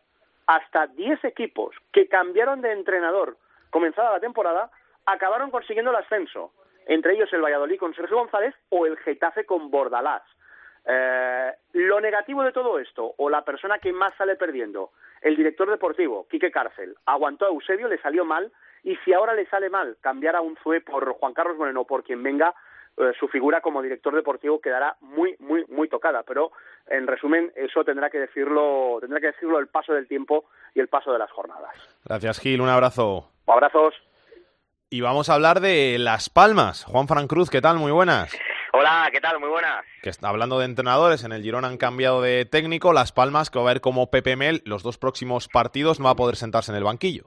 hasta 0.48 0.88
10 0.88 1.24
equipos 1.24 1.76
que 1.92 2.08
cambiaron 2.08 2.61
de 2.61 2.72
entrenador 2.72 3.37
comenzada 3.70 4.11
la 4.11 4.20
temporada 4.20 4.70
acabaron 5.06 5.52
consiguiendo 5.52 5.92
el 5.92 5.98
ascenso 5.98 6.52
entre 6.88 7.12
ellos 7.12 7.30
el 7.32 7.42
Valladolid 7.42 7.78
con 7.78 7.94
Sergio 7.94 8.16
González 8.16 8.54
o 8.70 8.87
el 8.87 8.96
Getafe 8.96 9.44
con 9.44 9.70
Bordalás. 9.70 10.22
Eh, 10.87 11.52
lo 11.74 12.00
negativo 12.00 12.42
de 12.42 12.52
todo 12.52 12.78
esto, 12.78 13.14
o 13.18 13.28
la 13.28 13.44
persona 13.44 13.78
que 13.78 13.92
más 13.92 14.14
sale 14.16 14.37
perdiendo, 14.37 14.92
el 15.20 15.37
director 15.37 15.70
deportivo, 15.70 16.26
Quique 16.30 16.50
Cárcel, 16.50 16.96
aguantó 17.04 17.44
a 17.44 17.48
Eusebio, 17.48 17.88
le 17.88 18.00
salió 18.00 18.24
mal, 18.24 18.50
y 18.82 18.96
si 19.04 19.12
ahora 19.12 19.34
le 19.34 19.46
sale 19.46 19.68
mal 19.68 19.98
cambiar 20.00 20.34
a 20.34 20.40
un 20.40 20.56
Zue 20.62 20.80
por 20.80 21.12
Juan 21.12 21.34
Carlos 21.34 21.58
Moreno, 21.58 21.84
por 21.84 22.04
quien 22.04 22.22
venga, 22.22 22.54
eh, 22.98 23.12
su 23.18 23.28
figura 23.28 23.61
como 23.61 23.82
director 23.82 24.14
deportivo 24.14 24.61
quedará 24.61 24.96
muy, 25.00 25.37
muy, 25.38 25.64
muy 25.68 25.88
tocada. 25.88 26.22
Pero, 26.24 26.52
en 26.88 27.06
resumen, 27.06 27.52
eso 27.56 27.84
tendrá 27.84 28.11
que 28.11 28.18
decirlo, 28.18 28.98
tendrá 29.00 29.20
que 29.20 29.28
decirlo 29.28 29.58
el 29.58 29.68
paso 29.68 29.92
del 29.92 30.08
tiempo 30.08 30.46
y 30.74 30.80
el 30.80 30.88
paso 30.88 31.12
de 31.12 31.18
las 31.18 31.30
jornadas. 31.30 31.74
Gracias, 32.04 32.40
Gil. 32.40 32.61
Un 32.61 32.68
abrazo. 32.68 33.30
Abrazos. 33.46 33.94
Y 34.90 35.00
vamos 35.02 35.28
a 35.28 35.34
hablar 35.34 35.61
de 35.61 35.98
Las 35.98 36.30
Palmas. 36.30 36.84
Juan 36.84 37.08
Fran 37.08 37.28
Cruz, 37.28 37.50
¿qué 37.50 37.61
tal? 37.61 37.76
Muy 37.76 37.92
buenas. 37.92 38.34
Hola, 38.72 39.08
¿qué 39.12 39.20
tal? 39.20 39.38
Muy 39.38 39.48
buenas. 39.48 39.84
Que 40.02 40.11
está 40.11 40.28
hablando 40.28 40.58
de 40.58 40.64
entrenadores, 40.64 41.24
en 41.24 41.32
el 41.32 41.42
Girón 41.42 41.64
han 41.64 41.78
cambiado 41.78 42.22
de 42.22 42.44
técnico. 42.44 42.92
Las 42.92 43.12
Palmas, 43.12 43.50
que 43.50 43.58
va 43.58 43.64
a 43.64 43.72
ver 43.74 43.80
como 43.80 44.11
Pepe 44.11 44.37
Mel 44.37 44.62
los 44.64 44.82
dos 44.82 44.98
próximos 44.98 45.48
partidos 45.48 46.00
no 46.00 46.06
va 46.06 46.12
a 46.12 46.16
poder 46.16 46.37
sentarse 46.37 46.72
en 46.72 46.78
el 46.78 46.84
banquillo. 46.84 47.24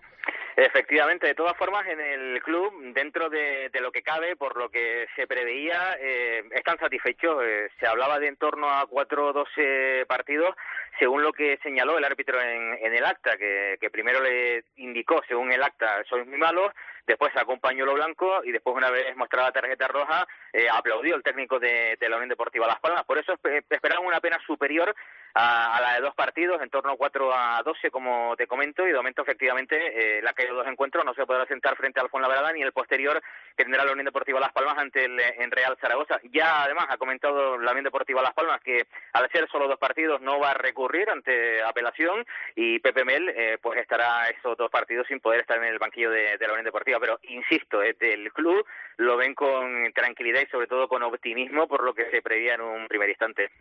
Efectivamente, 0.55 1.27
de 1.27 1.35
todas 1.35 1.55
formas, 1.57 1.87
en 1.87 1.99
el 1.99 2.41
club, 2.43 2.73
dentro 2.93 3.29
de, 3.29 3.69
lo 3.79 3.91
que 3.91 4.03
cabe, 4.03 4.35
por 4.35 4.57
lo 4.57 4.69
que 4.69 5.07
se 5.15 5.25
preveía, 5.25 5.95
eh, 5.99 6.43
están 6.51 6.77
satisfechos. 6.77 7.43
Eh, 7.43 7.69
se 7.79 7.87
hablaba 7.87 8.19
de 8.19 8.27
en 8.27 8.37
torno 8.37 8.69
a 8.69 8.85
cuatro 8.87 9.27
o 9.27 9.33
doce 9.33 10.05
partidos, 10.07 10.55
según 10.99 11.21
lo 11.21 11.33
que 11.33 11.59
señaló 11.63 11.97
el 11.97 12.05
árbitro 12.05 12.41
en, 12.41 12.93
el 12.93 13.05
acta, 13.05 13.37
que, 13.37 13.89
primero 13.91 14.21
le 14.21 14.63
indicó, 14.77 15.21
según 15.27 15.51
el 15.51 15.63
acta, 15.63 16.03
sois 16.07 16.25
muy 16.25 16.37
malos, 16.37 16.71
después 17.05 17.33
sacó 17.33 17.53
un 17.53 17.59
pañuelo 17.59 17.93
blanco 17.93 18.41
y 18.43 18.51
después, 18.51 18.75
una 18.75 18.89
vez 18.89 19.15
mostrada 19.15 19.51
tarjeta 19.51 19.87
roja, 19.87 20.27
eh, 20.53 20.67
aplaudió 20.71 21.15
el 21.15 21.23
técnico 21.23 21.59
de, 21.59 21.97
la 21.99 22.15
Unión 22.15 22.29
Deportiva 22.29 22.67
Las 22.67 22.79
Palmas. 22.79 23.03
Por 23.03 23.17
eso 23.17 23.33
esperaban 23.69 24.05
una 24.05 24.19
pena 24.19 24.37
superior 24.45 24.95
a, 25.33 25.79
la 25.81 25.95
de 25.95 26.01
dos 26.01 26.15
partidos, 26.15 26.61
en 26.61 26.69
torno 26.69 26.91
a 26.91 26.97
4 26.97 27.33
a 27.33 27.61
12, 27.63 27.91
como 27.91 28.35
te 28.37 28.47
comento, 28.47 28.85
y 28.85 28.91
de 28.91 28.97
momento, 28.97 29.21
efectivamente, 29.21 30.17
eh, 30.17 30.21
la 30.21 30.33
que 30.33 30.47
dos 30.47 30.67
encuentros 30.67 31.05
no 31.05 31.13
se 31.13 31.25
podrá 31.25 31.45
sentar 31.45 31.75
frente 31.75 31.99
al 31.99 32.09
Fuenlabrada 32.09 32.51
ni 32.53 32.61
el 32.61 32.71
posterior 32.71 33.21
que 33.55 33.63
tendrá 33.63 33.85
la 33.85 33.91
Unión 33.91 34.05
Deportiva 34.05 34.39
Las 34.39 34.51
Palmas 34.51 34.77
ante 34.77 35.05
el 35.05 35.19
en 35.19 35.51
Real 35.51 35.77
Zaragoza. 35.79 36.19
Ya, 36.31 36.63
además, 36.63 36.87
ha 36.89 36.97
comentado 36.97 37.57
la 37.57 37.71
Unión 37.71 37.85
Deportiva 37.85 38.21
Las 38.21 38.33
Palmas 38.33 38.61
que 38.61 38.87
al 39.13 39.29
ser 39.31 39.47
solo 39.49 39.67
dos 39.67 39.79
partidos 39.79 40.21
no 40.21 40.39
va 40.39 40.51
a 40.51 40.55
recurrir 40.55 41.09
ante 41.09 41.61
apelación 41.63 42.25
y 42.55 42.79
Pepe 42.79 43.05
Mel 43.05 43.29
eh, 43.29 43.57
pues 43.61 43.79
estará 43.79 44.29
esos 44.29 44.57
dos 44.57 44.69
partidos 44.69 45.07
sin 45.07 45.19
poder 45.19 45.41
estar 45.41 45.57
en 45.57 45.65
el 45.65 45.79
banquillo 45.79 46.09
de, 46.09 46.37
la 46.39 46.53
Unión 46.53 46.65
Deportiva. 46.65 46.99
Pero, 46.99 47.19
insisto, 47.23 47.79
desde 47.79 48.13
el 48.13 48.31
club 48.33 48.65
lo 48.97 49.17
ven 49.17 49.33
con 49.35 49.91
tranquilidad 49.93 50.41
y 50.41 50.51
sobre 50.51 50.67
todo 50.67 50.87
con 50.87 51.03
optimismo 51.03 51.67
por 51.67 51.83
lo 51.83 51.93
que 51.93 52.09
se 52.09 52.21
preveía 52.21 52.55
en 52.55 52.61
un 52.61 52.87
primer 52.87 53.09
instante. 53.09 53.51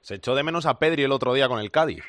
Se 0.00 0.16
echó 0.16 0.34
de 0.34 0.42
menos 0.42 0.66
a 0.66 0.78
Pedri 0.78 1.02
el 1.02 1.12
otro 1.12 1.34
día 1.34 1.48
con 1.48 1.60
el 1.60 1.70
Cádiz. 1.70 2.04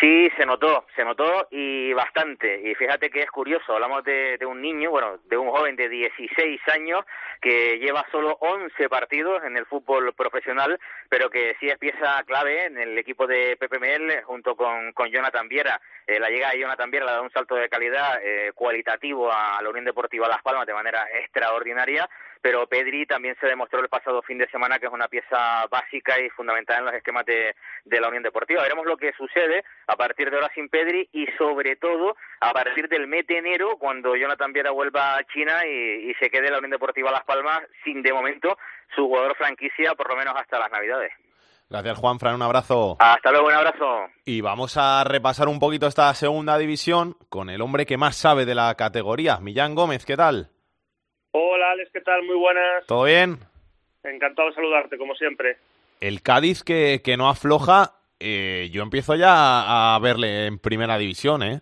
Sí, 0.00 0.28
se 0.36 0.44
notó, 0.44 0.84
se 0.94 1.04
notó 1.04 1.48
y 1.50 1.92
bastante. 1.94 2.60
Y 2.68 2.74
fíjate 2.74 3.08
que 3.08 3.22
es 3.22 3.30
curioso, 3.30 3.72
hablamos 3.72 4.04
de, 4.04 4.38
un 4.46 4.60
niño, 4.60 4.90
bueno, 4.90 5.18
de 5.24 5.38
un 5.38 5.50
joven 5.50 5.74
de 5.74 5.88
16 5.88 6.60
años 6.74 7.04
que 7.40 7.78
lleva 7.78 8.04
solo 8.10 8.36
11 8.40 8.88
partidos 8.90 9.42
en 9.44 9.56
el 9.56 9.64
fútbol 9.64 10.12
profesional, 10.14 10.78
pero 11.08 11.30
que 11.30 11.56
sí 11.60 11.68
es 11.68 11.78
pieza 11.78 12.22
clave 12.26 12.66
en 12.66 12.78
el 12.78 12.98
equipo 12.98 13.26
de 13.26 13.56
Pepe 13.56 13.78
Mel 13.78 14.22
junto 14.24 14.54
con, 14.54 14.92
con 14.92 15.08
Jonathan 15.08 15.48
Viera. 15.48 15.80
Eh, 16.06 16.20
la 16.20 16.28
llegada 16.28 16.52
de 16.52 16.60
Jonathan 16.60 16.90
Viera 16.90 17.06
le 17.06 17.12
da 17.12 17.22
un 17.22 17.30
salto 17.30 17.54
de 17.54 17.68
calidad 17.70 18.20
eh, 18.22 18.52
cualitativo 18.54 19.32
a 19.32 19.62
la 19.62 19.70
Unión 19.70 19.86
Deportiva 19.86 20.28
Las 20.28 20.42
Palmas 20.42 20.66
de 20.66 20.74
manera 20.74 21.06
extraordinaria 21.20 22.08
pero 22.46 22.64
Pedri 22.68 23.06
también 23.06 23.34
se 23.40 23.48
demostró 23.48 23.80
el 23.80 23.88
pasado 23.88 24.22
fin 24.22 24.38
de 24.38 24.48
semana 24.50 24.78
que 24.78 24.86
es 24.86 24.92
una 24.92 25.08
pieza 25.08 25.66
básica 25.68 26.20
y 26.20 26.30
fundamental 26.30 26.78
en 26.78 26.84
los 26.84 26.94
esquemas 26.94 27.26
de, 27.26 27.56
la 27.86 28.06
Unión 28.06 28.22
Deportiva. 28.22 28.62
Veremos 28.62 28.86
lo 28.86 28.96
que 28.96 29.12
sucede 29.14 29.64
a 29.88 29.96
partir 29.96 30.30
de 30.30 30.36
ahora 30.36 30.52
sin 30.54 30.68
Pedri 30.68 31.08
y 31.12 31.26
sobre 31.36 31.74
todo 31.74 32.14
a 32.38 32.52
partir 32.52 32.88
del 32.88 33.08
mes 33.08 33.26
de 33.26 33.38
enero 33.38 33.76
cuando 33.80 34.14
Jonathan 34.14 34.52
Viera 34.52 34.70
vuelva 34.70 35.16
a 35.16 35.24
China 35.24 35.66
y, 35.66 36.14
se 36.20 36.30
quede 36.30 36.48
la 36.48 36.58
Unión 36.58 36.70
Deportiva 36.70 37.10
Las 37.10 37.24
Palmas 37.24 37.62
sin 37.82 38.00
de 38.00 38.12
momento 38.12 38.56
su 38.94 39.08
jugador 39.08 39.34
franquicia 39.34 39.96
por 39.96 40.08
lo 40.08 40.14
menos 40.14 40.36
hasta 40.36 40.60
las 40.60 40.70
Navidades. 40.70 41.10
Gracias 41.68 41.98
Juan 41.98 42.20
Fran, 42.20 42.36
un 42.36 42.42
abrazo. 42.42 42.96
Hasta 43.00 43.32
luego, 43.32 43.48
un 43.48 43.54
abrazo. 43.54 44.06
Y 44.24 44.40
vamos 44.40 44.76
a 44.76 45.02
repasar 45.02 45.48
un 45.48 45.58
poquito 45.58 45.88
esta 45.88 46.14
segunda 46.14 46.58
división 46.58 47.16
con 47.28 47.50
el 47.50 47.60
hombre 47.60 47.86
que 47.86 47.96
más 47.96 48.14
sabe 48.14 48.44
de 48.44 48.54
la 48.54 48.72
categoría, 48.76 49.38
Millán 49.40 49.74
Gómez, 49.74 50.06
¿qué 50.06 50.16
tal? 50.16 50.52
Hola 51.38 51.72
Alex, 51.72 51.90
¿qué 51.92 52.00
tal? 52.00 52.22
Muy 52.22 52.36
buenas. 52.36 52.86
¿Todo 52.86 53.04
bien? 53.04 53.36
Encantado 54.02 54.48
de 54.48 54.54
saludarte, 54.54 54.96
como 54.96 55.14
siempre. 55.16 55.58
El 56.00 56.22
Cádiz 56.22 56.64
que, 56.64 57.02
que 57.04 57.18
no 57.18 57.28
afloja, 57.28 57.92
eh, 58.18 58.70
yo 58.72 58.82
empiezo 58.82 59.16
ya 59.16 59.94
a 59.94 59.98
verle 59.98 60.46
en 60.46 60.58
primera 60.58 60.96
división, 60.96 61.42
¿eh? 61.42 61.60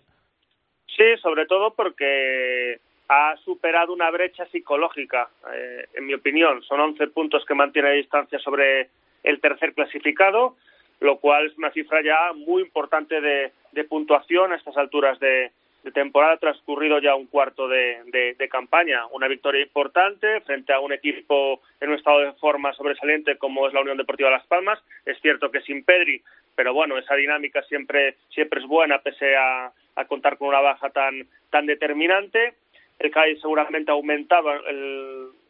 Sí, 0.87 1.03
sobre 1.21 1.45
todo 1.45 1.73
porque 1.73 2.79
ha 3.09 3.35
superado 3.43 3.91
una 3.91 4.09
brecha 4.11 4.45
psicológica, 4.45 5.27
eh, 5.53 5.83
en 5.93 6.05
mi 6.05 6.13
opinión. 6.13 6.63
Son 6.63 6.79
11 6.79 7.07
puntos 7.07 7.43
que 7.45 7.53
mantiene 7.53 7.89
a 7.89 7.99
distancia 7.99 8.39
sobre 8.39 8.91
el 9.23 9.41
tercer 9.41 9.73
clasificado, 9.73 10.55
lo 11.01 11.17
cual 11.17 11.47
es 11.47 11.57
una 11.57 11.71
cifra 11.71 12.01
ya 12.01 12.31
muy 12.33 12.61
importante 12.61 13.19
de, 13.19 13.51
de 13.73 13.83
puntuación 13.83 14.53
a 14.53 14.55
estas 14.55 14.77
alturas 14.77 15.19
de, 15.19 15.51
de 15.85 15.91
temporada 15.91 16.37
transcurrido 16.37 16.97
ya 16.99 17.13
un 17.13 17.27
cuarto 17.27 17.67
de, 17.67 18.35
de, 18.35 18.49
campaña. 18.49 19.05
Una 19.11 19.27
victoria 19.27 19.61
importante 19.61 20.41
frente 20.41 20.73
a 20.73 20.79
un 20.79 20.91
equipo 20.91 21.61
en 21.79 21.89
un 21.89 21.95
estado 21.95 22.21
de 22.21 22.33
forma 22.33 22.73
sobresaliente 22.73 23.37
como 23.37 23.67
es 23.67 23.73
la 23.73 23.81
Unión 23.81 23.95
Deportiva 23.95 24.31
Las 24.31 24.47
Palmas. 24.47 24.79
Es 25.05 25.21
cierto 25.21 25.51
que 25.51 25.61
sin 25.61 25.83
Pedri, 25.83 26.23
pero 26.55 26.73
bueno, 26.73 26.97
esa 26.97 27.13
dinámica 27.13 27.61
siempre, 27.63 28.15
siempre 28.29 28.61
es 28.61 28.65
buena 28.65 28.97
pese 28.97 29.35
a, 29.35 29.71
contar 30.07 30.39
con 30.39 30.47
una 30.47 30.59
baja 30.59 30.89
tan, 30.89 31.27
tan 31.51 31.67
determinante. 31.67 32.55
El 32.97 33.11
CAI 33.11 33.37
seguramente 33.37 33.91
ha 33.91 33.93
aumentado 33.93 34.49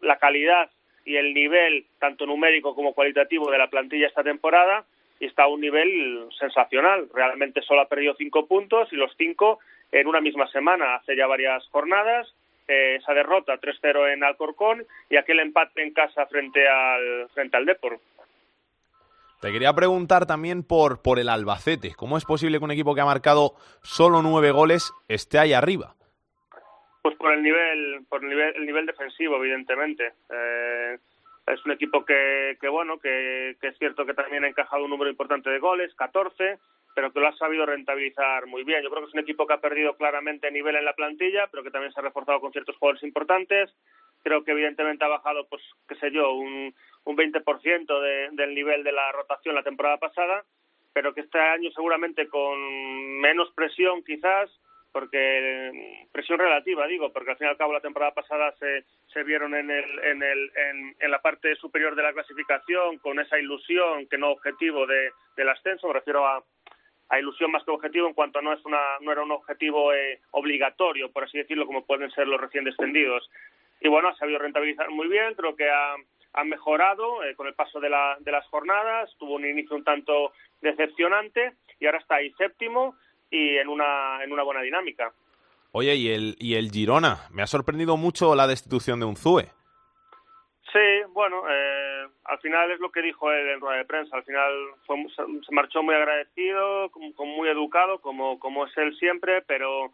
la 0.01 0.17
calidad 0.17 0.69
y 1.05 1.15
el 1.15 1.33
nivel, 1.33 1.85
tanto 1.97 2.25
numérico 2.25 2.75
como 2.75 2.93
cualitativo, 2.93 3.49
de 3.49 3.57
la 3.57 3.69
plantilla 3.69 4.07
esta 4.07 4.23
temporada 4.23 4.83
y 5.17 5.27
está 5.27 5.43
a 5.43 5.47
un 5.47 5.61
nivel 5.61 6.27
sensacional. 6.37 7.07
Realmente 7.13 7.61
solo 7.61 7.79
ha 7.81 7.87
perdido 7.87 8.15
cinco 8.17 8.47
puntos 8.47 8.91
y 8.91 8.97
los 8.97 9.15
cinco 9.17 9.59
en 9.91 10.07
una 10.07 10.21
misma 10.21 10.47
semana, 10.47 10.95
hace 10.95 11.15
ya 11.15 11.27
varias 11.27 11.67
jornadas. 11.69 12.33
Eh, 12.67 12.95
esa 12.95 13.13
derrota 13.13 13.59
3-0 13.59 14.13
en 14.13 14.23
Alcorcón 14.23 14.85
y 15.09 15.17
aquel 15.17 15.39
empate 15.39 15.83
en 15.83 15.93
casa 15.93 16.25
frente 16.25 16.67
al 16.67 17.29
frente 17.29 17.57
al 17.57 17.65
Depor. 17.65 17.99
Te 19.39 19.51
quería 19.51 19.73
preguntar 19.73 20.25
también 20.25 20.63
por, 20.63 21.03
por 21.03 21.19
el 21.19 21.29
Albacete. 21.29 21.93
¿Cómo 21.95 22.17
es 22.17 22.25
posible 22.25 22.57
que 22.57 22.63
un 22.63 22.71
equipo 22.71 22.95
que 22.95 23.01
ha 23.01 23.05
marcado 23.05 23.53
solo 23.83 24.23
nueve 24.23 24.49
goles 24.49 24.91
esté 25.07 25.37
ahí 25.37 25.53
arriba? 25.53 25.93
Pues 27.03 27.15
por 27.17 27.31
el 27.31 27.43
nivel, 27.43 28.03
por 28.09 28.23
el 28.23 28.29
nivel, 28.29 28.55
el 28.55 28.65
nivel 28.65 28.87
defensivo, 28.87 29.35
evidentemente. 29.35 30.13
Eh, 30.31 30.97
es 31.45 31.63
un 31.63 31.73
equipo 31.73 32.03
que, 32.03 32.57
que 32.59 32.67
bueno, 32.67 32.97
que, 32.97 33.55
que, 33.61 33.67
es 33.67 33.77
cierto 33.77 34.05
que 34.07 34.15
también 34.15 34.43
ha 34.43 34.47
encajado 34.47 34.85
un 34.85 34.89
número 34.89 35.11
importante 35.11 35.51
de 35.51 35.59
goles, 35.59 35.93
14, 35.93 36.57
pero 36.95 37.11
que 37.11 37.19
lo 37.19 37.27
ha 37.27 37.35
sabido 37.35 37.65
rentabilizar 37.65 38.47
muy 38.47 38.63
bien. 38.63 38.81
Yo 38.81 38.89
creo 38.89 39.03
que 39.03 39.09
es 39.09 39.13
un 39.13 39.19
equipo 39.19 39.45
que 39.45 39.53
ha 39.53 39.59
perdido 39.59 39.95
claramente 39.97 40.49
nivel 40.49 40.77
en 40.77 40.85
la 40.85 40.93
plantilla, 40.93 41.47
pero 41.51 41.61
que 41.61 41.69
también 41.69 41.91
se 41.91 41.99
ha 41.99 42.03
reforzado 42.03 42.39
con 42.39 42.53
ciertos 42.53 42.77
jugadores 42.77 43.03
importantes. 43.03 43.69
Creo 44.23 44.45
que 44.45 44.51
evidentemente 44.51 45.03
ha 45.03 45.09
bajado, 45.09 45.45
pues, 45.49 45.61
qué 45.89 45.95
sé 45.95 46.09
yo, 46.11 46.33
un, 46.33 46.73
un 47.03 47.17
20% 47.17 48.01
de, 48.01 48.29
del 48.31 48.55
nivel 48.55 48.83
de 48.85 48.93
la 48.93 49.11
rotación 49.11 49.55
la 49.55 49.63
temporada 49.63 49.97
pasada, 49.97 50.45
pero 50.93 51.13
que 51.13 51.21
este 51.21 51.37
año 51.37 51.69
seguramente 51.71 52.29
con 52.29 52.57
menos 53.19 53.51
presión 53.53 54.01
quizás, 54.01 54.49
porque 54.93 56.07
presión 56.13 56.39
relativa 56.39 56.87
digo, 56.87 57.11
porque 57.11 57.31
al 57.31 57.37
fin 57.37 57.47
y 57.47 57.49
al 57.49 57.57
cabo 57.57 57.73
la 57.73 57.81
temporada 57.81 58.13
pasada 58.13 58.55
se, 58.57 58.85
se 59.07 59.23
vieron 59.23 59.53
en, 59.53 59.69
el, 59.69 59.99
en, 59.99 60.23
el, 60.23 60.51
en, 61.01 61.11
la 61.11 61.21
parte 61.21 61.53
superior 61.57 61.95
de 61.95 62.03
la 62.03 62.13
clasificación 62.13 62.99
con 62.99 63.19
esa 63.19 63.37
ilusión 63.37 64.07
que 64.07 64.17
no 64.17 64.31
objetivo 64.31 64.87
de, 64.87 65.11
del 65.35 65.49
ascenso, 65.49 65.87
me 65.87 65.95
refiero 65.95 66.25
a, 66.25 66.41
a 67.09 67.19
ilusión 67.19 67.51
más 67.51 67.63
que 67.63 67.71
objetivo 67.71 68.07
en 68.07 68.13
cuanto 68.13 68.41
no 68.41 68.53
es 68.53 68.63
una 68.65 68.79
no 69.01 69.11
era 69.11 69.21
un 69.21 69.31
objetivo 69.31 69.93
eh, 69.93 70.19
obligatorio 70.31 71.11
por 71.11 71.23
así 71.23 71.37
decirlo 71.37 71.65
como 71.65 71.85
pueden 71.85 72.11
ser 72.11 72.27
los 72.27 72.41
recién 72.41 72.63
descendidos 72.63 73.29
y 73.79 73.87
bueno 73.87 74.09
ha 74.09 74.15
sabido 74.15 74.39
rentabilizar 74.39 74.89
muy 74.89 75.07
bien 75.07 75.33
creo 75.35 75.55
que 75.55 75.69
ha, 75.69 75.95
ha 76.35 76.43
mejorado 76.43 77.23
eh, 77.23 77.33
con 77.35 77.47
el 77.47 77.53
paso 77.53 77.79
de, 77.79 77.89
la, 77.89 78.17
de 78.19 78.31
las 78.31 78.45
jornadas, 78.47 79.09
tuvo 79.17 79.35
un 79.35 79.45
inicio 79.45 79.75
un 79.75 79.83
tanto 79.83 80.33
decepcionante 80.61 81.53
y 81.79 81.85
ahora 81.85 81.99
está 81.99 82.15
ahí 82.15 82.31
séptimo 82.33 82.95
y 83.31 83.57
en 83.57 83.69
una, 83.69 84.23
en 84.23 84.31
una 84.31 84.43
buena 84.43 84.61
dinámica. 84.61 85.11
Oye, 85.71 85.95
¿y 85.95 86.09
el, 86.11 86.35
y 86.39 86.55
el 86.55 86.71
Girona? 86.71 87.27
Me 87.31 87.41
ha 87.41 87.47
sorprendido 87.47 87.97
mucho 87.97 88.35
la 88.35 88.47
destitución 88.47 88.99
de 88.99 89.05
Unzue. 89.05 89.49
Sí, 90.71 91.03
bueno, 91.09 91.43
eh, 91.49 91.84
al 92.25 92.39
final 92.39 92.71
es 92.71 92.79
lo 92.79 92.91
que 92.91 93.01
dijo 93.01 93.31
él 93.31 93.49
en 93.49 93.59
rueda 93.59 93.77
de 93.77 93.85
prensa. 93.85 94.15
Al 94.15 94.23
final 94.23 94.51
se 95.15 95.55
marchó 95.55 95.83
muy 95.83 95.93
agradecido, 95.93 96.89
como, 96.89 97.35
muy 97.35 97.49
educado, 97.49 97.99
como, 97.99 98.39
como 98.39 98.65
es 98.65 98.75
él 98.77 98.95
siempre, 98.97 99.41
pero, 99.43 99.91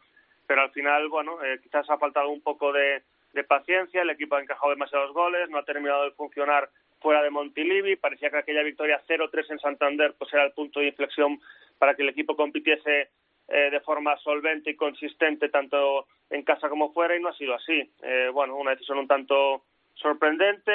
pero 0.48 0.62
al 0.62 0.72
final, 0.72 1.10
bueno, 1.10 1.44
eh, 1.44 1.60
quizás 1.62 1.90
ha 1.90 1.98
faltado 1.98 2.30
un 2.30 2.42
poco 2.42 2.72
de, 2.72 3.04
de 3.34 3.44
paciencia. 3.44 4.02
El 4.02 4.12
equipo 4.12 4.36
ha 4.36 4.42
encajado 4.42 4.72
demasiados 4.72 5.14
goles, 5.14 5.50
no 5.50 5.58
ha 5.58 5.66
terminado 5.66 6.06
de 6.06 6.12
funcionar 6.12 6.70
fuera 7.02 7.22
de 7.22 7.32
Montilivi. 7.32 7.98
Parecía 7.98 8.30
que 8.30 8.38
aquella 8.38 8.64
victoria 8.64 9.02
0-3 9.08 9.52
en 9.52 9.60
Santander 9.60 10.14
pues 10.18 10.34
era 10.34 10.46
el 10.46 10.54
punto 10.54 10.80
de 10.80 10.88
inflexión 10.88 11.40
para 11.78 11.96
que 11.96 12.04
el 12.04 12.10
equipo 12.10 12.38
compitiese 12.38 13.10
eh, 13.50 13.70
de 13.70 13.80
forma 13.82 14.16
solvente 14.18 14.70
y 14.70 14.76
consistente 14.76 15.50
tanto 15.50 16.08
en 16.30 16.44
casa 16.44 16.70
como 16.70 16.94
fuera 16.94 17.18
y 17.18 17.22
no 17.22 17.28
ha 17.28 17.36
sido 17.36 17.56
así. 17.56 17.92
Eh, 18.04 18.30
bueno, 18.32 18.56
una 18.56 18.72
decisión 18.72 19.00
un 19.00 19.08
tanto 19.08 19.64
sorprendente 19.96 20.72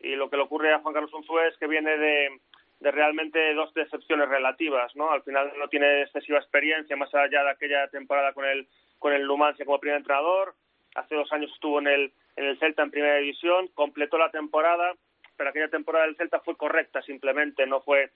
y 0.00 0.14
lo 0.14 0.30
que 0.30 0.36
le 0.36 0.42
ocurre 0.42 0.72
a 0.72 0.80
Juan 0.80 0.94
Carlos 0.94 1.12
Unzué 1.12 1.48
es 1.48 1.56
que 1.58 1.66
viene 1.66 1.96
de, 1.96 2.40
de 2.80 2.90
realmente 2.90 3.54
dos 3.54 3.72
decepciones 3.74 4.28
relativas, 4.28 4.94
¿no? 4.94 5.10
Al 5.10 5.22
final 5.22 5.52
no 5.58 5.68
tiene 5.68 6.02
excesiva 6.02 6.38
experiencia 6.38 6.96
más 6.96 7.12
allá 7.14 7.44
de 7.44 7.50
aquella 7.50 7.88
temporada 7.88 8.32
con 8.32 8.44
el 8.44 8.66
con 8.98 9.12
el 9.12 9.26
Numancia 9.26 9.64
como 9.64 9.80
primer 9.80 9.98
entrenador. 9.98 10.54
Hace 10.94 11.14
dos 11.14 11.32
años 11.32 11.52
estuvo 11.52 11.78
en 11.80 11.88
el 11.88 12.12
en 12.36 12.44
el 12.44 12.58
Celta 12.58 12.82
en 12.82 12.90
primera 12.90 13.16
división, 13.16 13.68
completó 13.74 14.16
la 14.18 14.30
temporada, 14.30 14.94
pero 15.36 15.50
aquella 15.50 15.68
temporada 15.68 16.06
del 16.06 16.16
Celta 16.16 16.40
fue 16.40 16.56
correcta 16.56 17.02
simplemente, 17.02 17.66
no 17.66 17.80
fue 17.80 18.10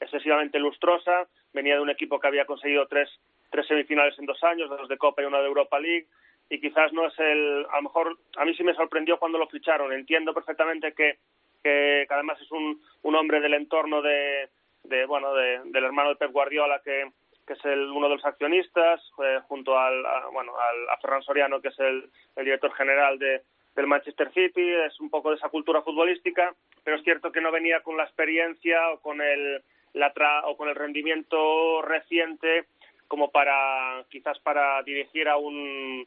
excesivamente 0.00 0.58
lustrosa. 0.58 1.28
Venía 1.52 1.74
de 1.74 1.80
un 1.80 1.90
equipo 1.90 2.18
que 2.18 2.26
había 2.26 2.44
conseguido 2.44 2.86
tres 2.86 3.08
tres 3.50 3.66
semifinales 3.66 4.18
en 4.18 4.26
dos 4.26 4.42
años, 4.44 4.68
dos 4.68 4.88
de 4.88 4.98
Copa 4.98 5.22
y 5.22 5.26
una 5.26 5.38
de 5.38 5.46
Europa 5.46 5.78
League 5.78 6.06
y 6.50 6.60
quizás 6.60 6.92
no 6.92 7.06
es 7.06 7.18
el, 7.18 7.66
a 7.70 7.76
lo 7.76 7.82
mejor 7.82 8.18
a 8.36 8.44
mí 8.44 8.54
sí 8.54 8.64
me 8.64 8.74
sorprendió 8.74 9.18
cuando 9.18 9.38
lo 9.38 9.48
ficharon. 9.48 9.92
Entiendo 9.92 10.32
perfectamente 10.32 10.92
que, 10.94 11.18
que, 11.62 12.06
además 12.08 12.40
es 12.40 12.50
un, 12.50 12.80
un 13.02 13.14
hombre 13.14 13.40
del 13.40 13.54
entorno 13.54 14.00
de, 14.00 14.48
de 14.84 15.04
bueno, 15.06 15.34
de, 15.34 15.60
del 15.66 15.84
hermano 15.84 16.10
de 16.10 16.16
Pep 16.16 16.32
Guardiola 16.32 16.80
que, 16.82 17.10
que 17.46 17.52
es 17.52 17.64
el, 17.64 17.90
uno 17.90 18.08
de 18.08 18.16
los 18.16 18.24
accionistas, 18.24 19.00
eh, 19.22 19.40
junto 19.46 19.78
al, 19.78 20.04
a, 20.06 20.28
bueno, 20.32 20.52
al, 20.58 20.88
a 20.90 20.96
Ferran 20.98 21.22
Soriano, 21.22 21.60
que 21.60 21.68
es 21.68 21.78
el, 21.80 22.10
el 22.36 22.44
director 22.44 22.72
general 22.74 23.18
de, 23.18 23.42
del 23.74 23.86
Manchester 23.86 24.32
City, 24.32 24.72
es 24.86 24.98
un 25.00 25.10
poco 25.10 25.30
de 25.30 25.36
esa 25.36 25.50
cultura 25.50 25.82
futbolística, 25.82 26.54
pero 26.82 26.96
es 26.96 27.04
cierto 27.04 27.30
que 27.30 27.40
no 27.40 27.52
venía 27.52 27.82
con 27.82 27.96
la 27.96 28.04
experiencia 28.04 28.90
o 28.90 29.00
con 29.00 29.20
el, 29.20 29.62
la 29.92 30.12
tra 30.12 30.46
o 30.46 30.56
con 30.56 30.68
el 30.68 30.74
rendimiento 30.74 31.82
reciente 31.82 32.66
como 33.06 33.30
para 33.30 34.04
quizás 34.10 34.38
para 34.40 34.82
dirigir 34.82 35.28
a 35.28 35.38
un 35.38 36.06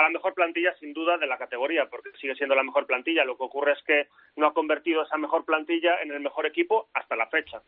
a 0.00 0.04
la 0.04 0.10
mejor 0.10 0.34
plantilla 0.34 0.74
sin 0.80 0.92
duda 0.92 1.16
de 1.18 1.26
la 1.26 1.38
categoría, 1.38 1.86
porque 1.88 2.10
sigue 2.20 2.34
siendo 2.34 2.54
la 2.54 2.62
mejor 2.62 2.86
plantilla. 2.86 3.24
Lo 3.24 3.36
que 3.36 3.44
ocurre 3.44 3.72
es 3.72 3.82
que 3.86 4.08
no 4.36 4.46
ha 4.46 4.52
convertido 4.52 5.02
esa 5.02 5.16
mejor 5.16 5.44
plantilla 5.44 6.02
en 6.02 6.10
el 6.10 6.20
mejor 6.20 6.46
equipo 6.46 6.88
hasta 6.94 7.16
la 7.16 7.26
fecha. 7.26 7.62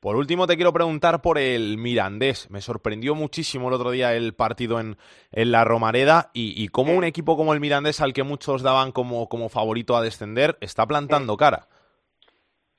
Por 0.00 0.16
último, 0.16 0.46
te 0.46 0.56
quiero 0.56 0.72
preguntar 0.72 1.20
por 1.20 1.36
el 1.36 1.76
Mirandés. 1.76 2.50
Me 2.50 2.62
sorprendió 2.62 3.14
muchísimo 3.14 3.68
el 3.68 3.74
otro 3.74 3.90
día 3.90 4.14
el 4.14 4.32
partido 4.32 4.80
en, 4.80 4.96
en 5.30 5.52
la 5.52 5.64
Romareda 5.64 6.30
y, 6.32 6.54
y 6.56 6.68
cómo 6.68 6.94
un 6.94 7.04
equipo 7.04 7.36
como 7.36 7.52
el 7.52 7.60
Mirandés, 7.60 8.00
al 8.00 8.14
que 8.14 8.22
muchos 8.22 8.62
daban 8.62 8.92
como, 8.92 9.28
como 9.28 9.50
favorito 9.50 9.96
a 9.96 10.02
descender, 10.02 10.56
está 10.62 10.86
plantando 10.86 11.36
cara. 11.36 11.68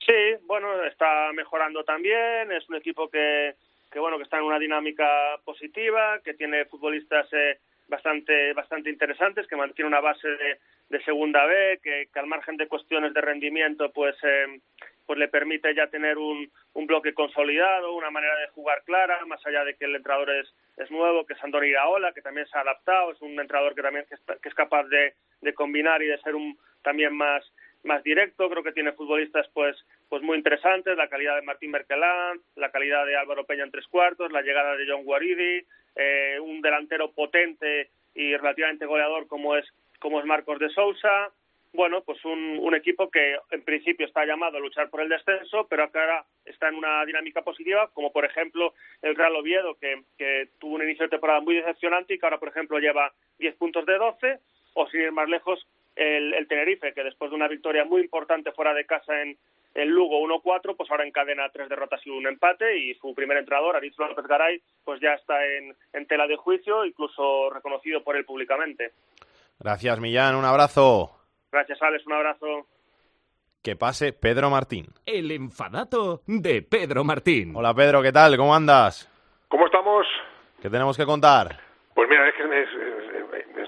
Sí, 0.04 0.34
bueno, 0.46 0.82
está 0.82 1.32
mejorando 1.32 1.84
también. 1.84 2.50
Es 2.50 2.68
un 2.68 2.74
equipo 2.74 3.08
que, 3.08 3.54
que 3.92 4.00
bueno, 4.00 4.16
que 4.16 4.24
está 4.24 4.38
en 4.38 4.44
una 4.44 4.58
dinámica 4.58 5.06
positiva, 5.44 6.18
que 6.24 6.34
tiene 6.34 6.64
futbolistas 6.64 7.32
eh, 7.32 7.60
bastante 7.92 8.52
bastante 8.54 8.90
interesantes, 8.90 9.46
que 9.46 9.54
mantiene 9.54 9.88
una 9.88 10.00
base 10.00 10.26
de, 10.26 10.58
de 10.88 11.04
segunda 11.04 11.44
B, 11.44 11.78
que, 11.82 12.08
que, 12.12 12.18
al 12.18 12.26
margen 12.26 12.56
de 12.56 12.66
cuestiones 12.66 13.12
de 13.12 13.20
rendimiento, 13.20 13.92
pues 13.92 14.16
eh, 14.22 14.60
pues 15.06 15.18
le 15.18 15.28
permite 15.28 15.74
ya 15.74 15.88
tener 15.88 16.16
un, 16.16 16.50
un 16.72 16.86
bloque 16.86 17.12
consolidado, 17.12 17.92
una 17.92 18.10
manera 18.10 18.36
de 18.38 18.48
jugar 18.48 18.82
clara, 18.84 19.24
más 19.26 19.44
allá 19.46 19.62
de 19.64 19.74
que 19.74 19.84
el 19.84 19.96
entrenador 19.96 20.30
es, 20.30 20.48
es 20.78 20.90
nuevo, 20.90 21.26
que 21.26 21.34
es 21.34 21.44
Andoni 21.44 21.68
Iraola, 21.68 22.12
que 22.12 22.22
también 22.22 22.46
se 22.46 22.56
ha 22.56 22.62
adaptado, 22.62 23.12
es 23.12 23.20
un 23.20 23.38
entrenador 23.38 23.74
que 23.74 23.82
también 23.82 24.06
está, 24.10 24.36
que 24.36 24.48
es 24.48 24.54
capaz 24.54 24.84
de, 24.84 25.14
de 25.42 25.54
combinar 25.54 26.02
y 26.02 26.06
de 26.06 26.18
ser 26.18 26.34
un 26.34 26.58
también 26.82 27.14
más 27.14 27.44
más 27.84 28.02
directo, 28.02 28.48
creo 28.48 28.62
que 28.62 28.72
tiene 28.72 28.92
futbolistas 28.92 29.48
pues 29.52 29.76
pues 30.08 30.22
muy 30.22 30.36
interesantes, 30.36 30.96
la 30.96 31.08
calidad 31.08 31.36
de 31.36 31.42
Martín 31.42 31.70
Merkelán, 31.70 32.40
la 32.56 32.70
calidad 32.70 33.06
de 33.06 33.16
Álvaro 33.16 33.44
Peña 33.44 33.64
en 33.64 33.70
tres 33.70 33.86
cuartos, 33.88 34.30
la 34.30 34.42
llegada 34.42 34.76
de 34.76 34.86
John 34.86 35.04
Guaridi, 35.04 35.64
eh, 35.96 36.38
un 36.40 36.60
delantero 36.60 37.12
potente 37.12 37.90
y 38.14 38.36
relativamente 38.36 38.86
goleador 38.86 39.26
como 39.26 39.56
es 39.56 39.66
como 39.98 40.20
es 40.20 40.26
Marcos 40.26 40.58
de 40.58 40.68
Sousa, 40.70 41.32
bueno, 41.72 42.02
pues 42.02 42.22
un, 42.24 42.58
un 42.60 42.74
equipo 42.74 43.10
que 43.10 43.36
en 43.50 43.62
principio 43.62 44.06
está 44.06 44.26
llamado 44.26 44.58
a 44.58 44.60
luchar 44.60 44.90
por 44.90 45.00
el 45.00 45.08
descenso, 45.08 45.66
pero 45.68 45.84
ahora 45.84 46.24
está 46.44 46.68
en 46.68 46.74
una 46.74 47.04
dinámica 47.06 47.42
positiva, 47.42 47.88
como 47.94 48.12
por 48.12 48.24
ejemplo 48.26 48.74
el 49.00 49.16
Real 49.16 49.34
Oviedo, 49.36 49.76
que, 49.76 50.02
que 50.18 50.50
tuvo 50.58 50.74
un 50.74 50.82
inicio 50.82 51.06
de 51.06 51.10
temporada 51.10 51.40
muy 51.40 51.54
decepcionante 51.54 52.14
y 52.14 52.18
que 52.18 52.26
ahora, 52.26 52.38
por 52.38 52.48
ejemplo, 52.48 52.78
lleva 52.78 53.12
10 53.38 53.56
puntos 53.56 53.86
de 53.86 53.96
12, 53.96 54.38
o 54.74 54.86
sin 54.88 55.00
ir 55.00 55.12
más 55.12 55.28
lejos, 55.28 55.66
el, 55.96 56.34
el 56.34 56.48
Tenerife, 56.48 56.92
que 56.92 57.04
después 57.04 57.30
de 57.30 57.36
una 57.36 57.48
victoria 57.48 57.84
muy 57.84 58.00
importante 58.00 58.52
fuera 58.52 58.74
de 58.74 58.86
casa 58.86 59.22
en, 59.22 59.36
en 59.74 59.88
Lugo 59.88 60.20
1-4, 60.20 60.76
pues 60.76 60.90
ahora 60.90 61.06
encadena 61.06 61.48
tres 61.50 61.68
derrotas 61.68 62.00
y 62.06 62.10
un 62.10 62.26
empate 62.26 62.78
y 62.78 62.94
su 62.94 63.14
primer 63.14 63.38
entrenador, 63.38 63.76
Aritz 63.76 63.98
López 63.98 64.26
Garay, 64.26 64.60
pues 64.84 65.00
ya 65.00 65.14
está 65.14 65.44
en, 65.46 65.74
en 65.92 66.06
tela 66.06 66.26
de 66.26 66.36
juicio, 66.36 66.84
incluso 66.84 67.50
reconocido 67.50 68.02
por 68.02 68.16
él 68.16 68.24
públicamente. 68.24 68.92
Gracias, 69.58 70.00
Millán. 70.00 70.34
Un 70.34 70.44
abrazo. 70.44 71.10
Gracias, 71.50 71.80
Alex. 71.82 72.06
Un 72.06 72.14
abrazo. 72.14 72.66
Que 73.62 73.76
pase 73.76 74.12
Pedro 74.12 74.50
Martín. 74.50 74.86
El 75.06 75.30
enfadato 75.30 76.22
de 76.26 76.62
Pedro 76.62 77.04
Martín. 77.04 77.54
Hola, 77.54 77.72
Pedro. 77.72 78.02
¿Qué 78.02 78.10
tal? 78.10 78.36
¿Cómo 78.36 78.54
andas? 78.54 79.08
¿Cómo 79.48 79.66
estamos? 79.66 80.04
¿Qué 80.60 80.68
tenemos 80.68 80.96
que 80.96 81.04
contar? 81.04 81.60
Pues 81.94 82.08
mira, 82.08 82.28
es 82.28 82.34
que 82.34 82.42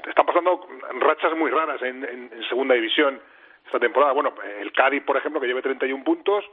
están 0.07 0.27
pasando 0.27 0.67
rachas 1.01 1.37
muy 1.37 1.51
raras 1.51 1.81
en, 1.83 2.05
en, 2.05 2.49
segunda 2.49 2.75
división 2.75 3.21
esta 3.65 3.79
temporada. 3.79 4.13
Bueno, 4.13 4.35
el 4.61 4.73
Cádiz, 4.73 5.03
por 5.03 5.17
ejemplo, 5.17 5.41
que 5.41 5.47
lleve 5.47 5.63
31 5.63 6.05
puntos, 6.05 6.45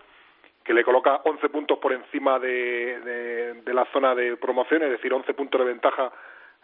que 0.64 0.74
le 0.74 0.84
coloca 0.84 1.22
11 1.24 1.50
puntos 1.50 1.78
por 1.80 1.92
encima 1.94 2.40
de, 2.40 3.00
de, 3.02 3.54
de 3.56 3.74
la 3.74 3.86
zona 3.86 4.16
de 4.16 4.38
promoción, 4.38 4.84
es 4.84 4.92
decir, 4.92 5.14
11 5.14 5.34
puntos 5.34 5.60
de 5.60 5.68
ventaja 5.68 6.12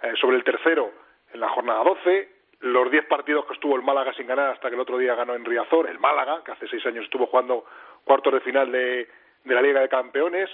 eh, 0.01 0.13
sobre 0.21 0.38
el 0.38 0.43
tercero 0.43 0.91
en 1.33 1.39
la 1.39 1.49
jornada 1.49 1.83
12. 1.83 2.29
Los 2.59 2.89
10 2.89 3.05
partidos 3.05 3.45
que 3.45 3.53
estuvo 3.53 3.75
el 3.75 3.83
Málaga 3.83 4.13
sin 4.13 4.27
ganar 4.27 4.51
hasta 4.51 4.69
que 4.69 4.75
el 4.75 4.81
otro 4.81 4.97
día 4.97 5.15
ganó 5.15 5.35
en 5.35 5.45
Riazor, 5.45 5.89
el 5.89 5.99
Málaga, 5.99 6.43
que 6.43 6.51
hace 6.51 6.67
6 6.67 6.85
años 6.88 7.05
estuvo 7.05 7.27
jugando 7.27 7.65
cuartos 8.03 8.33
de 8.33 8.39
final 8.41 8.71
de, 8.71 9.09
de 9.43 9.55
la 9.55 9.61
Liga 9.61 9.81
de 9.81 9.89
Campeones. 9.89 10.49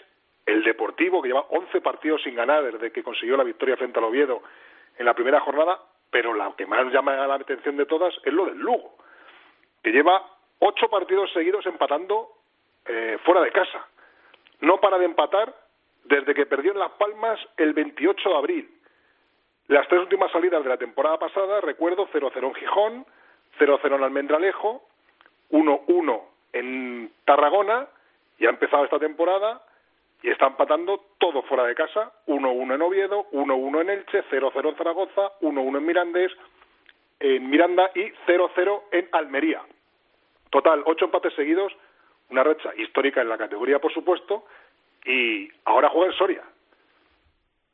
El 0.46 0.64
Deportivo, 0.64 1.22
que 1.22 1.30
lleva 1.30 1.46
11 1.50 1.80
partidos 1.82 2.22
sin 2.24 2.36
ganar 2.36 2.64
desde 2.64 2.92
que 2.92 3.04
consiguió 3.04 3.38
la 3.38 3.46
victoria 3.46 3.78
frente 3.78 4.00
al 4.00 4.06
Oviedo 4.06 4.42
en 4.98 5.06
la 5.06 5.14
primera 5.14 5.40
jornada, 5.40 5.80
pero 6.14 6.34
la 6.34 6.54
que 6.56 6.68
más 6.68 6.94
llama 6.94 7.28
la 7.28 7.36
atención 7.36 7.76
de 7.76 7.88
todas 7.88 8.14
es 8.24 8.32
lo 8.32 8.46
del 8.46 8.60
Lugo 8.60 8.94
que 9.84 9.92
lleva 9.92 10.24
ocho 10.60 10.88
partidos 10.88 11.32
seguidos 11.34 11.66
empatando 11.66 12.30
eh, 12.86 13.18
fuera 13.26 13.42
de 13.42 13.52
casa. 13.52 13.86
No 14.62 14.80
para 14.80 14.98
de 14.98 15.06
empatar 15.06 15.54
desde 16.06 16.34
que 16.34 16.46
perdió 16.46 16.72
en 16.72 16.80
Las 16.80 16.92
Palmas 16.94 17.40
el 17.58 17.74
28 17.74 18.30
de 18.30 18.36
abril. 18.36 18.70
Las 19.68 19.88
tres 19.88 20.02
últimas 20.02 20.32
salidas 20.32 20.64
de 20.64 20.70
la 20.70 20.78
temporada 20.78 21.20
pasada, 21.20 21.60
recuerdo 21.62 22.08
0-0 22.08 22.34
en 22.44 22.54
Gijón, 22.56 23.06
0-0 23.60 23.96
en 23.96 24.04
Almendralejo, 24.04 24.84
1-1 25.52 26.22
en 26.54 27.12
Tarragona, 27.26 27.88
y 28.38 28.46
ha 28.46 28.50
empezado 28.50 28.86
esta 28.86 29.00
temporada 29.00 29.62
y 30.24 30.30
está 30.30 30.48
empatando 30.48 31.02
todo 31.20 31.44
fuera 31.44 31.66
de 31.66 31.76
casa, 31.76 32.14
1-1 32.28 32.76
en 32.76 32.82
Oviedo, 32.82 33.28
1-1 33.34 33.82
en 33.82 33.90
Elche, 33.90 34.24
0-0 34.32 34.70
en 34.70 34.76
Zaragoza, 34.78 35.34
1-1 35.42 35.78
en 35.78 35.86
Mirandés, 35.86 36.32
en 37.20 37.50
Miranda 37.50 37.92
y 37.94 38.06
0-0 38.26 38.84
en 38.92 39.10
Almería. 39.12 39.62
Total, 40.50 40.82
ocho 40.86 41.06
empates 41.06 41.34
seguidos, 41.36 41.74
una 42.30 42.42
racha 42.42 42.74
histórica 42.78 43.22
en 43.22 43.28
la 43.28 43.38
categoría, 43.38 43.80
por 43.80 43.94
supuesto, 43.94 44.46
y 45.06 45.50
ahora 45.66 45.90
juega 45.90 46.14
en 46.14 46.18
Soria. 46.18 46.44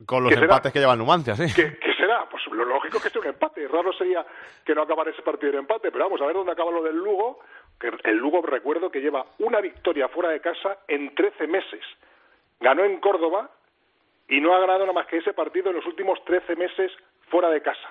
Con 0.04 0.24
los 0.24 0.32
empates 0.32 0.56
será? 0.56 0.72
que 0.72 0.78
lleva 0.80 0.94
el 0.94 0.98
Numancia, 0.98 1.36
sí. 1.36 1.54
¿Qué, 1.54 1.78
¿Qué, 1.78 1.92
será? 1.94 2.26
Pues 2.28 2.44
lo 2.46 2.64
lógico 2.64 2.96
es 2.96 3.04
que 3.04 3.10
sea 3.10 3.20
un 3.20 3.28
empate. 3.28 3.68
Raro 3.68 3.92
sería 3.92 4.26
que 4.64 4.74
no 4.74 4.82
acabara 4.82 5.10
ese 5.12 5.22
partido 5.22 5.52
de 5.52 5.58
empate, 5.58 5.92
pero 5.92 6.04
vamos 6.04 6.20
a 6.20 6.26
ver 6.26 6.34
dónde 6.34 6.52
acaba 6.52 6.72
lo 6.72 6.82
del 6.82 6.96
Lugo. 6.96 7.40
Que 7.78 7.92
el 8.04 8.16
Lugo, 8.16 8.42
recuerdo 8.42 8.90
que 8.90 9.00
lleva 9.00 9.24
una 9.38 9.60
victoria 9.60 10.08
fuera 10.08 10.30
de 10.30 10.40
casa 10.40 10.78
en 10.88 11.14
13 11.14 11.46
meses. 11.46 11.82
Ganó 12.60 12.84
en 12.84 13.00
Córdoba 13.00 13.50
y 14.28 14.40
no 14.40 14.54
ha 14.54 14.60
ganado 14.60 14.80
nada 14.80 14.92
más 14.92 15.06
que 15.06 15.18
ese 15.18 15.32
partido 15.32 15.70
en 15.70 15.76
los 15.76 15.86
últimos 15.86 16.22
13 16.24 16.56
meses 16.56 16.92
fuera 17.28 17.48
de 17.50 17.62
casa. 17.62 17.88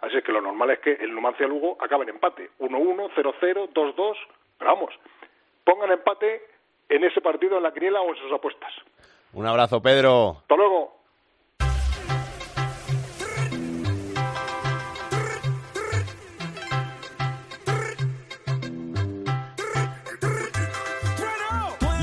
Así 0.00 0.20
que 0.22 0.32
lo 0.32 0.40
normal 0.40 0.70
es 0.70 0.78
que 0.80 0.92
el 0.92 1.14
Numancia 1.14 1.46
Lugo 1.46 1.76
acabe 1.80 2.04
en 2.04 2.10
empate. 2.10 2.50
1-1, 2.60 3.10
0-0, 3.14 3.72
2-2 3.72 4.16
Pero 4.58 4.70
vamos, 4.74 4.94
pongan 5.64 5.90
empate 5.90 6.42
en 6.88 7.04
ese 7.04 7.20
partido 7.20 7.56
en 7.56 7.62
la 7.62 7.72
quiniela 7.72 8.00
o 8.00 8.10
en 8.10 8.16
sus 8.16 8.32
apuestas. 8.32 8.72
Un 9.32 9.46
abrazo, 9.46 9.82
Pedro. 9.82 10.38
Hasta 10.40 10.56
luego. 10.56 10.97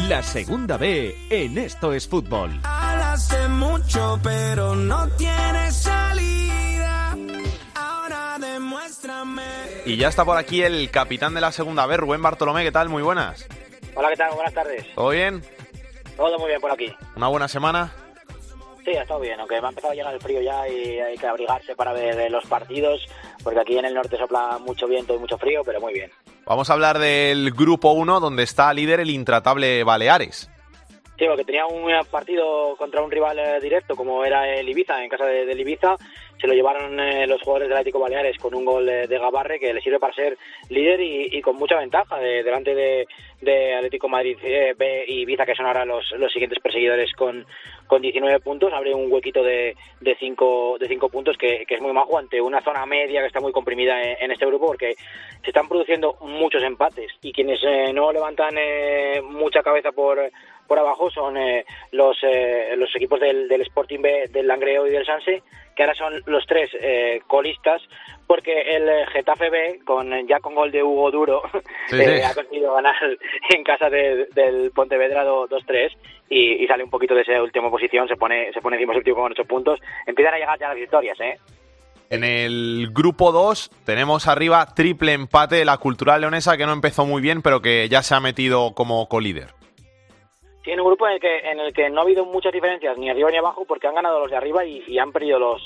La 0.09 0.21
segunda 0.21 0.77
B 0.77 1.15
en 1.31 1.57
Esto 1.57 1.91
es 1.91 2.07
Fútbol. 2.07 2.59
Hace 2.63 3.47
mucho, 3.47 4.19
pero 4.21 4.75
no 4.75 5.07
tiene 5.17 5.71
salida. 5.71 7.17
Ahora 7.73 8.37
demuéstrame. 8.39 9.41
Y 9.85 9.97
ya 9.97 10.09
está 10.09 10.23
por 10.23 10.37
aquí 10.37 10.61
el 10.61 10.91
capitán 10.91 11.33
de 11.33 11.41
la 11.41 11.51
segunda 11.51 11.87
B, 11.87 11.97
Rubén 11.97 12.21
Bartolomé. 12.21 12.63
¿Qué 12.63 12.71
tal? 12.71 12.89
Muy 12.89 13.01
buenas. 13.01 13.47
Hola, 13.95 14.09
¿qué 14.09 14.17
tal? 14.17 14.35
Buenas 14.35 14.53
tardes. 14.53 14.85
¿Todo 14.93 15.09
bien? 15.09 15.41
Todo 16.15 16.37
muy 16.37 16.49
bien 16.49 16.61
por 16.61 16.71
aquí. 16.71 16.93
¿Una 17.15 17.27
buena 17.27 17.47
semana? 17.47 17.91
Sí, 18.85 18.91
ha 18.95 19.01
estado 19.01 19.19
bien, 19.19 19.39
aunque 19.39 19.59
me 19.59 19.65
ha 19.65 19.69
empezado 19.69 19.93
a 19.93 19.95
llegar 19.95 20.13
el 20.13 20.19
frío 20.21 20.41
ya 20.41 20.67
y 20.69 20.99
hay 20.99 21.17
que 21.17 21.25
abrigarse 21.25 21.75
para 21.75 21.91
ver 21.91 22.29
los 22.31 22.45
partidos, 22.45 23.03
porque 23.43 23.59
aquí 23.59 23.77
en 23.79 23.85
el 23.85 23.95
norte 23.95 24.15
sopla 24.15 24.59
mucho 24.59 24.87
viento 24.87 25.15
y 25.15 25.17
mucho 25.17 25.39
frío, 25.39 25.61
pero 25.65 25.81
muy 25.81 25.93
bien. 25.93 26.11
Vamos 26.45 26.69
a 26.69 26.73
hablar 26.73 26.99
del 26.99 27.49
grupo 27.51 27.91
1, 27.93 28.19
donde 28.19 28.43
está 28.43 28.71
líder 28.75 28.99
el 28.99 29.09
intratable 29.09 29.83
Baleares. 29.83 30.51
Sí, 31.17 31.25
porque 31.27 31.45
tenía 31.45 31.65
un 31.65 31.89
partido 32.11 32.75
contra 32.77 33.01
un 33.01 33.09
rival 33.09 33.39
eh, 33.39 33.59
directo, 33.61 33.95
como 33.95 34.25
era 34.25 34.53
el 34.53 34.67
Ibiza, 34.67 35.01
en 35.01 35.09
casa 35.09 35.25
de, 35.25 35.49
Ibiza. 35.59 35.95
Se 36.41 36.45
lo 36.45 36.53
llevaron 36.53 36.99
eh, 36.99 37.25
los 37.25 37.41
jugadores 37.41 37.69
del 37.69 37.77
Atlético 37.77 37.99
Baleares 38.01 38.37
con 38.37 38.53
un 38.53 38.65
gol 38.65 38.85
de, 38.85 39.07
de 39.07 39.17
Gabarre 39.17 39.57
que 39.57 39.73
le 39.73 39.79
sirve 39.81 39.97
para 39.97 40.13
ser 40.13 40.37
líder 40.67 40.99
y, 40.99 41.29
y 41.37 41.41
con 41.41 41.55
mucha 41.55 41.77
ventaja 41.77 42.17
de- 42.19 42.43
delante 42.43 42.75
de, 42.75 43.07
de 43.39 43.75
Atlético 43.75 44.09
Madrid 44.09 44.37
eh, 44.43 44.75
B 44.77 45.05
y 45.07 45.21
Ibiza, 45.21 45.45
que 45.45 45.55
son 45.55 45.65
ahora 45.67 45.85
los, 45.85 46.03
los 46.17 46.33
siguientes 46.33 46.59
perseguidores 46.61 47.13
con, 47.13 47.45
con 47.87 48.01
19 48.01 48.39
puntos. 48.39 48.73
Abre 48.73 48.93
un 48.93 49.11
huequito 49.11 49.43
de, 49.43 49.75
de, 50.01 50.15
cinco, 50.17 50.77
de 50.79 50.87
cinco 50.87 51.09
puntos 51.09 51.37
que, 51.37 51.65
es 51.67 51.81
muy 51.81 51.93
majo 51.93 52.17
ante 52.17 52.41
una 52.41 52.61
zona 52.61 52.85
media 52.85 53.21
que 53.21 53.27
está 53.27 53.39
muy 53.39 53.51
comprimida 53.51 54.01
en, 54.01 54.17
en 54.19 54.31
este 54.31 54.45
grupo 54.45 54.67
porque 54.67 54.95
se 55.43 55.49
están 55.49 55.67
produciendo 55.67 56.17
muchos 56.21 56.63
empates 56.63 57.11
y 57.21 57.31
quienes 57.31 57.59
eh, 57.63 57.91
no 57.93 58.11
levantan 58.11 58.55
eh, 58.57 59.21
mucha 59.21 59.61
cabeza 59.61 59.91
por 59.91 60.19
por 60.67 60.79
abajo 60.79 61.09
son 61.11 61.37
eh, 61.37 61.65
los 61.91 62.17
eh, 62.23 62.73
los 62.77 62.93
equipos 62.95 63.19
del, 63.19 63.47
del 63.47 63.61
Sporting 63.61 64.01
B, 64.01 64.29
del 64.31 64.47
Langreo 64.47 64.87
y 64.87 64.91
del 64.91 65.05
Sanse, 65.05 65.43
que 65.75 65.83
ahora 65.83 65.95
son 65.95 66.21
los 66.25 66.45
tres 66.45 66.69
eh, 66.79 67.21
colistas, 67.27 67.81
porque 68.27 68.61
el 68.75 68.87
eh, 68.89 69.05
Getafe 69.13 69.49
B, 69.49 69.79
con 69.85 70.11
ya 70.27 70.39
con 70.39 70.55
gol 70.55 70.71
de 70.71 70.81
Hugo 70.83 71.11
Duro, 71.11 71.41
Sí, 71.87 71.97
eh, 71.97 72.17
sí. 72.17 72.21
ha 72.23 72.33
conseguido 72.33 72.73
ganar 72.73 72.95
en 73.55 73.63
casa 73.63 73.89
de- 73.89 74.27
del 74.33 74.71
Pontevedra 74.71 75.23
do- 75.23 75.47
2-3 75.47 75.91
y, 76.29 76.63
y 76.63 76.67
sale 76.67 76.83
un 76.83 76.89
poquito 76.89 77.13
de 77.15 77.21
esa 77.21 77.41
última 77.41 77.69
posición, 77.69 78.07
se 78.07 78.15
pone 78.15 78.51
se 78.53 78.61
pone 78.61 78.77
encima 78.77 78.93
séptimo 78.93 79.17
con 79.17 79.31
ocho 79.31 79.45
puntos. 79.45 79.79
Empiezan 80.07 80.33
a 80.33 80.37
llegar 80.37 80.59
ya 80.59 80.67
las 80.69 80.77
victorias, 80.77 81.19
¿eh? 81.19 81.37
En 82.09 82.23
el 82.23 82.89
grupo 82.93 83.31
2 83.31 83.71
tenemos 83.83 84.27
arriba 84.27 84.65
triple 84.75 85.13
empate 85.13 85.55
de 85.55 85.65
la 85.65 85.77
Cultural 85.77 86.21
Leonesa, 86.21 86.55
que 86.55 86.65
no 86.67 86.73
empezó 86.73 87.05
muy 87.05 87.19
bien, 87.21 87.41
pero 87.41 87.61
que 87.61 87.89
ya 87.89 88.03
se 88.03 88.13
ha 88.13 88.19
metido 88.19 88.73
como 88.75 89.07
colíder. 89.09 89.49
Tiene 90.63 90.81
un 90.81 90.87
grupo 90.87 91.07
en 91.07 91.13
el 91.13 91.19
que 91.19 91.37
en 91.39 91.59
el 91.59 91.73
que 91.73 91.89
no 91.89 92.01
ha 92.01 92.03
habido 92.03 92.25
muchas 92.25 92.51
diferencias 92.53 92.97
ni 92.97 93.09
arriba 93.09 93.29
ni 93.29 93.37
abajo 93.37 93.65
porque 93.67 93.87
han 93.87 93.93
ganado 93.95 94.19
los 94.19 94.31
de 94.31 94.37
arriba 94.37 94.65
y, 94.65 94.83
y 94.87 94.97
han 94.97 95.11
perdido 95.11 95.37
los 95.37 95.61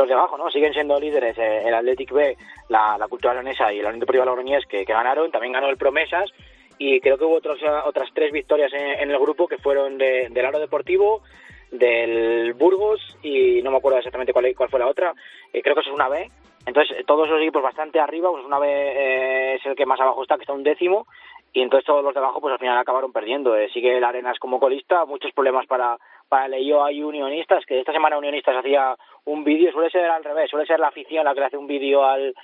los 0.00 0.08
de 0.08 0.14
abajo, 0.14 0.36
¿no? 0.36 0.50
Siguen 0.50 0.72
siendo 0.72 0.98
líderes 0.98 1.36
eh, 1.38 1.62
el 1.66 1.74
Athletic 1.74 2.10
B, 2.12 2.36
la, 2.68 2.96
la 2.98 3.08
Cultura 3.08 3.34
Leonesa 3.34 3.72
y 3.72 3.78
el 3.78 3.86
Oriente 3.86 4.04
Deportivo 4.04 4.24
Logroñés 4.24 4.66
que, 4.66 4.84
que 4.84 4.92
ganaron. 4.92 5.30
También 5.30 5.52
ganó 5.52 5.68
el 5.68 5.76
Promesas 5.76 6.30
y 6.78 7.00
creo 7.00 7.18
que 7.18 7.24
hubo 7.24 7.36
otros, 7.36 7.58
otras 7.84 8.08
tres 8.14 8.32
victorias 8.32 8.72
en, 8.72 9.00
en 9.00 9.10
el 9.10 9.18
grupo 9.18 9.46
que 9.46 9.58
fueron 9.58 9.98
de- 9.98 10.28
del 10.30 10.46
Aro 10.46 10.58
Deportivo, 10.58 11.22
del 11.70 12.52
Burgos 12.54 13.00
y 13.22 13.62
no 13.62 13.70
me 13.70 13.76
acuerdo 13.78 13.98
exactamente 13.98 14.32
cuál, 14.32 14.52
cuál 14.56 14.68
fue 14.70 14.80
la 14.80 14.88
otra. 14.88 15.14
Eh, 15.52 15.62
creo 15.62 15.74
que 15.74 15.80
eso 15.82 15.90
es 15.90 15.94
una 15.96 16.08
B. 16.08 16.30
Entonces, 16.66 16.98
eh, 16.98 17.04
todos 17.06 17.28
los 17.28 17.40
equipos 17.40 17.62
bastante 17.62 18.00
arriba, 18.00 18.30
pues 18.30 18.44
una 18.44 18.58
B 18.58 18.66
eh, 18.68 19.54
es 19.54 19.64
el 19.66 19.74
que 19.76 19.86
más 19.86 20.00
abajo 20.00 20.22
está, 20.22 20.36
que 20.36 20.42
está 20.42 20.52
un 20.52 20.62
décimo, 20.62 21.06
y 21.52 21.62
entonces 21.62 21.86
todos 21.86 22.04
los 22.04 22.12
de 22.14 22.20
abajo 22.20 22.40
pues 22.40 22.52
al 22.52 22.58
final 22.58 22.78
acabaron 22.78 23.12
perdiendo. 23.12 23.56
Eh, 23.56 23.68
sigue 23.72 23.96
el 23.96 24.04
Arenas 24.04 24.38
como 24.38 24.60
colista, 24.60 25.04
muchos 25.04 25.32
problemas 25.32 25.66
para 25.66 25.96
para 26.28 26.46
el 26.46 26.54
EIO 26.54 26.88
y 26.90 27.02
Unionistas, 27.02 27.64
que 27.66 27.80
esta 27.80 27.92
semana 27.92 28.16
Unionistas 28.16 28.56
hacía 28.56 28.94
un 29.26 29.44
vídeo, 29.44 29.72
suele 29.72 29.90
ser 29.90 30.04
al 30.06 30.24
revés, 30.24 30.50
suele 30.50 30.66
ser 30.66 30.80
la 30.80 30.88
afición 30.88 31.24
la 31.24 31.34
que 31.34 31.40
le 31.40 31.46
hace 31.46 31.56
un 31.56 31.66
vídeo 31.66 32.04
al 32.04 32.34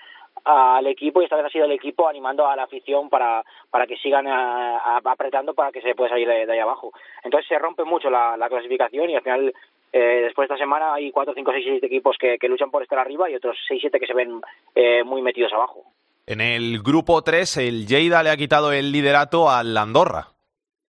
al 0.45 0.87
equipo 0.87 1.21
y 1.21 1.25
esta 1.25 1.35
vez 1.37 1.47
ha 1.47 1.49
sido 1.49 1.65
el 1.65 1.73
equipo 1.73 2.07
animando 2.07 2.47
a 2.47 2.55
la 2.55 2.65
afición 2.65 3.09
para, 3.09 3.43
para 3.71 3.87
que 3.87 3.97
sigan 3.97 4.27
a- 4.29 4.99
apretando 4.99 5.55
para 5.55 5.73
que 5.73 5.81
se 5.81 5.95
pueda 5.95 6.11
salir 6.11 6.29
de, 6.29 6.53
ahí 6.53 6.59
abajo. 6.59 6.93
Entonces 7.25 7.49
se 7.49 7.59
rompe 7.59 7.85
mucho 7.85 8.11
la, 8.11 8.37
la 8.37 8.49
clasificación 8.49 9.09
y 9.11 9.17
al 9.17 9.23
final 9.23 9.55
eh, 9.93 10.21
después 10.25 10.47
de 10.47 10.55
esta 10.55 10.63
semana 10.63 10.93
hay 10.95 11.11
4, 11.11 11.33
5, 11.35 11.53
6, 11.53 11.65
7 11.67 11.87
equipos 11.87 12.17
que, 12.21 12.37
que 12.39 12.49
luchan 12.49 12.71
por 12.71 12.83
estar 12.83 12.99
arriba 12.99 13.29
y 13.31 13.35
otros 13.35 13.57
6, 13.67 13.81
7 13.81 13.99
que 13.99 14.07
se 14.07 14.13
ven 14.15 14.41
eh, 14.75 15.03
muy 15.05 15.23
metidos 15.23 15.53
abajo. 15.55 15.85
En 16.27 16.41
el 16.43 16.81
grupo 16.83 17.23
3, 17.23 17.57
el 17.57 17.87
Lleida 17.87 18.23
le 18.23 18.31
ha 18.31 18.37
quitado 18.37 18.73
el 18.73 18.93
liderato 18.93 19.49
al 19.51 19.77
Andorra. 19.77 20.27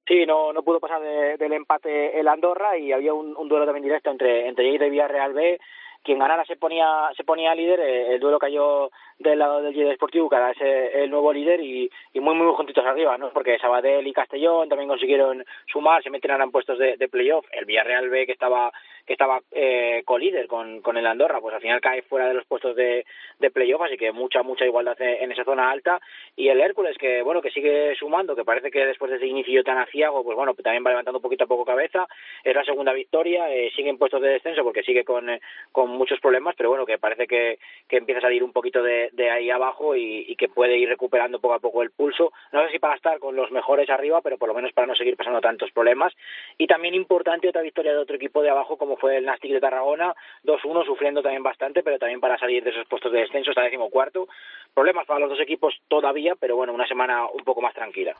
Sí, 0.08 0.26
no, 0.26 0.54
no 0.54 0.64
pudo 0.64 0.80
pasar 0.80 1.02
de- 1.02 1.38
del 1.38 1.54
empate 1.54 2.18
el 2.20 2.28
Andorra 2.30 2.78
y 2.78 2.92
había 2.94 3.14
un, 3.14 3.36
un 3.36 3.50
duelo 3.50 3.66
también 3.66 3.84
directo 3.84 4.10
entre, 4.10 4.48
entre 4.48 4.64
Lleida 4.66 4.88
y 4.88 4.90
Villarreal 4.90 5.34
B. 5.34 5.60
Quien 6.04 6.20
ganara 6.20 6.46
se 6.46 6.56
ponía 6.56 7.10
se 7.16 7.24
ponía 7.24 7.56
líder, 7.56 7.80
eh, 7.80 8.14
el 8.14 8.20
duelo 8.20 8.40
cayó 8.40 8.92
del 9.20 9.40
lado 9.40 9.62
del 9.62 9.74
Lleida 9.74 9.90
Deportivo, 9.90 10.30
que 10.30 10.36
ahora 10.36 10.54
el 10.60 11.10
nuevo 11.10 11.34
líder 11.34 11.60
y, 11.60 11.90
y 12.14 12.20
muy 12.20 12.36
muy 12.36 12.54
juntitos 12.54 12.86
arriba, 12.86 13.18
¿no? 13.18 13.30
Porque 13.32 13.58
Sabadell 13.58 14.06
y 14.06 14.14
Castellón 14.14 14.70
también 14.70 14.90
consiguieron 14.90 15.44
sumar, 15.72 16.04
se 16.04 16.10
meten 16.10 16.32
ahora 16.32 16.44
en 16.44 16.52
puestos 16.52 16.78
de, 16.78 16.98
de 16.98 17.08
playoff. 17.10 17.46
El 17.52 17.66
Villarreal 17.66 18.10
B 18.10 18.26
que 18.26 18.34
estaba 18.34 18.72
que 19.06 19.14
estaba 19.14 19.40
eh, 19.52 20.04
colíder 20.06 20.48
con, 20.48 20.82
con 20.82 20.98
el 20.98 21.08
Andorra, 21.08 21.40
pues 21.40 21.56
al 21.56 21.62
final 21.62 21.80
cae 21.80 22.02
fuera 22.02 22.28
de 22.28 22.34
los 22.34 22.46
puestos 22.46 22.76
de, 22.76 23.06
de 23.40 23.52
playoff, 23.52 23.82
así 23.82 23.98
que 23.98 24.12
mucha 24.12 24.44
mucha 24.44 24.66
igualdad 24.66 25.00
en 25.00 25.32
esa 25.32 25.46
zona 25.46 25.72
alta. 25.72 26.00
Y 26.36 26.50
el 26.50 26.60
Hércules 26.60 26.98
que 26.98 27.22
bueno 27.22 27.42
que 27.42 27.52
sigue 27.52 27.96
sumando, 27.96 28.36
que 28.36 28.44
parece 28.44 28.70
que 28.70 28.86
después 28.86 29.10
de 29.10 29.18
ese 29.18 29.28
inicio 29.28 29.64
tan 29.64 29.78
aciago, 29.78 30.24
pues 30.24 30.36
bueno, 30.36 30.54
también 30.56 30.84
va 30.86 30.90
levantando 30.90 31.22
poquito 31.22 31.46
a 31.46 31.48
poco 31.48 31.66
cabeza. 31.66 32.06
Es 32.44 32.54
la 32.54 32.64
segunda 32.64 32.94
victoria, 32.94 33.50
eh, 33.50 33.72
sigue 33.76 33.94
puestos 33.96 34.22
de 34.22 34.30
descenso 34.30 34.64
porque 34.64 34.84
sigue 34.84 35.04
con, 35.04 35.30
eh, 35.30 35.40
con 35.72 35.97
muchos 35.98 36.20
problemas, 36.20 36.56
pero 36.56 36.70
bueno, 36.70 36.86
que 36.86 36.98
parece 36.98 37.28
que, 37.28 37.60
que 37.88 37.98
empieza 37.98 38.20
a 38.20 38.24
salir 38.24 38.44
un 38.44 38.54
poquito 38.54 38.82
de, 38.82 39.12
ahí 39.30 39.50
abajo 39.50 39.96
y, 39.96 40.36
que 40.38 40.48
puede 40.48 40.78
ir 40.78 40.88
recuperando 40.88 41.40
poco 41.40 41.56
a 41.56 41.60
poco 41.60 41.82
el 41.82 41.92
pulso. 41.92 42.32
No 42.52 42.64
sé 42.64 42.72
si 42.72 42.80
para 42.80 42.96
estar 42.96 43.18
con 43.20 43.36
los 43.36 43.52
mejores 43.52 43.90
arriba, 43.90 44.22
pero 44.22 44.38
por 44.38 44.48
lo 44.48 44.54
menos 44.54 44.72
para 44.72 44.88
no 44.88 44.96
seguir 44.96 45.18
pasando 45.18 45.42
tantos 45.42 45.72
problemas. 45.72 46.14
Y 46.58 46.68
también 46.68 46.94
importante 46.94 47.50
otra 47.50 47.62
victoria 47.62 47.92
de 47.94 47.98
otro 47.98 48.16
equipo 48.16 48.42
de 48.42 48.50
abajo, 48.50 48.78
como 48.78 48.98
fue 48.98 49.18
el 49.18 49.26
Nastic 49.26 49.52
de 49.52 49.60
Tarragona, 49.60 50.14
2-1, 50.44 50.86
sufriendo 50.86 51.22
también 51.22 51.44
bastante, 51.44 51.82
pero 51.82 51.98
también 51.98 52.20
para 52.20 52.38
salir 52.38 52.64
de 52.64 52.70
esos 52.70 52.88
puestos 52.88 53.12
de 53.12 53.22
descenso, 53.22 53.52
está 53.52 53.64
decimocuarto. 53.64 54.28
Problemas 54.74 55.08
para 55.08 55.22
los 55.22 55.30
dos 55.30 55.40
equipos 55.40 55.74
todavía, 55.88 56.36
pero 56.40 56.56
bueno, 56.56 56.74
una 56.74 56.88
semana 56.88 57.26
un 57.26 57.44
poco 57.44 57.62
más 57.62 57.74
tranquila. 57.74 58.16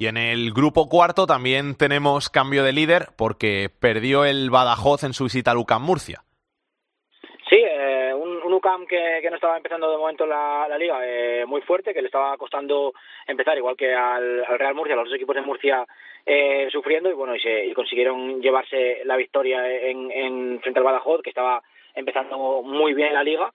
Y 0.00 0.06
en 0.06 0.16
el 0.16 0.52
grupo 0.52 0.88
cuarto 0.88 1.26
también 1.26 1.74
tenemos 1.74 2.30
cambio 2.30 2.62
de 2.62 2.72
líder 2.72 3.08
porque 3.16 3.68
perdió 3.68 4.24
el 4.24 4.48
Badajoz 4.48 5.02
en 5.02 5.12
su 5.12 5.24
visita 5.24 5.50
a 5.50 5.54
Lucas 5.54 5.80
Murcia. 5.80 6.22
Sí, 7.48 7.56
eh, 7.56 8.12
un, 8.14 8.42
un 8.42 8.52
UCAM 8.52 8.86
que, 8.86 9.20
que 9.22 9.30
no 9.30 9.36
estaba 9.36 9.56
empezando 9.56 9.90
de 9.90 9.96
momento 9.96 10.26
la, 10.26 10.66
la 10.68 10.76
liga 10.76 10.98
eh, 11.02 11.46
muy 11.46 11.62
fuerte, 11.62 11.94
que 11.94 12.02
le 12.02 12.08
estaba 12.08 12.36
costando 12.36 12.92
empezar, 13.26 13.56
igual 13.56 13.74
que 13.74 13.94
al, 13.94 14.44
al 14.44 14.58
Real 14.58 14.74
Murcia, 14.74 14.94
los 14.94 15.06
dos 15.06 15.14
equipos 15.14 15.34
de 15.34 15.40
Murcia 15.40 15.86
eh, 16.26 16.68
sufriendo 16.70 17.08
y 17.08 17.14
bueno, 17.14 17.34
y, 17.34 17.40
se, 17.40 17.64
y 17.64 17.72
consiguieron 17.72 18.42
llevarse 18.42 19.00
la 19.04 19.16
victoria 19.16 19.66
en, 19.66 20.10
en 20.10 20.60
frente 20.60 20.78
al 20.78 20.84
Badajoz, 20.84 21.22
que 21.22 21.30
estaba 21.30 21.62
empezando 21.94 22.60
muy 22.62 22.92
bien 22.92 23.14
la 23.14 23.22
liga. 23.22 23.50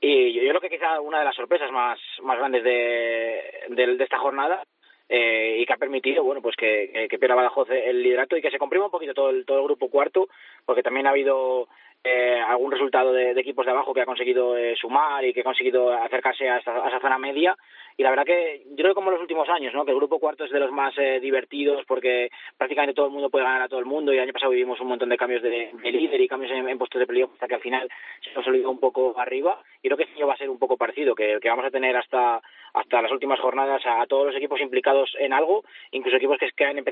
Y 0.00 0.32
yo, 0.32 0.42
yo 0.42 0.48
creo 0.48 0.60
que 0.62 0.70
quizá 0.70 1.00
una 1.00 1.18
de 1.18 1.26
las 1.26 1.36
sorpresas 1.36 1.70
más, 1.70 1.98
más 2.22 2.38
grandes 2.38 2.64
de, 2.64 3.42
de, 3.68 3.96
de 3.96 4.04
esta 4.04 4.18
jornada 4.18 4.64
eh, 5.08 5.58
y 5.60 5.66
que 5.66 5.72
ha 5.74 5.76
permitido 5.76 6.24
bueno 6.24 6.40
pues 6.40 6.56
que, 6.56 6.90
que, 6.92 7.08
que 7.08 7.18
pierda 7.18 7.34
Badajoz 7.34 7.68
el 7.68 8.02
liderato 8.02 8.38
y 8.38 8.42
que 8.42 8.50
se 8.50 8.58
comprima 8.58 8.86
un 8.86 8.90
poquito 8.90 9.12
todo 9.12 9.28
el, 9.28 9.44
todo 9.44 9.58
el 9.58 9.64
grupo 9.64 9.90
cuarto, 9.90 10.28
porque 10.64 10.82
también 10.82 11.06
ha 11.06 11.10
habido 11.10 11.68
eh, 12.04 12.38
algún 12.46 12.70
resultado 12.70 13.12
de, 13.12 13.30
equipos 13.32 13.64
de 13.64 13.72
abajo 13.72 13.94
que 13.94 14.02
ha 14.02 14.06
conseguido 14.06 14.56
eh, 14.56 14.74
sumar 14.78 15.24
y 15.24 15.32
que 15.32 15.40
ha 15.40 15.44
conseguido 15.44 15.90
acercarse 15.92 16.48
a 16.48 16.58
esa 16.58 17.00
zona 17.00 17.18
media. 17.18 17.56
Y 17.96 18.02
la 18.02 18.10
verdad 18.10 18.24
que 18.24 18.62
yo 18.70 18.76
creo 18.76 18.90
que 18.90 18.94
como 18.94 19.08
en 19.08 19.14
los 19.14 19.22
últimos 19.22 19.48
años, 19.48 19.72
¿no? 19.74 19.84
que 19.84 19.92
el 19.92 19.96
grupo 19.96 20.18
cuarto 20.18 20.44
es 20.44 20.50
de 20.50 20.60
los 20.60 20.72
más 20.72 20.94
eh, 20.98 21.20
divertidos 21.20 21.84
porque 21.86 22.30
prácticamente 22.56 22.94
todo 22.94 23.06
el 23.06 23.12
mundo 23.12 23.30
puede 23.30 23.44
ganar 23.44 23.62
a 23.62 23.68
todo 23.68 23.78
el 23.78 23.86
mundo 23.86 24.12
y 24.12 24.16
el 24.16 24.22
año 24.22 24.32
pasado 24.32 24.50
vivimos 24.50 24.80
un 24.80 24.88
montón 24.88 25.08
de 25.08 25.16
cambios 25.16 25.42
de, 25.42 25.70
de 25.72 25.92
líder 25.92 26.20
y 26.20 26.28
cambios 26.28 26.50
en, 26.52 26.68
en 26.68 26.78
puestos 26.78 26.98
de 26.98 27.06
playoff 27.06 27.32
hasta 27.34 27.46
que 27.46 27.54
al 27.54 27.60
final 27.60 27.88
se 28.22 28.32
consolidó 28.32 28.70
un 28.70 28.80
poco 28.80 29.18
arriba. 29.18 29.60
Y 29.82 29.88
creo 29.88 29.96
que 29.96 30.04
este 30.04 30.16
año 30.16 30.26
va 30.26 30.34
a 30.34 30.38
ser 30.38 30.50
un 30.50 30.58
poco 30.58 30.76
parecido, 30.76 31.14
que, 31.14 31.38
que 31.40 31.48
vamos 31.48 31.66
a 31.66 31.70
tener 31.70 31.96
hasta 31.96 32.40
hasta 32.74 33.00
las 33.00 33.12
últimas 33.12 33.38
jornadas 33.38 33.86
a, 33.86 34.02
a 34.02 34.06
todos 34.06 34.26
los 34.26 34.36
equipos 34.36 34.60
implicados 34.60 35.08
en 35.20 35.32
algo, 35.32 35.62
incluso 35.92 36.16
equipos 36.16 36.38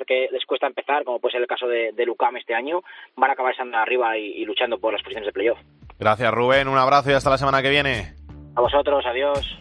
que 0.06 0.28
les 0.30 0.46
cuesta 0.46 0.66
empezar, 0.66 1.04
como 1.04 1.18
puede 1.18 1.32
ser 1.32 1.42
el 1.42 1.46
caso 1.46 1.66
de, 1.66 1.92
de 1.92 2.06
Lucam 2.06 2.36
este 2.36 2.54
año, 2.54 2.82
van 3.16 3.30
a 3.30 3.32
acabar 3.32 3.52
estando 3.52 3.76
arriba 3.76 4.16
y, 4.16 4.26
y 4.26 4.44
luchando 4.44 4.78
por 4.78 4.92
las 4.92 5.02
posiciones 5.02 5.26
de 5.26 5.32
playoff. 5.32 5.58
Gracias 5.98 6.32
Rubén, 6.32 6.68
un 6.68 6.78
abrazo 6.78 7.10
y 7.10 7.14
hasta 7.14 7.30
la 7.30 7.38
semana 7.38 7.62
que 7.62 7.70
viene. 7.70 8.14
A 8.56 8.60
vosotros, 8.60 9.04
adiós. 9.06 9.58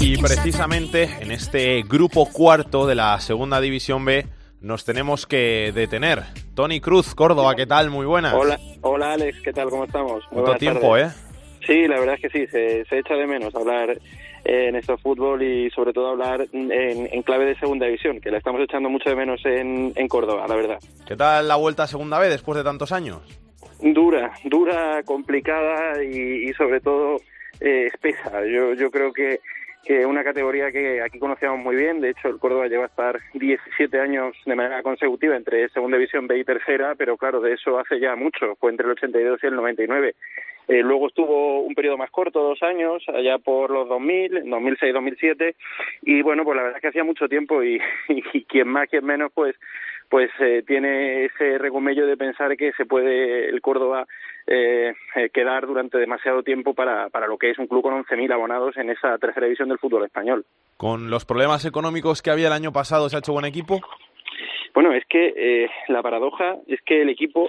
Y 0.00 0.16
precisamente 0.16 1.08
en 1.20 1.30
este 1.30 1.82
grupo 1.82 2.28
cuarto 2.30 2.86
de 2.86 2.94
la 2.94 3.18
segunda 3.20 3.60
división 3.60 4.04
B 4.04 4.26
nos 4.60 4.84
tenemos 4.84 5.26
que 5.26 5.72
detener. 5.74 6.22
Tony 6.54 6.80
Cruz, 6.80 7.14
Córdoba, 7.14 7.54
¿qué 7.54 7.66
tal? 7.66 7.88
Muy 7.90 8.04
buenas. 8.04 8.34
Hola, 8.34 8.58
hola 8.82 9.12
Alex, 9.12 9.40
¿qué 9.42 9.52
tal? 9.52 9.70
¿Cómo 9.70 9.84
estamos? 9.84 10.24
Buenas 10.30 10.58
tiempo, 10.58 10.96
tardes. 10.96 11.12
¿eh? 11.12 11.16
Sí, 11.66 11.88
la 11.88 12.00
verdad 12.00 12.16
es 12.16 12.20
que 12.22 12.30
sí, 12.30 12.46
se, 12.50 12.84
se 12.86 12.98
echa 12.98 13.14
de 13.14 13.26
menos 13.26 13.54
hablar 13.54 13.90
eh, 13.90 14.68
en 14.68 14.76
esto 14.76 14.98
fútbol 14.98 15.42
y 15.42 15.70
sobre 15.70 15.92
todo 15.92 16.08
hablar 16.08 16.46
en, 16.52 16.72
en 16.72 17.22
clave 17.22 17.44
de 17.46 17.58
segunda 17.58 17.86
división, 17.86 18.20
que 18.20 18.30
la 18.30 18.38
estamos 18.38 18.60
echando 18.62 18.88
mucho 18.88 19.08
de 19.08 19.16
menos 19.16 19.40
en, 19.44 19.92
en 19.94 20.08
Córdoba, 20.08 20.46
la 20.48 20.56
verdad. 20.56 20.78
¿Qué 21.06 21.16
tal 21.16 21.46
la 21.46 21.56
vuelta 21.56 21.84
a 21.84 21.86
segunda 21.86 22.18
B 22.18 22.28
después 22.28 22.56
de 22.58 22.64
tantos 22.64 22.92
años? 22.92 23.20
Dura, 23.80 24.32
dura, 24.44 25.02
complicada 25.04 26.02
y, 26.02 26.48
y 26.48 26.52
sobre 26.54 26.80
todo 26.80 27.16
eh, 27.60 27.86
espesa. 27.86 28.32
Yo, 28.50 28.74
yo 28.74 28.90
creo 28.90 29.12
que, 29.12 29.40
que 29.84 30.04
una 30.04 30.22
categoría 30.22 30.70
que 30.70 31.00
aquí 31.02 31.18
conocíamos 31.18 31.60
muy 31.60 31.76
bien, 31.76 32.00
de 32.00 32.10
hecho 32.10 32.28
el 32.28 32.38
Córdoba 32.38 32.68
lleva 32.68 32.84
a 32.84 32.88
estar 32.88 33.18
17 33.34 34.00
años 34.00 34.36
de 34.44 34.54
manera 34.54 34.82
consecutiva 34.82 35.36
entre 35.36 35.68
segunda 35.70 35.96
división 35.96 36.26
B 36.26 36.38
y 36.38 36.44
tercera, 36.44 36.94
pero 36.96 37.16
claro, 37.16 37.40
de 37.40 37.54
eso 37.54 37.78
hace 37.78 37.98
ya 37.98 38.14
mucho, 38.16 38.56
fue 38.56 38.70
entre 38.70 38.86
el 38.86 38.92
82 38.92 39.40
y 39.42 39.46
el 39.46 39.56
99. 39.56 40.14
Eh, 40.68 40.82
luego 40.82 41.08
estuvo 41.08 41.62
un 41.62 41.74
periodo 41.74 41.96
más 41.96 42.10
corto, 42.10 42.42
dos 42.42 42.62
años, 42.62 43.02
allá 43.08 43.38
por 43.38 43.70
los 43.70 43.88
2000, 43.88 44.44
2006-2007, 44.44 45.54
y 46.02 46.22
bueno, 46.22 46.44
pues 46.44 46.56
la 46.56 46.62
verdad 46.62 46.76
es 46.76 46.82
que 46.82 46.88
hacía 46.88 47.04
mucho 47.04 47.28
tiempo 47.28 47.62
y, 47.64 47.80
y 48.08 48.44
quien 48.44 48.68
más, 48.68 48.88
quien 48.88 49.04
menos, 49.04 49.32
pues 49.34 49.56
pues 50.10 50.30
eh, 50.40 50.64
tiene 50.66 51.24
ese 51.24 51.56
regomello 51.56 52.06
de 52.06 52.16
pensar 52.16 52.56
que 52.56 52.72
se 52.72 52.84
puede 52.84 53.48
el 53.48 53.60
Córdoba 53.62 54.06
eh, 54.46 54.92
eh, 55.14 55.30
quedar 55.32 55.66
durante 55.66 55.98
demasiado 55.98 56.42
tiempo 56.42 56.74
para, 56.74 57.08
para 57.10 57.28
lo 57.28 57.38
que 57.38 57.50
es 57.50 57.58
un 57.58 57.68
club 57.68 57.82
con 57.82 57.94
11.000 58.04 58.32
abonados 58.32 58.76
en 58.76 58.90
esa 58.90 59.16
tercera 59.18 59.46
división 59.46 59.68
del 59.68 59.78
fútbol 59.78 60.04
español. 60.04 60.44
¿Con 60.76 61.10
los 61.10 61.24
problemas 61.24 61.64
económicos 61.64 62.20
que 62.20 62.30
había 62.30 62.48
el 62.48 62.52
año 62.52 62.72
pasado 62.72 63.08
se 63.08 63.16
ha 63.16 63.20
hecho 63.20 63.32
buen 63.32 63.44
equipo? 63.44 63.80
Bueno, 64.74 64.92
es 64.92 65.04
que 65.06 65.32
eh, 65.36 65.70
la 65.88 66.02
paradoja 66.02 66.56
es 66.66 66.80
que 66.82 67.02
el 67.02 67.08
equipo, 67.08 67.48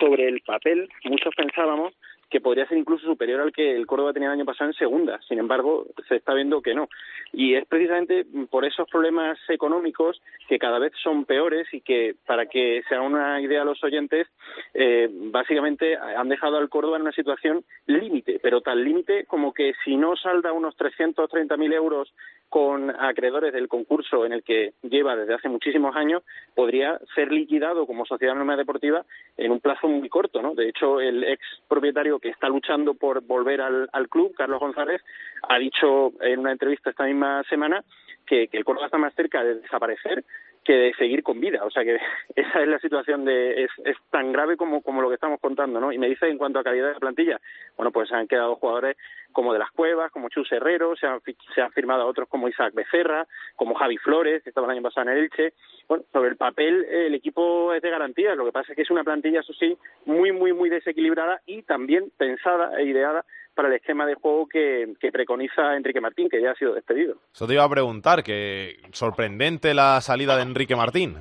sobre 0.00 0.28
el 0.28 0.40
papel, 0.40 0.88
muchos 1.04 1.34
pensábamos 1.34 1.94
que 2.30 2.40
podría 2.40 2.66
ser 2.66 2.78
incluso 2.78 3.06
superior 3.06 3.40
al 3.40 3.52
que 3.52 3.74
el 3.74 3.86
Córdoba 3.86 4.12
tenía 4.12 4.28
el 4.28 4.34
año 4.34 4.44
pasado 4.44 4.70
en 4.70 4.76
segunda. 4.76 5.20
Sin 5.28 5.38
embargo, 5.38 5.86
se 6.08 6.16
está 6.16 6.34
viendo 6.34 6.62
que 6.62 6.74
no. 6.74 6.88
Y 7.32 7.54
es 7.54 7.66
precisamente 7.66 8.26
por 8.50 8.64
esos 8.64 8.88
problemas 8.88 9.38
económicos 9.48 10.20
que 10.48 10.58
cada 10.58 10.78
vez 10.78 10.92
son 11.02 11.24
peores 11.24 11.66
y 11.72 11.80
que, 11.80 12.14
para 12.26 12.46
que 12.46 12.82
se 12.88 12.94
hagan 12.94 13.12
una 13.12 13.40
idea 13.40 13.62
a 13.62 13.64
los 13.64 13.82
oyentes, 13.82 14.28
eh, 14.72 15.08
básicamente 15.10 15.96
han 15.96 16.28
dejado 16.28 16.56
al 16.56 16.68
Córdoba 16.68 16.96
en 16.96 17.02
una 17.02 17.12
situación 17.12 17.64
límite, 17.86 18.38
pero 18.42 18.60
tan 18.60 18.82
límite 18.82 19.24
como 19.26 19.52
que 19.52 19.72
si 19.84 19.96
no 19.96 20.16
salda 20.16 20.52
unos 20.52 20.76
330.000 20.76 21.74
euros 21.74 22.12
con 22.48 22.90
acreedores 22.90 23.52
del 23.52 23.68
concurso 23.68 24.24
en 24.24 24.32
el 24.32 24.44
que 24.44 24.74
lleva 24.82 25.16
desde 25.16 25.34
hace 25.34 25.48
muchísimos 25.48 25.96
años, 25.96 26.22
podría 26.54 27.00
ser 27.14 27.32
liquidado 27.32 27.86
como 27.86 28.06
sociedad 28.06 28.34
anónima 28.34 28.56
deportiva 28.56 29.04
en 29.36 29.50
un 29.50 29.60
plazo 29.60 29.88
muy 29.88 30.08
corto, 30.08 30.40
¿no? 30.40 30.54
De 30.54 30.68
hecho, 30.68 31.00
el 31.00 31.24
ex 31.24 31.42
propietario 31.68 32.18
que 32.18 32.28
está 32.28 32.48
luchando 32.48 32.94
por 32.94 33.22
volver 33.22 33.60
al, 33.60 34.08
club, 34.08 34.34
Carlos 34.36 34.60
González, 34.60 35.02
ha 35.48 35.58
dicho 35.58 36.12
en 36.20 36.40
una 36.40 36.52
entrevista 36.52 36.90
esta 36.90 37.04
misma 37.04 37.42
semana 37.48 37.82
que, 38.26 38.48
el 38.52 38.64
Córdoba 38.64 38.86
está 38.86 38.98
más 38.98 39.14
cerca 39.14 39.42
de 39.42 39.56
desaparecer 39.56 40.24
que 40.64 40.72
de 40.72 40.94
seguir 40.94 41.22
con 41.22 41.40
vida. 41.40 41.64
O 41.64 41.70
sea 41.70 41.84
que 41.84 41.98
esa 42.36 42.62
es 42.62 42.68
la 42.68 42.78
situación 42.78 43.24
de 43.24 43.64
es, 43.64 43.70
es 43.84 43.96
tan 44.10 44.32
grave 44.32 44.56
como, 44.56 44.82
como 44.82 45.02
lo 45.02 45.08
que 45.08 45.16
estamos 45.16 45.40
contando, 45.40 45.80
¿no? 45.80 45.92
Y 45.92 45.98
me 45.98 46.08
dice 46.08 46.28
en 46.28 46.38
cuanto 46.38 46.58
a 46.58 46.64
calidad 46.64 46.94
de 46.94 47.00
plantilla, 47.00 47.40
bueno, 47.76 47.90
pues 47.90 48.10
han 48.12 48.28
quedado 48.28 48.56
jugadores 48.56 48.96
como 49.34 49.52
de 49.52 49.58
las 49.58 49.70
Cuevas, 49.72 50.10
como 50.10 50.30
Chus 50.30 50.50
Herrero, 50.50 50.96
se 50.96 51.06
han, 51.06 51.20
se 51.54 51.60
han 51.60 51.72
firmado 51.72 52.02
a 52.02 52.06
otros 52.06 52.28
como 52.28 52.48
Isaac 52.48 52.72
Becerra, 52.72 53.26
como 53.56 53.74
Javi 53.74 53.98
Flores, 53.98 54.42
que 54.42 54.48
estaba 54.48 54.66
el 54.66 54.72
año 54.72 54.82
pasado 54.82 55.10
en 55.10 55.18
el 55.18 55.24
Elche. 55.24 55.52
Bueno, 55.86 56.04
sobre 56.12 56.30
el 56.30 56.36
papel 56.36 56.86
eh, 56.88 57.08
el 57.08 57.14
equipo 57.14 57.74
es 57.74 57.82
de 57.82 57.90
garantía, 57.90 58.34
lo 58.34 58.46
que 58.46 58.52
pasa 58.52 58.72
es 58.72 58.76
que 58.76 58.82
es 58.82 58.90
una 58.90 59.04
plantilla, 59.04 59.40
eso 59.40 59.52
sí, 59.52 59.76
muy, 60.06 60.32
muy, 60.32 60.54
muy 60.54 60.70
desequilibrada 60.70 61.42
y 61.44 61.62
también 61.62 62.10
pensada 62.16 62.80
e 62.80 62.84
ideada 62.84 63.26
para 63.54 63.68
el 63.68 63.74
esquema 63.74 64.06
de 64.06 64.14
juego 64.14 64.48
que, 64.48 64.94
que 64.98 65.12
preconiza 65.12 65.76
Enrique 65.76 66.00
Martín, 66.00 66.28
que 66.28 66.40
ya 66.40 66.52
ha 66.52 66.56
sido 66.56 66.74
despedido. 66.74 67.16
Eso 67.32 67.46
te 67.46 67.54
iba 67.54 67.64
a 67.64 67.68
preguntar, 67.68 68.22
que 68.22 68.78
sorprendente 68.92 69.74
la 69.74 70.00
salida 70.00 70.36
de 70.36 70.42
Enrique 70.42 70.74
Martín. 70.74 71.16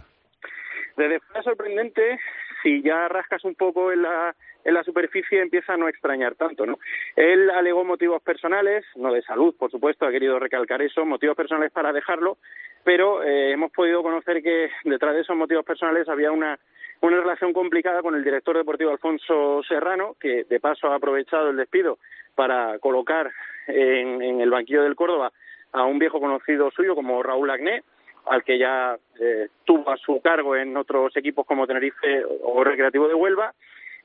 Desde 0.96 1.20
fuera 1.20 1.44
sorprendente, 1.44 2.20
si 2.62 2.82
ya 2.82 3.08
rascas 3.08 3.44
un 3.44 3.56
poco 3.56 3.92
en 3.92 4.04
la, 4.04 4.36
en 4.64 4.74
la 4.74 4.84
superficie 4.84 5.42
empieza 5.42 5.74
a 5.74 5.78
no 5.78 5.88
extrañar 5.88 6.36
tanto, 6.36 6.66
¿no? 6.66 6.80
Él 7.16 7.50
alegó 7.50 7.84
motivos 7.84 8.22
personales, 8.22 8.86
no 8.96 9.12
de 9.12 9.22
salud, 9.22 9.56
por 9.58 9.72
supuesto, 9.72 10.06
ha 10.06 10.12
querido 10.12 10.40
recalcar 10.40 10.82
eso, 10.82 11.06
motivos 11.06 11.36
personales 11.36 11.72
para 11.72 11.92
dejarlo, 11.92 12.38
pero 12.84 13.24
eh, 13.24 13.52
hemos 13.52 13.72
podido 13.72 14.04
conocer 14.04 14.42
que 14.42 14.70
detrás 14.84 15.16
de 15.16 15.22
esos 15.22 15.36
motivos 15.36 15.66
personales 15.66 16.08
había 16.10 16.32
una 16.32 16.60
una 17.02 17.20
relación 17.20 17.52
complicada 17.52 18.02
con 18.02 18.16
el 18.16 18.24
director 18.24 18.56
deportivo 18.56 18.90
Alfonso 18.90 19.62
Serrano, 19.68 20.16
que 20.22 20.46
de 20.46 20.60
paso 20.62 20.88
ha 20.88 20.96
aprovechado 20.96 21.50
el 21.50 21.58
despido 21.58 21.98
para 22.34 22.80
colocar 22.80 23.30
en, 23.68 24.22
en 24.22 24.40
el 24.40 24.50
banquillo 24.50 24.84
del 24.84 24.96
Córdoba 24.96 25.34
a 25.74 25.84
un 25.84 26.00
viejo 26.00 26.22
conocido 26.22 26.72
suyo 26.72 26.96
como 26.96 27.22
Raúl 27.22 27.50
Agné, 27.50 27.84
al 28.26 28.44
que 28.44 28.58
ya 28.58 28.98
eh, 29.20 29.50
tuvo 29.66 29.92
a 29.92 29.98
su 29.98 30.22
cargo 30.22 30.56
en 30.56 30.78
otros 30.78 31.16
equipos 31.18 31.46
como 31.46 31.68
Tenerife 31.68 32.24
o 32.44 32.64
Recreativo 32.64 33.08
de 33.08 33.16
Huelva. 33.16 33.54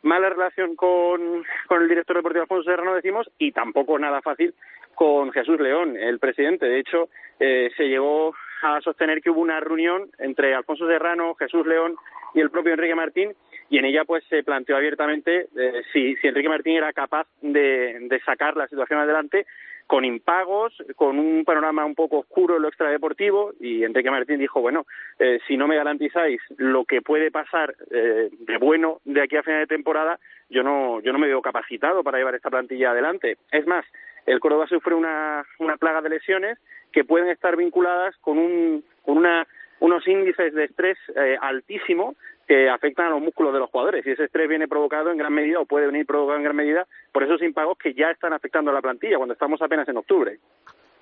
Mala 0.03 0.31
relación 0.31 0.77
con, 0.77 1.45
con 1.67 1.83
el 1.83 1.89
director 1.89 2.17
deportivo 2.17 2.43
Alfonso 2.43 2.71
Serrano, 2.71 2.95
decimos, 2.95 3.31
y 3.39 3.53
tampoco 3.53 3.99
nada 3.99 4.23
fácil 4.23 4.55
con 4.95 5.33
Jesús 5.33 5.61
León, 5.61 5.97
el 5.97 6.19
presidente. 6.19 6.67
De 6.67 6.81
hecho, 6.81 7.09
eh, 7.39 7.71
se 7.77 7.89
llegó 7.89 8.35
a 8.63 8.81
sostener 8.81 9.21
que 9.21 9.31
hubo 9.31 9.41
una 9.41 9.61
reunión 9.61 10.11
entre 10.19 10.55
Alfonso 10.55 10.87
Serrano, 10.87 11.35
Jesús 11.35 11.67
León 11.67 11.97
y 12.35 12.41
el 12.41 12.51
propio 12.51 12.73
Enrique 12.73 12.95
Martín, 12.95 13.33
y 13.71 13.79
en 13.79 13.85
ella 13.85 14.05
pues 14.05 14.25
se 14.29 14.43
planteó 14.43 14.77
abiertamente 14.77 15.49
eh, 15.57 15.83
si, 15.93 16.17
si 16.17 16.29
Enrique 16.29 16.49
Martín 16.49 16.77
era 16.77 16.93
capaz 16.93 17.27
de, 17.43 17.99
de 18.01 18.21
sacar 18.21 18.57
la 18.57 18.67
situación 18.67 18.99
adelante 18.99 19.47
con 19.89 20.05
impagos, 20.05 20.75
con 20.97 21.19
un 21.19 21.47
panorama 21.47 21.87
un 21.87 21.95
poco 21.95 22.19
oscuro 22.19 22.57
en 22.57 22.63
lo 22.63 22.69
extradeportivo, 22.69 23.55
y 23.59 23.85
Enrique 23.85 24.11
Martín 24.11 24.39
dijo, 24.39 24.61
bueno, 24.61 24.87
eh, 25.19 25.41
si 25.49 25.57
no 25.57 25.67
me 25.67 25.77
garantizáis 25.77 26.43
lo 26.59 26.85
que 26.85 27.01
puede 27.01 27.31
pasar 27.31 27.75
eh, 27.91 28.29
de 28.31 28.59
bueno 28.59 29.01
de 29.07 29.23
aquí 29.23 29.37
a 29.37 29.43
final 29.43 29.61
de 29.61 29.67
temporada, 29.67 30.21
yo 30.51 30.63
no, 30.63 31.01
yo 31.01 31.11
no 31.11 31.19
me 31.19 31.27
veo 31.27 31.41
capacitado 31.41 32.05
para 32.05 32.19
llevar 32.19 32.35
esta 32.35 32.51
plantilla 32.51 32.91
adelante. 32.91 33.39
Es 33.51 33.67
más, 33.67 33.87
el 34.27 34.41
Córdoba 34.41 34.67
sufre 34.67 34.95
una, 34.95 35.47
una 35.59 35.79
plaga 35.79 36.03
de 36.03 36.11
lesiones 36.11 36.59
que 36.93 37.05
pueden 37.05 37.31
estar 37.31 37.57
vinculadas 37.57 38.15
con, 38.19 38.37
un, 38.37 38.85
con 39.03 39.17
una, 39.17 39.47
unos 39.81 40.07
índices 40.07 40.53
de 40.53 40.65
estrés 40.65 40.99
eh, 41.17 41.39
altísimos 41.41 42.15
que 42.49 42.71
afectan 42.71 43.07
a 43.07 43.11
los 43.11 43.21
músculos 43.21 43.53
de 43.53 43.59
los 43.59 43.71
jugadores 43.71 44.05
y 44.07 44.11
ese 44.11 44.25
estrés 44.25 44.49
viene 44.49 44.67
provocado 44.67 45.11
en 45.13 45.19
gran 45.19 45.35
medida 45.35 45.61
o 45.61 45.67
puede 45.67 45.87
venir 45.87 46.07
provocado 46.07 46.39
en 46.39 46.45
gran 46.45 46.57
medida 46.57 46.87
por 47.13 47.23
esos 47.23 47.43
impagos 47.43 47.77
que 47.77 47.93
ya 47.93 48.11
están 48.11 48.33
afectando 48.33 48.71
a 48.71 48.75
la 48.75 48.81
plantilla 48.81 49.19
cuando 49.19 49.35
estamos 49.35 49.61
apenas 49.61 49.87
en 49.89 49.99
octubre. 49.99 50.39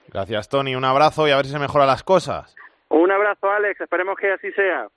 Gracias, 0.09 0.49
Tony. 0.49 0.75
Un 0.75 0.85
abrazo 0.85 1.29
y 1.29 1.31
a 1.31 1.37
ver 1.37 1.47
si 1.47 1.53
se 1.53 1.59
mejoran 1.61 1.87
las 1.87 2.03
cosas. 2.03 2.57
Un 2.89 3.11
abrazo, 3.13 3.49
Alex. 3.49 3.81
Esperemos 3.81 4.17
que 4.19 4.33
así 4.33 4.51
sea. 4.53 4.89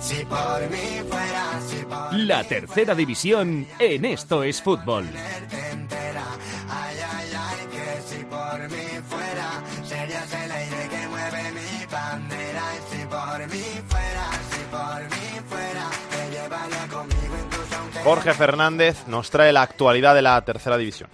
Si 0.00 0.24
por 0.24 0.60
mí 0.70 1.02
fuera, 1.08 1.60
si 1.60 1.84
por 1.84 2.14
La 2.14 2.42
tercera 2.42 2.94
división 2.94 3.66
en 3.78 4.04
Esto 4.04 4.42
es 4.42 4.60
Fútbol. 4.62 5.04
Jorge 18.04 18.32
Fernández 18.32 19.06
nos 19.08 19.30
trae 19.30 19.52
la 19.52 19.60
actualidad 19.60 20.14
de 20.14 20.22
la 20.22 20.40
tercera 20.42 20.78
división. 20.78 21.10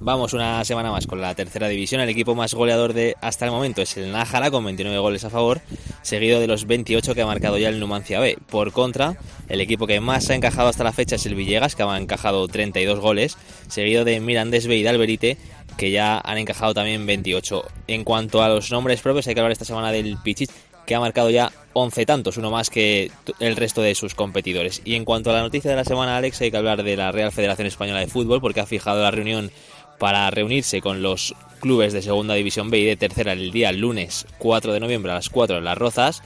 Vamos 0.00 0.32
una 0.32 0.64
semana 0.64 0.90
más 0.90 1.06
con 1.06 1.20
la 1.20 1.34
tercera 1.36 1.68
división. 1.68 2.00
El 2.00 2.08
equipo 2.08 2.34
más 2.34 2.54
goleador 2.54 2.92
de 2.92 3.16
hasta 3.20 3.44
el 3.44 3.52
momento 3.52 3.82
es 3.82 3.96
el 3.96 4.10
Nájara 4.10 4.50
con 4.50 4.64
29 4.64 4.98
goles 4.98 5.24
a 5.24 5.30
favor, 5.30 5.60
seguido 6.02 6.40
de 6.40 6.48
los 6.48 6.66
28 6.66 7.14
que 7.14 7.22
ha 7.22 7.26
marcado 7.26 7.56
ya 7.56 7.68
el 7.68 7.78
Numancia 7.78 8.18
B. 8.18 8.36
Por 8.50 8.72
contra, 8.72 9.16
el 9.48 9.60
equipo 9.60 9.86
que 9.86 10.00
más 10.00 10.28
ha 10.30 10.34
encajado 10.34 10.68
hasta 10.68 10.82
la 10.82 10.92
fecha 10.92 11.16
es 11.16 11.26
el 11.26 11.36
Villegas, 11.36 11.76
que 11.76 11.84
ha 11.84 11.96
encajado 11.96 12.48
32 12.48 12.98
goles, 12.98 13.38
seguido 13.68 14.04
de 14.04 14.18
Mirandés 14.18 14.66
B 14.66 14.76
y 14.76 14.82
de 14.82 14.88
Alberite, 14.88 15.38
que 15.76 15.92
ya 15.92 16.18
han 16.18 16.38
encajado 16.38 16.74
también 16.74 17.06
28. 17.06 17.64
En 17.86 18.02
cuanto 18.02 18.42
a 18.42 18.48
los 18.48 18.72
nombres 18.72 19.00
propios, 19.00 19.28
hay 19.28 19.34
que 19.34 19.40
hablar 19.40 19.52
esta 19.52 19.64
semana 19.64 19.92
del 19.92 20.18
Pichit, 20.22 20.50
que 20.88 20.94
ha 20.94 21.00
marcado 21.00 21.28
ya 21.28 21.52
11 21.74 22.06
tantos, 22.06 22.38
uno 22.38 22.50
más 22.50 22.70
que 22.70 23.10
el 23.40 23.56
resto 23.56 23.82
de 23.82 23.94
sus 23.94 24.14
competidores. 24.14 24.80
Y 24.86 24.94
en 24.94 25.04
cuanto 25.04 25.28
a 25.30 25.34
la 25.34 25.42
noticia 25.42 25.70
de 25.70 25.76
la 25.76 25.84
semana, 25.84 26.16
Alex, 26.16 26.40
hay 26.40 26.50
que 26.50 26.56
hablar 26.56 26.82
de 26.82 26.96
la 26.96 27.12
Real 27.12 27.30
Federación 27.30 27.66
Española 27.66 28.00
de 28.00 28.06
Fútbol, 28.06 28.40
porque 28.40 28.60
ha 28.60 28.66
fijado 28.66 29.02
la 29.02 29.10
reunión 29.10 29.50
para 29.98 30.30
reunirse 30.30 30.80
con 30.80 31.02
los 31.02 31.34
clubes 31.60 31.92
de 31.92 32.00
Segunda 32.00 32.32
División 32.34 32.70
B 32.70 32.78
y 32.78 32.84
de 32.86 32.96
Tercera 32.96 33.32
el 33.32 33.50
día 33.52 33.70
lunes 33.72 34.26
4 34.38 34.72
de 34.72 34.80
noviembre 34.80 35.12
a 35.12 35.16
las 35.16 35.28
4 35.28 35.58
en 35.58 35.64
Las 35.64 35.76
Rozas 35.76 36.22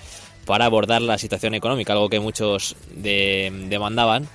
para 0.47 0.67
abordar 0.67 1.03
la 1.03 1.19
situación 1.19 1.55
económica, 1.55 1.95
algo 1.95 2.09
que 2.09 2.21
muchos 2.21 2.77
de- 2.95 3.51
demandaban 3.69 4.29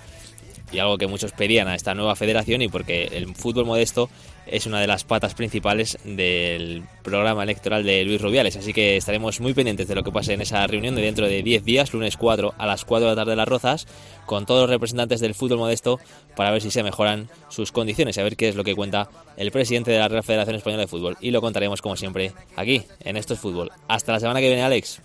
y 0.74 0.80
algo 0.80 0.98
que 0.98 1.08
muchos 1.08 1.32
pedían 1.32 1.68
a 1.70 1.76
esta 1.76 1.94
nueva 1.94 2.16
federación 2.18 2.62
y 2.62 2.68
porque 2.68 3.06
el 3.14 3.34
fútbol 3.36 3.66
modesto 3.66 4.10
es 4.50 4.66
una 4.66 4.80
de 4.80 4.88
las 4.88 5.04
patas 5.04 5.34
principales 5.34 5.98
del 6.04 6.84
programa 7.04 7.44
electoral 7.44 7.84
de 7.84 8.04
Luis 8.04 8.22
Rubiales. 8.22 8.56
Así 8.58 8.74
que 8.74 8.98
estaremos 8.98 9.40
muy 9.40 9.54
pendientes 9.54 9.88
de 9.88 9.96
lo 9.96 10.04
que 10.04 10.12
pase 10.12 10.34
en 10.34 10.42
esa 10.42 10.66
reunión 10.68 10.96
de 10.96 11.02
dentro 11.02 11.28
de 11.28 11.44
10 11.44 11.64
días, 11.64 11.94
lunes 11.94 12.18
4 12.18 12.56
a 12.58 12.66
las 12.66 12.86
4 12.86 13.10
de 13.10 13.12
la 13.12 13.16
tarde 13.16 13.32
de 13.32 13.38
las 13.38 13.48
Rozas, 13.48 13.88
con 14.26 14.46
todos 14.46 14.62
los 14.62 14.70
representantes 14.70 15.20
del 15.20 15.34
fútbol 15.34 15.60
modesto 15.60 16.00
para 16.36 16.52
ver 16.52 16.62
si 16.62 16.72
se 16.72 16.84
mejoran 16.84 17.30
sus 17.50 17.72
condiciones 17.72 18.18
y 18.18 18.20
a 18.20 18.24
ver 18.24 18.36
qué 18.36 18.50
es 18.50 18.56
lo 18.56 18.64
que 18.64 18.76
cuenta 18.76 19.10
el 19.38 19.52
presidente 19.52 19.92
de 19.92 20.00
la 20.00 20.08
Real 20.08 20.24
Federación 20.24 20.56
Española 20.56 20.82
de 20.82 20.88
Fútbol. 20.88 21.18
Y 21.22 21.32
lo 21.32 21.42
contaremos 21.42 21.82
como 21.82 21.96
siempre 21.96 22.34
aquí, 22.56 22.84
en 23.02 23.18
Esto 23.18 23.34
es 23.34 23.40
Fútbol. 23.40 23.72
Hasta 23.88 24.12
la 24.14 24.20
semana 24.20 24.40
que 24.40 24.48
viene, 24.48 24.64
Alex. 24.64 25.02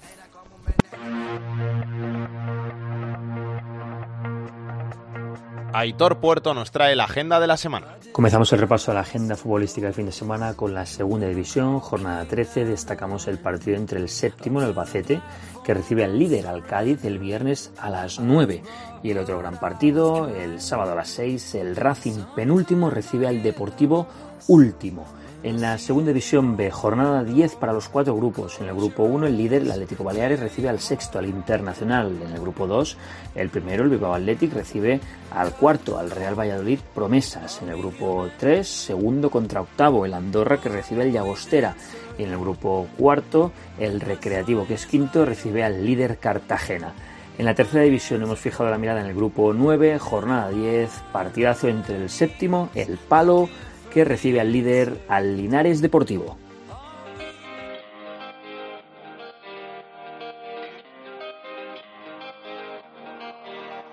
Aitor 5.74 6.18
Puerto 6.18 6.54
nos 6.54 6.70
trae 6.70 6.94
la 6.94 7.04
agenda 7.04 7.40
de 7.40 7.46
la 7.46 7.56
semana. 7.56 7.96
Comenzamos 8.12 8.52
el 8.52 8.58
repaso 8.58 8.90
a 8.90 8.94
la 8.94 9.00
agenda 9.00 9.36
futbolística 9.36 9.86
del 9.86 9.94
fin 9.94 10.06
de 10.06 10.12
semana 10.12 10.54
con 10.54 10.74
la 10.74 10.84
segunda 10.84 11.26
división, 11.26 11.80
jornada 11.80 12.24
13. 12.26 12.66
Destacamos 12.66 13.26
el 13.26 13.38
partido 13.38 13.76
entre 13.76 13.98
el 13.98 14.08
séptimo, 14.08 14.60
el 14.60 14.66
Albacete, 14.66 15.20
que 15.64 15.74
recibe 15.74 16.04
al 16.04 16.18
líder, 16.18 16.46
al 16.46 16.64
Cádiz, 16.64 17.04
el 17.04 17.18
viernes 17.18 17.72
a 17.78 17.88
las 17.88 18.20
9. 18.20 18.62
Y 19.02 19.10
el 19.10 19.18
otro 19.18 19.38
gran 19.38 19.58
partido, 19.58 20.28
el 20.28 20.60
sábado 20.60 20.92
a 20.92 20.96
las 20.96 21.08
6, 21.08 21.54
el 21.54 21.76
Racing 21.76 22.22
penúltimo 22.36 22.90
recibe 22.90 23.26
al 23.26 23.42
Deportivo 23.42 24.06
último. 24.48 25.06
En 25.44 25.60
la 25.60 25.76
segunda 25.76 26.10
división 26.10 26.56
B, 26.56 26.70
jornada 26.70 27.24
10 27.24 27.56
para 27.56 27.72
los 27.72 27.88
cuatro 27.88 28.14
grupos. 28.14 28.60
En 28.60 28.68
el 28.68 28.76
grupo 28.76 29.02
1, 29.02 29.26
el 29.26 29.36
líder, 29.36 29.62
el 29.62 29.72
Atlético 29.72 30.04
Baleares, 30.04 30.38
recibe 30.38 30.68
al 30.68 30.78
sexto, 30.78 31.18
al 31.18 31.26
Internacional. 31.26 32.16
En 32.24 32.32
el 32.32 32.40
grupo 32.40 32.68
2, 32.68 32.96
el 33.34 33.48
primero, 33.48 33.82
el 33.82 33.90
Bilbao 33.90 34.14
Athletic, 34.14 34.52
recibe 34.52 35.00
al 35.32 35.52
cuarto, 35.54 35.98
al 35.98 36.12
Real 36.12 36.38
Valladolid 36.38 36.78
Promesas. 36.94 37.60
En 37.60 37.70
el 37.70 37.76
grupo 37.76 38.28
3, 38.38 38.68
segundo 38.68 39.30
contra 39.30 39.62
octavo, 39.62 40.06
el 40.06 40.14
Andorra, 40.14 40.58
que 40.58 40.68
recibe 40.68 41.02
al 41.02 41.10
Llagostera. 41.10 41.74
En 42.18 42.30
el 42.30 42.38
grupo 42.38 42.86
cuarto, 42.96 43.50
el 43.80 44.00
Recreativo, 44.00 44.64
que 44.64 44.74
es 44.74 44.86
quinto, 44.86 45.24
recibe 45.24 45.64
al 45.64 45.84
líder 45.84 46.18
Cartagena. 46.18 46.94
En 47.36 47.46
la 47.46 47.54
tercera 47.56 47.82
división 47.82 48.22
hemos 48.22 48.38
fijado 48.38 48.70
la 48.70 48.78
mirada 48.78 49.00
en 49.00 49.08
el 49.08 49.16
grupo 49.16 49.52
9, 49.52 49.98
jornada 49.98 50.50
10, 50.50 50.88
partidazo 51.12 51.66
entre 51.66 51.96
el 51.96 52.10
séptimo, 52.10 52.68
el 52.76 52.96
Palo, 52.96 53.48
que 53.92 54.04
recibe 54.04 54.40
al 54.40 54.50
líder 54.50 55.04
al 55.08 55.36
Linares 55.36 55.80
Deportivo. 55.80 56.38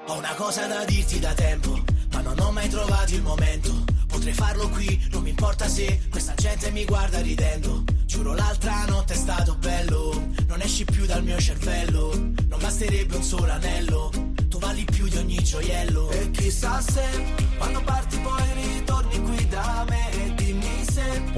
Ho 0.07 0.17
una 0.17 0.33
cosa 0.35 0.65
da 0.67 0.85
dirti 0.85 1.19
da 1.19 1.33
tempo, 1.33 1.77
ma 2.13 2.21
non 2.21 2.39
ho 2.39 2.51
mai 2.51 2.69
trovato 2.69 3.13
il 3.13 3.21
momento. 3.21 3.71
Potrei 4.07 4.33
farlo 4.33 4.69
qui, 4.69 4.99
non 5.11 5.23
mi 5.23 5.29
importa 5.29 5.67
se 5.67 5.99
questa 6.09 6.33
gente 6.35 6.71
mi 6.71 6.85
guarda 6.85 7.19
ridendo. 7.19 7.83
Giuro 8.05 8.33
l'altra 8.33 8.85
notte 8.87 9.13
è 9.13 9.17
stato 9.17 9.55
bello, 9.55 10.29
non 10.47 10.61
esci 10.61 10.85
più 10.85 11.05
dal 11.05 11.23
mio 11.23 11.39
cervello. 11.39 12.11
Non 12.47 12.59
basterebbe 12.59 13.17
un 13.17 13.23
solo 13.23 13.51
anello, 13.51 14.09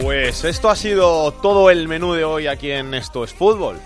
Pues 0.02 0.44
esto 0.44 0.70
ha 0.70 0.76
sido 0.76 1.32
todo 1.34 1.70
el 1.70 1.88
menú 1.88 2.14
de 2.14 2.24
hoy 2.24 2.48
aquí 2.48 2.72
en 2.72 2.94
Esto 2.94 3.24
es 3.24 3.34
Fútbol. 3.34 3.80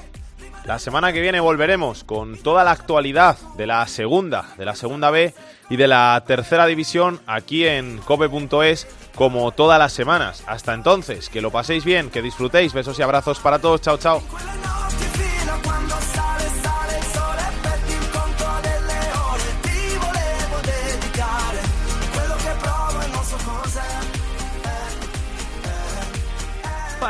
La 0.66 0.80
semana 0.80 1.14
que 1.14 1.22
viene 1.22 1.40
volveremos 1.40 2.04
con 2.04 2.38
toda 2.38 2.64
la 2.64 2.72
actualidad 2.72 3.38
de 3.56 3.68
la 3.68 3.86
segunda, 3.88 4.48
de 4.58 4.66
la 4.66 4.76
segunda 4.76 5.12
B 5.12 5.34
y 5.70 5.76
de 5.76 5.88
la 5.88 6.24
tercera 6.26 6.66
división 6.66 7.20
aquí 7.28 7.68
en 7.68 8.00
cope.es 8.00 8.88
como 9.16 9.52
todas 9.52 9.78
las 9.78 9.94
semanas. 9.94 10.44
Hasta 10.48 10.74
entonces, 10.74 11.30
que 11.30 11.42
lo 11.42 11.52
paséis 11.52 11.86
bien, 11.86 12.10
que 12.10 12.22
disfrutéis. 12.22 12.74
Besos 12.74 12.98
y 12.98 13.04
abrazos 13.04 13.40
para 13.40 13.60
todos. 13.60 13.82
Chao, 13.82 13.98
chao. 13.98 14.24